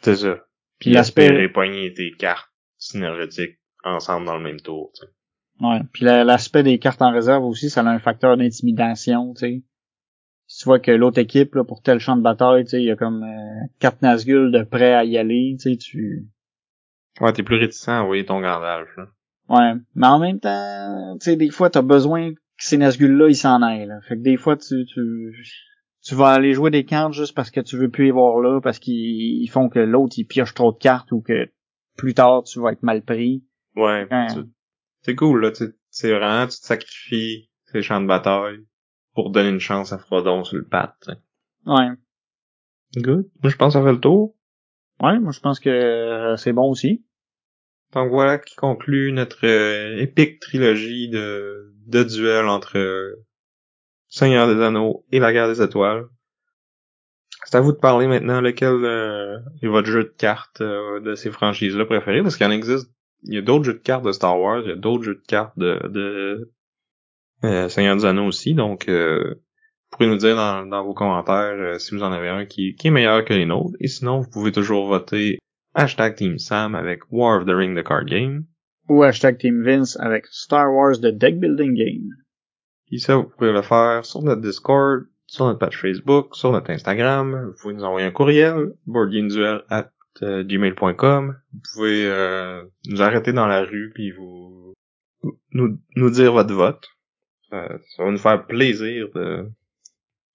[0.00, 0.38] C'est ça.
[0.78, 5.12] Puis l'aspect poigner tes cartes synergétiques ensemble dans le même tour, tu sais.
[5.60, 9.62] Ouais, puis l'aspect des cartes en réserve aussi, ça a un facteur d'intimidation, tu sais.
[10.46, 12.86] Si tu vois que l'autre équipe, là, pour tel champ de bataille, tu sais, il
[12.86, 16.26] y a comme euh, quatre Nazgûl de prêt à y aller, tu sais, tu...
[17.20, 19.06] Ouais, t'es plus réticent à envoyer ton gardage, là.
[19.48, 23.34] Ouais, mais en même temps, tu sais, des fois, t'as besoin que ces Nazgûl-là, ils
[23.36, 24.00] s'en aillent, là.
[24.08, 25.34] Fait que des fois, tu, tu,
[26.02, 28.60] tu vas aller jouer des cartes juste parce que tu veux plus y voir là,
[28.60, 31.50] parce qu'ils font que l'autre, il pioche trop de cartes ou que
[31.96, 33.44] plus tard, tu vas être mal pris.
[33.76, 34.06] Ouais,
[35.02, 35.50] c'est cool, là,
[35.90, 38.60] c'est vraiment, tu te sacrifies ces champs de bataille
[39.14, 40.94] pour donner une chance à Frodon sur le pat,
[41.66, 41.90] Ouais.
[42.96, 43.30] Good.
[43.42, 44.34] Moi, je pense que ça fait le tour.
[45.00, 47.04] Ouais, moi, je pense que euh, c'est bon aussi.
[47.92, 53.24] Donc voilà qui conclut notre euh, épique trilogie de, de duels entre euh,
[54.08, 56.06] Seigneur des Anneaux et la Guerre des Étoiles.
[57.44, 58.84] C'est à vous de parler maintenant lequel
[59.62, 63.38] est votre jeu de cartes de ces franchises-là préférées, parce qu'il en existe il y
[63.38, 65.58] a d'autres jeux de cartes de Star Wars, il y a d'autres jeux de cartes
[65.58, 65.80] de,
[67.42, 68.90] de Seigneur des Anneaux aussi, donc
[69.90, 72.74] vous pourrez nous dire dans, dans vos commentaires euh, si vous en avez un qui,
[72.76, 75.38] qui est meilleur que les nôtres, et sinon vous pouvez toujours voter
[75.74, 78.46] hashtag Team Sam avec War of the Ring the Card Game.
[78.88, 82.08] Ou hashtag Team Vince avec Star Wars the Deck Building Game.
[82.92, 86.70] Et ça, vous pouvez le faire sur notre Discord, sur notre page Facebook, sur notre
[86.70, 87.46] Instagram.
[87.46, 89.90] Vous pouvez nous envoyer un courriel, boardgameduel at
[90.22, 91.36] euh, gmail.com.
[91.52, 94.74] Vous pouvez euh, nous arrêter dans la rue puis vous
[95.52, 96.88] nous, nous dire votre vote.
[97.50, 97.68] ça
[97.98, 99.46] va nous faire plaisir de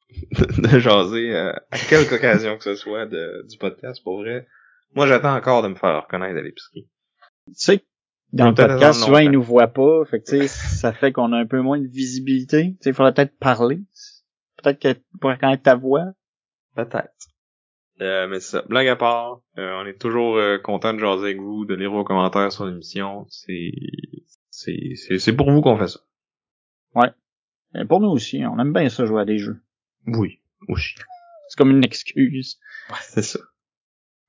[0.58, 4.48] de, jaser euh, à quelque occasion que ce soit de, du podcast pour vrai.
[4.94, 6.88] Moi j'attends encore de me faire reconnaître à l'épicerie.
[7.48, 7.86] Tu sais,
[8.34, 11.46] dans le podcast, souvent ils nous voient pas, fait que ça fait qu'on a un
[11.46, 12.76] peu moins de visibilité.
[12.86, 13.80] il faudrait peut-être parler.
[14.62, 16.06] Peut-être que pourrait connaître ta voix.
[16.76, 17.14] Peut-être.
[18.02, 21.40] Euh, mais ça, blague à part, euh, on est toujours euh, content de jaser avec
[21.40, 23.26] vous, de lire vos commentaires sur l'émission.
[23.30, 23.72] C'est,
[24.50, 26.00] c'est, c'est, pour vous qu'on fait ça.
[26.94, 27.12] Ouais.
[27.74, 29.62] Et pour nous aussi, on aime bien ça jouer à des jeux.
[30.08, 30.96] Oui, aussi.
[31.48, 32.60] C'est comme une excuse.
[32.90, 33.40] Ouais, c'est ça.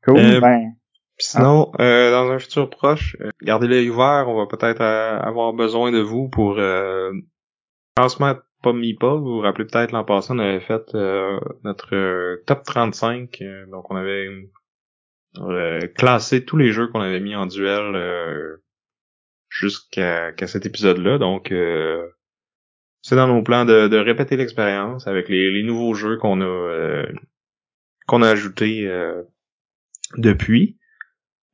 [0.05, 0.73] Cool, ben.
[1.19, 6.29] Sinon, dans un futur proche, gardez l'œil ouvert, on va peut-être avoir besoin de vous
[6.29, 6.61] pour
[7.97, 9.15] lancement pas mis pas.
[9.15, 13.39] Vous vous rappelez peut-être l'an passé, on avait fait euh, notre euh, top 35.
[13.43, 14.29] Euh, donc on avait
[15.95, 18.59] classé tous les jeux qu'on avait mis en duel
[19.51, 21.19] jusqu'à cet épisode-là.
[21.19, 21.53] Donc
[23.09, 27.05] c'est dans nos plans de, de répéter l'expérience avec les, les, nouveaux jeux qu'on a
[28.07, 28.89] qu'on a ajoutés
[30.17, 30.77] depuis.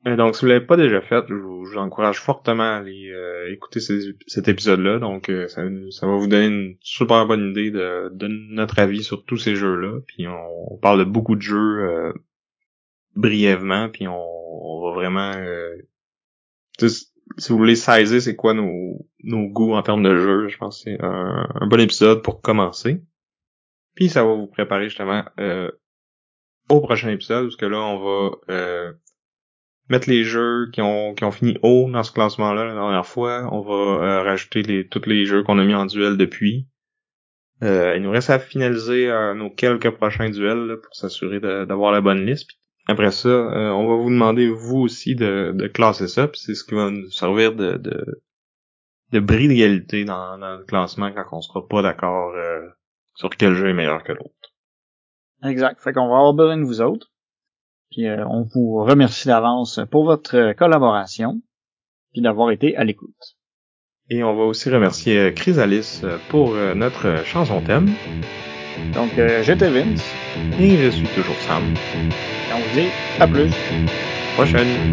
[0.07, 3.53] Euh, donc, si vous l'avez pas déjà fait, je vous, encourage fortement à aller euh,
[3.53, 4.99] écouter cet épisode-là.
[4.99, 9.25] Donc, euh, ça, va vous donner une super bonne idée de, de notre avis sur
[9.25, 10.01] tous ces jeux-là.
[10.07, 12.13] Puis, on, parle de beaucoup de jeux
[13.15, 13.89] brièvement.
[13.89, 15.33] Puis, on, va vraiment...
[17.39, 20.79] si vous voulez saisir c'est quoi nos, nos goûts en termes de jeux, je pense
[20.79, 23.03] que c'est un, un, bon épisode pour commencer.
[23.95, 25.25] Puis, ça va vous préparer justement
[26.71, 28.95] au prochain épisode, parce que là, on va
[29.93, 33.49] mettre les jeux qui ont, qui ont fini haut dans ce classement-là la dernière fois.
[33.53, 36.67] On va euh, rajouter les, tous les jeux qu'on a mis en duel depuis.
[37.63, 42.01] Euh, il nous reste à finaliser euh, nos quelques prochains duels pour s'assurer d'avoir la
[42.01, 42.51] bonne liste.
[42.93, 46.31] Après ça, on va vous demander vous aussi de, de classer ça.
[46.35, 48.23] c'est ce qui va nous servir de, de,
[49.13, 52.33] de bris d'égalité dans, dans, le classement quand on sera pas d'accord
[53.15, 54.31] sur quel jeu est meilleur que l'autre.
[55.45, 55.81] Exact.
[55.81, 57.11] Fait qu'on va avoir besoin de vous autres.
[57.91, 61.43] Puis euh, on vous remercie d'avance pour votre collaboration,
[62.13, 63.37] puis d'avoir été à l'écoute.
[64.09, 67.91] Et on va aussi remercier euh, Chrysalis euh, pour euh, notre chanson thème.
[68.95, 70.03] Donc, euh, j'étais Vince.
[70.61, 71.63] Et je suis toujours Sam.
[71.95, 72.89] Et on vous dit
[73.21, 73.51] à plus.
[74.35, 74.93] Prochaine.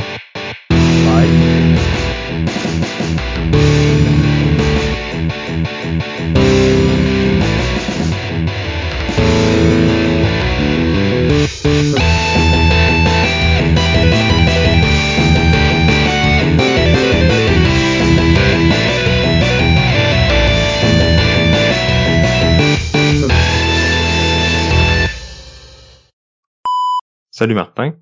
[27.39, 27.95] Salut Martin.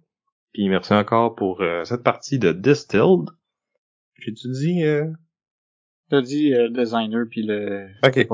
[0.52, 3.30] Puis merci encore pour euh, cette partie de Distilled.
[4.18, 4.84] J'ai-tu dit...
[4.84, 5.12] Euh...
[6.10, 8.16] T'as dit euh, designer puis le Ok.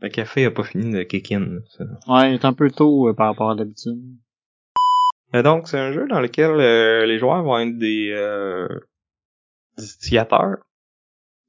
[0.00, 1.58] Le café a pas fini de kick in.
[1.76, 1.84] ça.
[2.08, 4.00] Ouais, il est un peu tôt euh, par rapport à d'habitude.
[5.34, 8.66] Donc, c'est un jeu dans lequel euh, les joueurs vont être des euh,
[9.76, 10.64] distillateurs.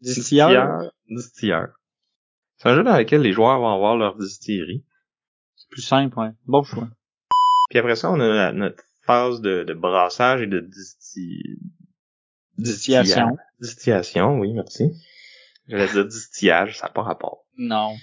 [0.02, 0.92] Distilleur.
[1.10, 1.80] Distilleurs.
[2.58, 4.84] C'est un jeu dans lequel les joueurs vont avoir leur distillerie.
[5.56, 6.32] C'est plus simple, ouais.
[6.46, 6.90] Bon choix.
[7.70, 11.44] Puis après ça, on a la- notre phase de, de brassage et de disti...
[12.58, 13.38] Distillation.
[13.60, 14.92] Distillation, oui, merci.
[15.68, 17.46] Je laisse dire distillage, ça n'a pas rapport.
[17.58, 17.96] Non.